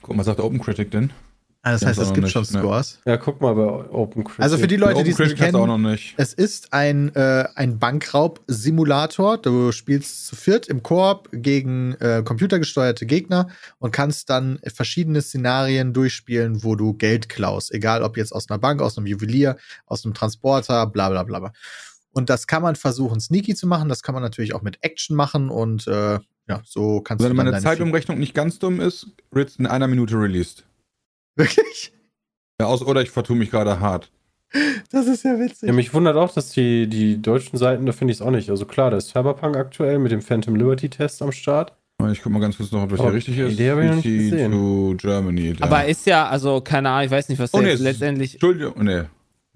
Guck 0.00 0.16
mal, 0.16 0.20
was 0.20 0.26
sagt 0.26 0.40
OpenCritic 0.40 0.90
denn? 0.90 1.12
Ah, 1.62 1.72
das 1.72 1.84
heißt, 1.84 1.98
ist 1.98 2.04
es 2.04 2.10
auch 2.10 2.14
gibt 2.14 2.24
noch 2.24 2.30
schon 2.30 2.42
nicht, 2.42 2.54
ne. 2.54 2.60
Scores. 2.60 3.00
Ja, 3.04 3.16
guck 3.16 3.40
mal 3.40 3.54
bei 3.54 3.90
OpenCritic. 3.90 4.42
Also 4.42 4.56
für 4.56 4.68
die 4.68 4.76
Leute, 4.76 5.04
die 5.04 5.10
es 5.10 5.18
nicht 5.18 5.32
hat's 5.32 5.54
auch 5.54 5.66
kennen, 5.66 5.82
noch 5.82 5.90
nicht. 5.90 6.14
Es 6.16 6.32
ist 6.32 6.72
ein, 6.72 7.14
äh, 7.14 7.48
ein 7.54 7.78
Bankraub-Simulator. 7.78 9.38
Du 9.38 9.72
spielst 9.72 10.28
zu 10.28 10.36
viert 10.36 10.68
im 10.68 10.82
Koop 10.82 11.28
gegen 11.32 11.94
äh, 11.94 12.22
computergesteuerte 12.24 13.04
Gegner 13.04 13.48
und 13.78 13.90
kannst 13.90 14.30
dann 14.30 14.58
verschiedene 14.64 15.20
Szenarien 15.20 15.92
durchspielen, 15.92 16.62
wo 16.62 16.76
du 16.76 16.94
Geld 16.94 17.28
klaust. 17.28 17.74
Egal 17.74 18.02
ob 18.02 18.16
jetzt 18.16 18.32
aus 18.32 18.48
einer 18.48 18.58
Bank, 18.58 18.80
aus 18.80 18.96
einem 18.96 19.08
Juwelier, 19.08 19.58
aus 19.84 20.04
einem 20.04 20.14
Transporter, 20.14 20.86
bla 20.86 21.10
bla 21.10 21.24
bla. 21.24 21.40
bla. 21.40 21.52
Und 22.16 22.30
das 22.30 22.46
kann 22.46 22.62
man 22.62 22.76
versuchen, 22.76 23.20
sneaky 23.20 23.54
zu 23.54 23.66
machen. 23.66 23.90
Das 23.90 24.02
kann 24.02 24.14
man 24.14 24.22
natürlich 24.22 24.54
auch 24.54 24.62
mit 24.62 24.78
Action 24.80 25.14
machen 25.14 25.50
und 25.50 25.86
äh, 25.86 26.18
ja, 26.48 26.62
so 26.64 27.02
kannst 27.02 27.22
Wenn 27.22 27.32
du 27.32 27.36
dann 27.36 27.44
meine 27.44 27.62
Zeitumrechnung 27.62 28.18
nicht 28.18 28.32
ganz 28.32 28.58
dumm 28.58 28.80
ist, 28.80 29.08
wird's 29.30 29.56
in 29.56 29.66
einer 29.66 29.86
Minute 29.86 30.18
released. 30.18 30.64
Wirklich? 31.36 31.92
Ja, 32.58 32.68
aus, 32.68 32.80
oder 32.80 33.02
ich 33.02 33.10
vertue 33.10 33.36
mich 33.36 33.50
gerade 33.50 33.80
hart. 33.80 34.10
Das 34.90 35.06
ist 35.08 35.24
ja 35.24 35.38
witzig. 35.38 35.66
Ja, 35.66 35.74
mich 35.74 35.92
wundert 35.92 36.16
auch, 36.16 36.32
dass 36.32 36.52
die, 36.52 36.86
die 36.86 37.20
deutschen 37.20 37.58
Seiten, 37.58 37.84
da 37.84 37.92
finde 37.92 38.12
ich 38.12 38.20
es 38.20 38.22
auch 38.22 38.30
nicht. 38.30 38.48
Also 38.48 38.64
klar, 38.64 38.90
da 38.90 38.96
ist 38.96 39.08
Cyberpunk 39.08 39.54
aktuell 39.54 39.98
mit 39.98 40.10
dem 40.10 40.22
Phantom 40.22 40.56
Liberty 40.56 40.88
Test 40.88 41.20
am 41.20 41.32
Start. 41.32 41.74
Ich 42.10 42.22
guck 42.22 42.32
mal 42.32 42.40
ganz 42.40 42.56
kurz 42.56 42.72
noch, 42.72 42.84
ob 42.84 42.90
das 42.90 43.00
hier 43.00 43.12
richtig 43.12 43.38
ist. 43.38 43.58
die 43.58 43.70
hab 43.70 43.78
ich 43.78 43.88
noch 43.88 43.94
nicht 43.96 44.04
gesehen. 44.04 44.52
to 44.52 44.94
Germany. 44.96 45.52
da. 45.52 45.66
Aber 45.66 45.84
ist 45.84 46.06
ja, 46.06 46.26
also, 46.28 46.62
keine 46.62 46.88
Ahnung, 46.88 47.04
ich 47.04 47.10
weiß 47.10 47.28
nicht, 47.28 47.38
was 47.38 47.52
Oh, 47.52 47.60
nee, 47.60 47.74
letztendlich. 47.74 48.34
Entschuldigung, 48.34 48.74
oh, 48.78 48.82
nee. 48.82 49.02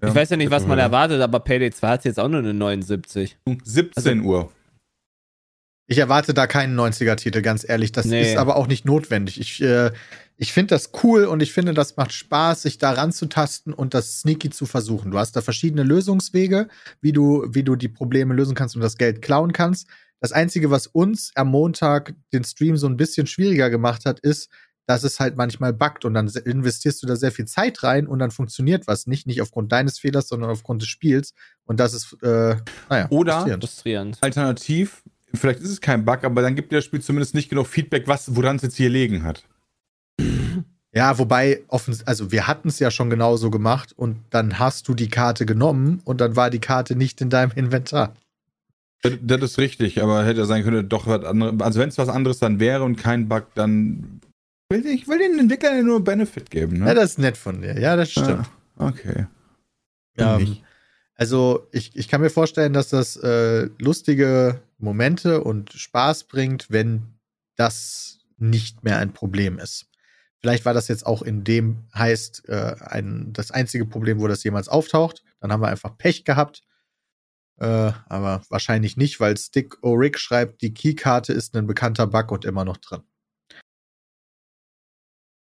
Ja, 0.01 0.07
ich 0.09 0.15
weiß 0.15 0.29
ja 0.31 0.37
nicht, 0.37 0.51
was 0.51 0.65
man 0.65 0.79
erwartet, 0.79 1.21
aber 1.21 1.39
Payday 1.41 1.71
2 1.71 1.87
hat 1.89 2.05
jetzt 2.05 2.19
auch 2.19 2.27
nur 2.27 2.39
eine 2.39 2.53
79. 2.53 3.37
17 3.63 4.19
Also- 4.19 4.27
Uhr. 4.27 4.51
Ich 5.87 5.97
erwarte 5.97 6.33
da 6.33 6.47
keinen 6.47 6.75
90er-Titel, 6.75 7.41
ganz 7.41 7.67
ehrlich. 7.67 7.91
Das 7.91 8.05
Nee. 8.05 8.21
ist 8.31 8.37
aber 8.37 8.55
auch 8.55 8.67
nicht 8.67 8.85
notwendig. 8.85 9.39
Ich, 9.39 9.61
äh, 9.61 9.91
ich 10.37 10.53
finde 10.53 10.73
das 10.75 10.91
cool 11.03 11.25
und 11.25 11.41
ich 11.43 11.51
finde, 11.51 11.73
das 11.73 11.97
macht 11.97 12.13
Spaß, 12.13 12.61
sich 12.61 12.77
da 12.77 12.91
ranzutasten 12.93 13.73
und 13.73 13.93
das 13.93 14.21
sneaky 14.21 14.49
zu 14.51 14.65
versuchen. 14.65 15.11
Du 15.11 15.17
hast 15.19 15.35
da 15.35 15.41
verschiedene 15.41 15.83
Lösungswege, 15.83 16.69
wie 17.01 17.11
du, 17.11 17.45
wie 17.49 17.63
du 17.63 17.75
die 17.75 17.89
Probleme 17.89 18.33
lösen 18.33 18.55
kannst 18.55 18.75
und 18.75 18.81
das 18.81 18.97
Geld 18.97 19.21
klauen 19.21 19.51
kannst. 19.51 19.87
Das 20.21 20.31
Einzige, 20.31 20.71
was 20.71 20.87
uns 20.87 21.31
am 21.35 21.49
Montag 21.49 22.13
den 22.31 22.43
Stream 22.45 22.77
so 22.77 22.87
ein 22.87 22.95
bisschen 22.95 23.27
schwieriger 23.27 23.69
gemacht 23.69 24.05
hat, 24.05 24.19
ist, 24.21 24.49
dass 24.87 25.03
es 25.03 25.19
halt 25.19 25.37
manchmal 25.37 25.73
buggt 25.73 26.05
und 26.05 26.13
dann 26.13 26.27
investierst 26.27 27.01
du 27.01 27.07
da 27.07 27.15
sehr 27.15 27.31
viel 27.31 27.45
Zeit 27.45 27.83
rein 27.83 28.07
und 28.07 28.19
dann 28.19 28.31
funktioniert 28.31 28.87
was 28.87 29.07
nicht, 29.07 29.27
nicht 29.27 29.41
aufgrund 29.41 29.71
deines 29.71 29.99
Fehlers, 29.99 30.27
sondern 30.27 30.49
aufgrund 30.49 30.81
des 30.81 30.89
Spiels. 30.89 31.33
Und 31.65 31.79
das 31.79 31.93
ist, 31.93 32.17
äh, 32.23 32.55
naja, 32.89 33.07
Oder- 33.09 33.33
frustrierend. 33.33 33.63
Frustrierend. 33.63 34.17
Alternativ, 34.21 35.03
vielleicht 35.33 35.59
ist 35.59 35.69
es 35.69 35.81
kein 35.81 36.05
Bug, 36.05 36.23
aber 36.23 36.41
dann 36.41 36.55
gibt 36.55 36.71
dir 36.71 36.77
das 36.77 36.85
Spiel 36.85 37.01
zumindest 37.01 37.35
nicht 37.35 37.49
genug 37.49 37.67
Feedback, 37.67 38.07
was, 38.07 38.35
woran 38.35 38.57
es 38.57 38.63
jetzt 38.63 38.75
hier 38.75 38.89
liegen 38.89 39.23
hat. 39.23 39.43
Ja, 40.93 41.17
wobei, 41.17 41.61
offens 41.69 42.05
also 42.05 42.33
wir 42.33 42.47
hatten 42.47 42.67
es 42.67 42.79
ja 42.79 42.91
schon 42.91 43.09
genauso 43.09 43.49
gemacht 43.49 43.93
und 43.95 44.17
dann 44.29 44.59
hast 44.59 44.89
du 44.89 44.93
die 44.93 45.07
Karte 45.07 45.45
genommen 45.45 46.01
und 46.03 46.19
dann 46.19 46.35
war 46.35 46.49
die 46.49 46.59
Karte 46.59 46.97
nicht 46.97 47.21
in 47.21 47.29
deinem 47.29 47.51
Inventar. 47.55 48.13
Das, 49.01 49.13
das 49.21 49.41
ist 49.41 49.57
richtig, 49.57 50.01
aber 50.03 50.25
hätte 50.25 50.41
ja 50.41 50.45
sein 50.45 50.63
können, 50.63 50.87
doch 50.87 51.07
was 51.07 51.23
anderes. 51.23 51.61
Also 51.61 51.79
wenn 51.79 51.89
es 51.89 51.97
was 51.97 52.09
anderes 52.09 52.39
dann 52.39 52.59
wäre 52.59 52.83
und 52.83 52.97
kein 52.97 53.29
Bug, 53.29 53.47
dann 53.55 54.20
will 54.71 54.85
ich 54.85 55.07
will 55.07 55.19
den 55.19 55.37
Entwicklern 55.37 55.77
ja 55.77 55.83
nur 55.83 56.03
Benefit 56.03 56.49
geben, 56.49 56.77
Ja, 56.77 56.85
ne? 56.85 56.95
das 56.95 57.11
ist 57.11 57.19
nett 57.19 57.37
von 57.37 57.61
dir. 57.61 57.79
Ja, 57.79 57.95
das 57.95 58.11
stimmt. 58.11 58.49
Ah, 58.77 58.87
okay. 58.87 59.27
Ähm, 60.17 60.57
also 61.15 61.67
ich, 61.71 61.95
ich 61.95 62.07
kann 62.07 62.21
mir 62.21 62.29
vorstellen, 62.31 62.73
dass 62.73 62.89
das 62.89 63.15
äh, 63.17 63.69
lustige 63.77 64.61
Momente 64.79 65.43
und 65.43 65.71
Spaß 65.71 66.23
bringt, 66.23 66.71
wenn 66.71 67.03
das 67.55 68.19
nicht 68.37 68.83
mehr 68.83 68.97
ein 68.97 69.13
Problem 69.13 69.59
ist. 69.59 69.85
Vielleicht 70.39 70.65
war 70.65 70.73
das 70.73 70.87
jetzt 70.87 71.05
auch 71.05 71.21
in 71.21 71.43
dem 71.43 71.83
heißt 71.93 72.49
äh, 72.49 72.75
ein, 72.79 73.31
das 73.31 73.51
einzige 73.51 73.85
Problem, 73.85 74.19
wo 74.19 74.27
das 74.27 74.43
jemals 74.43 74.67
auftaucht. 74.67 75.23
Dann 75.39 75.51
haben 75.51 75.61
wir 75.61 75.67
einfach 75.67 75.95
Pech 75.97 76.25
gehabt. 76.25 76.63
Äh, 77.59 77.91
aber 78.07 78.41
wahrscheinlich 78.49 78.97
nicht, 78.97 79.19
weil 79.19 79.37
Stick 79.37 79.75
O'Rick 79.83 80.17
schreibt, 80.17 80.63
die 80.63 80.73
Keykarte 80.73 81.33
ist 81.33 81.55
ein 81.55 81.67
bekannter 81.67 82.07
Bug 82.07 82.31
und 82.31 82.45
immer 82.45 82.65
noch 82.65 82.77
drin. 82.77 83.03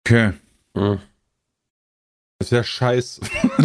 Okay. 0.06 0.32
Hm. 0.76 1.00
Das 2.38 2.46
ist 2.46 2.52
ja 2.52 2.62
scheiße. 2.62 3.20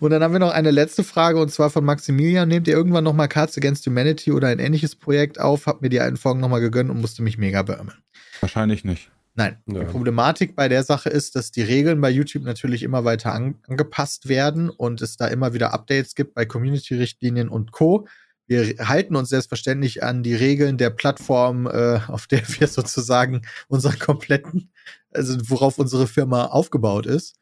und 0.00 0.10
dann 0.10 0.20
haben 0.20 0.32
wir 0.32 0.40
noch 0.40 0.50
eine 0.50 0.72
letzte 0.72 1.04
Frage 1.04 1.40
und 1.40 1.50
zwar 1.50 1.70
von 1.70 1.84
Maximilian. 1.84 2.48
Nehmt 2.48 2.66
ihr 2.66 2.74
irgendwann 2.74 3.04
nochmal 3.04 3.28
Cards 3.28 3.56
Against 3.56 3.86
Humanity 3.86 4.32
oder 4.32 4.48
ein 4.48 4.58
ähnliches 4.58 4.96
Projekt 4.96 5.40
auf? 5.40 5.66
Hab 5.66 5.80
mir 5.80 5.90
die 5.90 6.00
alten 6.00 6.16
Folgen 6.16 6.40
nochmal 6.40 6.60
gegönnt 6.60 6.90
und 6.90 7.00
musste 7.00 7.22
mich 7.22 7.38
mega 7.38 7.62
beömmeln. 7.62 7.98
Wahrscheinlich 8.40 8.84
nicht. 8.84 9.12
Nein. 9.36 9.58
Ja. 9.66 9.84
Die 9.84 9.86
Problematik 9.86 10.56
bei 10.56 10.68
der 10.68 10.82
Sache 10.82 11.08
ist, 11.08 11.36
dass 11.36 11.52
die 11.52 11.62
Regeln 11.62 12.00
bei 12.00 12.10
YouTube 12.10 12.42
natürlich 12.42 12.82
immer 12.82 13.04
weiter 13.04 13.32
an 13.32 13.54
angepasst 13.68 14.28
werden 14.28 14.70
und 14.70 15.02
es 15.02 15.16
da 15.16 15.28
immer 15.28 15.54
wieder 15.54 15.72
Updates 15.72 16.16
gibt 16.16 16.34
bei 16.34 16.46
Community-Richtlinien 16.46 17.48
und 17.48 17.70
Co. 17.70 18.08
Wir 18.46 18.88
halten 18.88 19.16
uns 19.16 19.28
selbstverständlich 19.28 20.02
an 20.02 20.22
die 20.22 20.34
Regeln 20.34 20.76
der 20.78 20.90
Plattform, 20.90 21.66
äh, 21.66 22.00
auf 22.08 22.26
der 22.26 22.42
wir 22.48 22.66
sozusagen 22.68 23.42
unseren 23.68 23.98
kompletten, 23.98 24.72
also 25.10 25.36
worauf 25.48 25.78
unsere 25.78 26.06
Firma 26.06 26.46
aufgebaut 26.46 27.06
ist. 27.06 27.36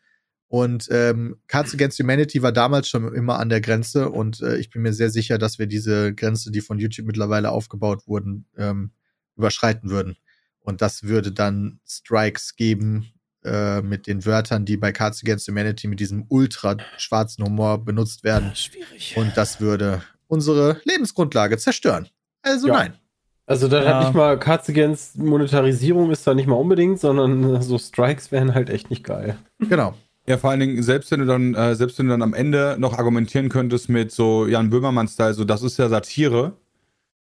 Und 0.48 0.88
ähm, 0.90 1.36
Cards 1.46 1.74
Against 1.74 2.00
Humanity 2.00 2.42
war 2.42 2.50
damals 2.50 2.88
schon 2.88 3.14
immer 3.14 3.38
an 3.38 3.50
der 3.50 3.60
Grenze 3.60 4.10
und 4.10 4.40
äh, 4.40 4.56
ich 4.56 4.70
bin 4.70 4.82
mir 4.82 4.92
sehr 4.92 5.10
sicher, 5.10 5.38
dass 5.38 5.60
wir 5.60 5.68
diese 5.68 6.12
Grenze, 6.12 6.50
die 6.50 6.60
von 6.60 6.80
YouTube 6.80 7.06
mittlerweile 7.06 7.52
aufgebaut 7.52 8.08
wurden, 8.08 8.46
ähm, 8.56 8.90
überschreiten 9.36 9.90
würden. 9.90 10.16
Und 10.58 10.82
das 10.82 11.04
würde 11.04 11.30
dann 11.30 11.78
Strikes 11.86 12.56
geben 12.56 13.12
äh, 13.44 13.80
mit 13.80 14.08
den 14.08 14.26
Wörtern, 14.26 14.64
die 14.64 14.76
bei 14.76 14.90
Cards 14.90 15.22
Against 15.22 15.46
Humanity 15.46 15.86
mit 15.86 16.00
diesem 16.00 16.26
ultra 16.28 16.76
schwarzen 16.98 17.44
Humor 17.44 17.84
benutzt 17.84 18.24
werden. 18.24 18.54
Schwierig. 18.56 19.16
Und 19.16 19.36
das 19.36 19.60
würde 19.60 20.02
unsere 20.30 20.80
Lebensgrundlage 20.84 21.58
zerstören. 21.58 22.08
Also 22.42 22.68
Ja. 22.68 22.74
nein. 22.74 22.92
Also 23.46 23.66
da 23.68 23.82
Ja. 23.82 23.94
hat 23.98 24.04
nicht 24.04 24.14
mal 24.14 24.38
Cards 24.38 24.68
Against 24.68 25.18
Monetarisierung 25.18 26.10
ist 26.10 26.26
da 26.26 26.34
nicht 26.34 26.46
mal 26.46 26.54
unbedingt, 26.54 27.00
sondern 27.00 27.60
so 27.62 27.78
Strikes 27.78 28.30
wären 28.32 28.54
halt 28.54 28.70
echt 28.70 28.90
nicht 28.90 29.04
geil. 29.04 29.36
Genau. 29.58 29.94
Ja, 30.26 30.38
vor 30.38 30.50
allen 30.50 30.60
Dingen, 30.60 30.82
selbst 30.82 31.10
wenn 31.10 31.20
du 31.20 31.26
dann, 31.26 31.54
äh, 31.54 31.74
selbst 31.74 31.98
wenn 31.98 32.06
du 32.06 32.12
dann 32.12 32.22
am 32.22 32.34
Ende 32.34 32.76
noch 32.78 32.96
argumentieren 32.96 33.48
könntest 33.48 33.88
mit 33.88 34.12
so 34.12 34.46
Jan 34.46 34.70
Böhmermann-Style, 34.70 35.34
so 35.34 35.44
das 35.44 35.62
ist 35.62 35.78
ja 35.78 35.88
Satire, 35.88 36.52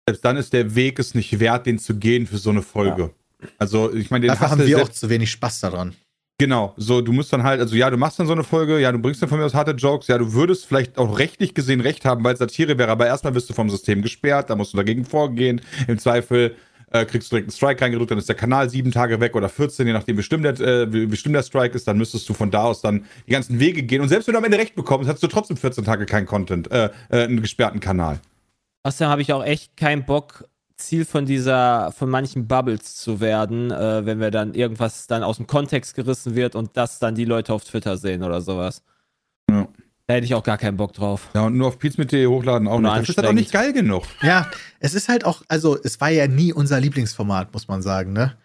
selbst 0.08 0.24
dann 0.24 0.38
ist 0.38 0.54
der 0.54 0.76
Weg 0.76 1.00
es 1.00 1.16
nicht 1.16 1.40
wert, 1.40 1.66
den 1.66 1.80
zu 1.80 1.96
gehen 1.96 2.28
für 2.28 2.38
so 2.38 2.52
eine 2.52 2.62
Folge. 2.62 3.12
Also, 3.58 3.92
ich 3.94 4.12
meine, 4.12 4.24
den 4.24 4.28
Dafür 4.30 4.42
hast 4.48 4.52
haben 4.52 4.60
du 4.62 4.68
wir 4.68 4.84
auch 4.84 4.90
zu 4.90 5.10
wenig 5.10 5.32
Spaß 5.32 5.62
daran. 5.62 5.96
Genau, 6.40 6.74
so 6.78 7.02
du 7.02 7.12
musst 7.12 7.34
dann 7.34 7.44
halt, 7.44 7.60
also 7.60 7.76
ja, 7.76 7.90
du 7.90 7.98
machst 7.98 8.18
dann 8.18 8.26
so 8.26 8.32
eine 8.32 8.46
Folge, 8.46 8.80
ja, 8.80 8.94
du 8.94 8.98
bringst 8.98 9.22
dann 9.22 9.28
von 9.28 9.40
mir 9.40 9.46
aus 9.46 9.54
harte 9.54 9.72
Jokes, 9.72 10.08
ja, 10.08 10.18
du 10.18 10.32
würdest 10.32 10.66
vielleicht 10.66 10.98
auch 10.98 11.20
rechtlich 11.20 11.54
gesehen 11.54 11.82
recht 11.82 12.06
haben, 12.06 12.24
weil 12.24 12.32
es 12.32 12.40
Satire 12.40 12.78
wäre, 12.78 12.90
aber 12.90 13.08
erstmal 13.08 13.34
bist 13.34 13.50
du 13.50 13.54
vom 13.54 13.70
System 13.70 14.02
gesperrt, 14.02 14.50
da 14.50 14.56
musst 14.56 14.72
du 14.72 14.78
dagegen 14.78 15.04
vorgehen. 15.04 15.60
Im 15.90 16.00
Zweifel 16.00 16.56
äh, 16.92 17.04
kriegst 17.04 17.30
du 17.30 17.36
direkt 17.36 17.50
einen 17.50 17.58
Strike 17.58 17.82
reingedrückt, 17.82 18.12
dann 18.12 18.18
ist 18.18 18.30
der 18.30 18.38
Kanal 18.38 18.70
sieben 18.70 18.92
Tage 18.92 19.20
weg 19.20 19.36
oder 19.36 19.50
14, 19.50 19.86
je 19.86 19.92
nachdem, 19.92 20.18
wie 20.18 20.24
schlimm 20.24 20.42
der, 20.42 20.58
äh, 20.62 21.12
wie 21.12 21.18
schlimm 21.18 21.34
der 21.34 21.44
Strike 21.44 21.76
ist, 21.76 21.86
dann 21.90 21.98
müsstest 21.98 22.30
du 22.30 22.34
von 22.34 22.50
da 22.52 22.64
aus 22.64 22.80
dann 22.80 23.06
die 23.28 23.32
ganzen 23.34 23.60
Wege 23.60 23.84
gehen. 23.84 24.02
Und 24.02 24.08
selbst 24.08 24.28
wenn 24.28 24.34
du 24.34 24.38
am 24.38 24.46
Ende 24.46 24.60
recht 24.60 24.76
bekommst, 24.76 25.10
hast 25.10 25.22
du 25.22 25.28
trotzdem 25.28 25.58
14 25.58 25.84
Tage 25.84 26.06
keinen 26.06 26.26
Content, 26.26 26.72
äh, 26.72 26.90
äh, 27.10 27.24
einen 27.24 27.42
gesperrten 27.42 27.82
Kanal. 27.82 28.22
Außerdem 28.84 29.12
habe 29.12 29.22
ich 29.22 29.34
auch 29.34 29.44
echt 29.44 29.76
keinen 29.76 30.06
Bock, 30.06 30.46
Ziel 30.80 31.06
von 31.06 31.26
dieser, 31.26 31.92
von 31.92 32.10
manchen 32.10 32.48
Bubbles 32.48 32.96
zu 32.96 33.20
werden, 33.20 33.72
äh, 33.72 34.06
wenn 34.06 34.20
wir 34.20 34.32
dann 34.32 34.54
irgendwas 34.54 35.08
dann 35.08 35.24
aus 35.24 35.38
dem 35.38 35.48
Kontext 35.48 35.96
gerissen 35.96 36.36
wird 36.36 36.56
und 36.56 36.72
das 36.76 37.00
dann 37.00 37.16
die 37.16 37.26
Leute 37.26 37.54
auf 37.54 37.64
Twitter 37.64 37.98
sehen 37.98 38.24
oder 38.24 38.42
sowas. 38.42 38.84
Ja. 39.50 39.68
Da 40.08 40.16
hätte 40.16 40.26
ich 40.26 40.34
auch 40.34 40.44
gar 40.44 40.58
keinen 40.58 40.76
Bock 40.76 40.94
drauf. 40.94 41.30
Ja, 41.36 41.46
und 41.46 41.56
nur 41.56 41.68
auf 41.68 41.78
pizza.de 41.78 42.26
hochladen 42.26 42.68
auch 42.68 42.80
Nur 42.80 42.90
nicht. 42.92 43.02
Das 43.04 43.10
ist 43.10 43.18
halt 43.18 43.28
auch 43.28 43.34
nicht 43.34 43.52
geil 43.52 43.74
genug. 43.74 44.06
Ja, 44.24 44.50
es 44.80 44.96
ist 44.96 45.08
halt 45.08 45.24
auch, 45.24 45.44
also 45.48 45.78
es 45.84 46.02
war 46.02 46.10
ja 46.10 46.28
nie 46.28 46.52
unser 46.52 46.80
Lieblingsformat, 46.80 47.54
muss 47.54 47.68
man 47.68 47.84
sagen, 47.84 48.14
ne? 48.14 48.36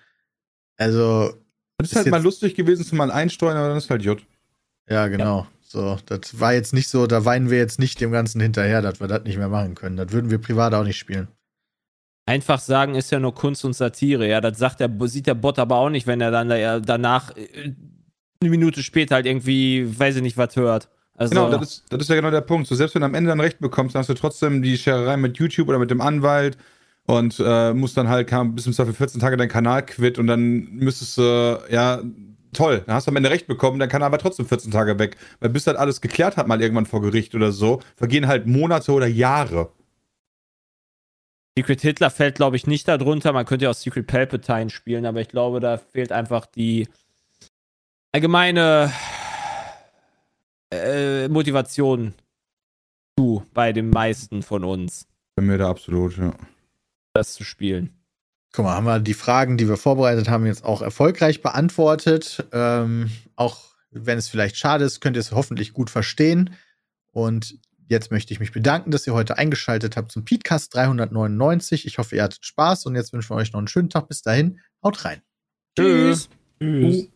Also, 0.77 1.33
Das 1.79 1.87
ist 1.87 1.93
Ist 1.93 1.97
halt 1.97 2.11
mal 2.11 2.23
lustig 2.23 2.55
gewesen, 2.55 2.85
zu 2.85 2.95
mal 2.97 3.11
einsteuern, 3.11 3.57
aber 3.57 3.69
dann 3.69 3.79
ist 3.79 3.89
halt 3.89 4.03
J. 4.03 4.21
ja, 4.91 5.07
genau. 5.09 5.47
So, 5.63 5.99
das 6.07 6.39
war 6.39 6.53
jetzt 6.53 6.75
nicht 6.75 6.89
so, 6.89 7.07
da 7.07 7.25
weinen 7.25 7.49
wir 7.51 7.59
jetzt 7.59 7.79
nicht 7.79 8.01
dem 8.01 8.13
Ganzen 8.13 8.41
hinterher, 8.41 8.83
dass 8.83 9.01
wir 9.01 9.09
das 9.09 9.25
nicht 9.25 9.39
mehr 9.39 9.49
machen 9.49 9.75
können. 9.75 9.97
Das 9.97 10.13
würden 10.13 10.31
wir 10.31 10.39
privat 10.39 10.75
auch 10.75 10.85
nicht 10.85 10.99
spielen. 10.99 11.29
Einfach 12.27 12.59
sagen 12.59 12.95
ist 12.95 13.11
ja 13.11 13.21
nur 13.21 13.35
Kunst 13.35 13.65
und 13.65 13.75
Satire. 13.75 14.27
Ja, 14.27 14.41
das 14.41 14.59
sagt 14.59 14.81
der, 14.81 14.91
sieht 15.03 15.27
der 15.27 15.35
Bot 15.35 15.59
aber 15.59 15.77
auch 15.77 15.91
nicht, 15.91 16.07
wenn 16.07 16.21
er 16.21 16.31
dann 16.31 16.49
da- 16.49 16.81
danach 16.81 17.37
äh, 17.37 17.75
eine 18.41 18.51
Minute 18.51 18.83
später 18.83 19.17
halt 19.17 19.27
irgendwie, 19.27 19.87
weiß 19.99 20.17
ich 20.17 20.23
nicht, 20.23 20.37
was 20.39 20.57
hört. 20.57 20.89
Also, 21.17 21.35
Genau, 21.35 21.51
das 21.51 21.63
ist, 21.63 21.85
das 21.91 22.01
ist 22.03 22.09
ja 22.09 22.17
genau 22.17 22.31
der 22.31 22.41
Punkt. 22.41 22.67
So, 22.67 22.75
selbst 22.75 22.95
wenn 22.95 23.01
du 23.01 23.07
am 23.07 23.15
Ende 23.15 23.29
dann 23.29 23.41
recht 23.41 23.59
bekommst, 23.61 23.95
dann 23.95 24.01
hast 24.01 24.09
du 24.09 24.15
trotzdem 24.15 24.63
die 24.63 24.77
Schererei 24.79 25.17
mit 25.17 25.37
YouTube 25.39 25.69
oder 25.69 25.79
mit 25.79 25.91
dem 25.91 26.01
Anwalt 26.01 26.57
und 27.07 27.41
äh, 27.45 27.75
musst 27.75 27.97
dann 27.97 28.09
halt 28.09 28.27
kam, 28.29 28.55
bis 28.55 28.67
im 28.67 28.73
Zweifel 28.73 28.95
14 28.95 29.21
Tage 29.21 29.37
deinen 29.37 29.49
Kanal 29.49 29.85
quit 29.85 30.19
und 30.19 30.27
dann 30.27 30.65
müsstest 30.73 31.19
du, 31.19 31.61
ja, 31.71 32.01
toll, 32.55 32.83
dann 32.87 32.95
hast 32.97 33.07
du 33.07 33.11
am 33.11 33.17
Ende 33.17 33.31
recht 33.31 33.47
bekommen, 33.47 33.79
dein 33.79 33.89
Kanal 33.91 34.11
war 34.11 34.19
trotzdem 34.19 34.47
14 34.47 34.71
Tage 34.71 34.99
weg. 34.99 35.17
Weil 35.41 35.51
bis 35.51 35.65
das 35.65 35.77
alles 35.77 36.01
geklärt 36.01 36.37
hat, 36.39 36.49
mal 36.49 36.61
irgendwann 36.63 36.87
vor 36.87 37.03
Gericht 37.03 37.35
oder 37.35 37.53
so, 37.53 37.81
vergehen 37.97 38.27
halt 38.27 38.47
Monate 38.47 38.93
oder 38.93 39.07
Jahre. 39.07 39.71
Secret 41.57 41.81
Hitler 41.81 42.11
fällt, 42.11 42.35
glaube 42.37 42.57
ich, 42.57 42.67
nicht 42.67 42.89
darunter. 42.89 43.33
Man 43.33 43.47
könnte 43.47 43.67
ja 43.67 43.71
auch 43.71 43.75
Secret 43.75 44.07
Palpatine 44.07 44.71
spielen, 44.71 45.07
aber 45.07 45.21
ich 45.21 45.29
glaube, 45.29 45.61
da 45.61 45.79
fehlt 45.79 46.11
einfach 46.11 46.47
die 46.47 46.89
allgemeine 48.13 48.93
äh, 50.73 51.29
Motivation 51.29 52.15
zu 53.17 53.45
bei 53.55 53.73
den 53.73 53.91
meisten 53.91 54.43
von 54.43 54.65
uns, 54.65 55.07
Bei 55.37 55.43
mir 55.43 55.59
da 55.59 55.69
absolut, 55.71 56.17
ja. 56.17 56.35
das 57.13 57.35
zu 57.35 57.45
spielen. 57.45 57.91
Guck 58.53 58.65
mal, 58.65 58.75
haben 58.75 58.87
wir 58.87 59.01
die 59.01 59.15
Fragen, 59.15 59.57
die 59.57 59.69
wir 59.69 59.77
vorbereitet 59.77 60.29
haben, 60.29 60.47
jetzt 60.47 60.65
auch 60.65 60.83
erfolgreich 60.83 61.43
beantwortet. 61.43 62.47
Ähm, 62.53 63.11
auch 63.35 63.75
wenn 63.91 64.19
es 64.19 64.29
vielleicht 64.29 64.57
schade 64.57 64.85
ist, 64.85 65.01
könnt 65.01 65.17
ihr 65.17 65.21
es 65.21 65.33
hoffentlich 65.33 65.73
gut 65.73 65.91
verstehen. 65.91 66.55
Und 67.11 67.59
jetzt 67.89 68.11
möchte 68.11 68.33
ich 68.33 68.41
mich 68.41 68.53
bedanken, 68.53 68.91
dass 68.91 69.07
ihr 69.07 69.15
heute 69.15 69.39
eingeschaltet 69.39 69.97
habt 69.97 70.13
zum 70.13 70.25
Podcast 70.25 70.75
399. 70.75 71.87
Ich 71.87 71.99
hoffe, 71.99 72.17
ihr 72.17 72.23
hattet 72.23 72.45
Spaß 72.45 72.87
und 72.87 72.95
jetzt 72.95 73.13
wünschen 73.13 73.31
wir 73.31 73.37
euch 73.37 73.53
noch 73.53 73.59
einen 73.59 73.69
schönen 73.69 73.91
Tag. 73.91 74.09
Bis 74.09 74.23
dahin, 74.23 74.61
haut 74.83 75.05
rein. 75.05 75.23
Tschüss. 75.77 76.29
Tschüss. 76.61 77.14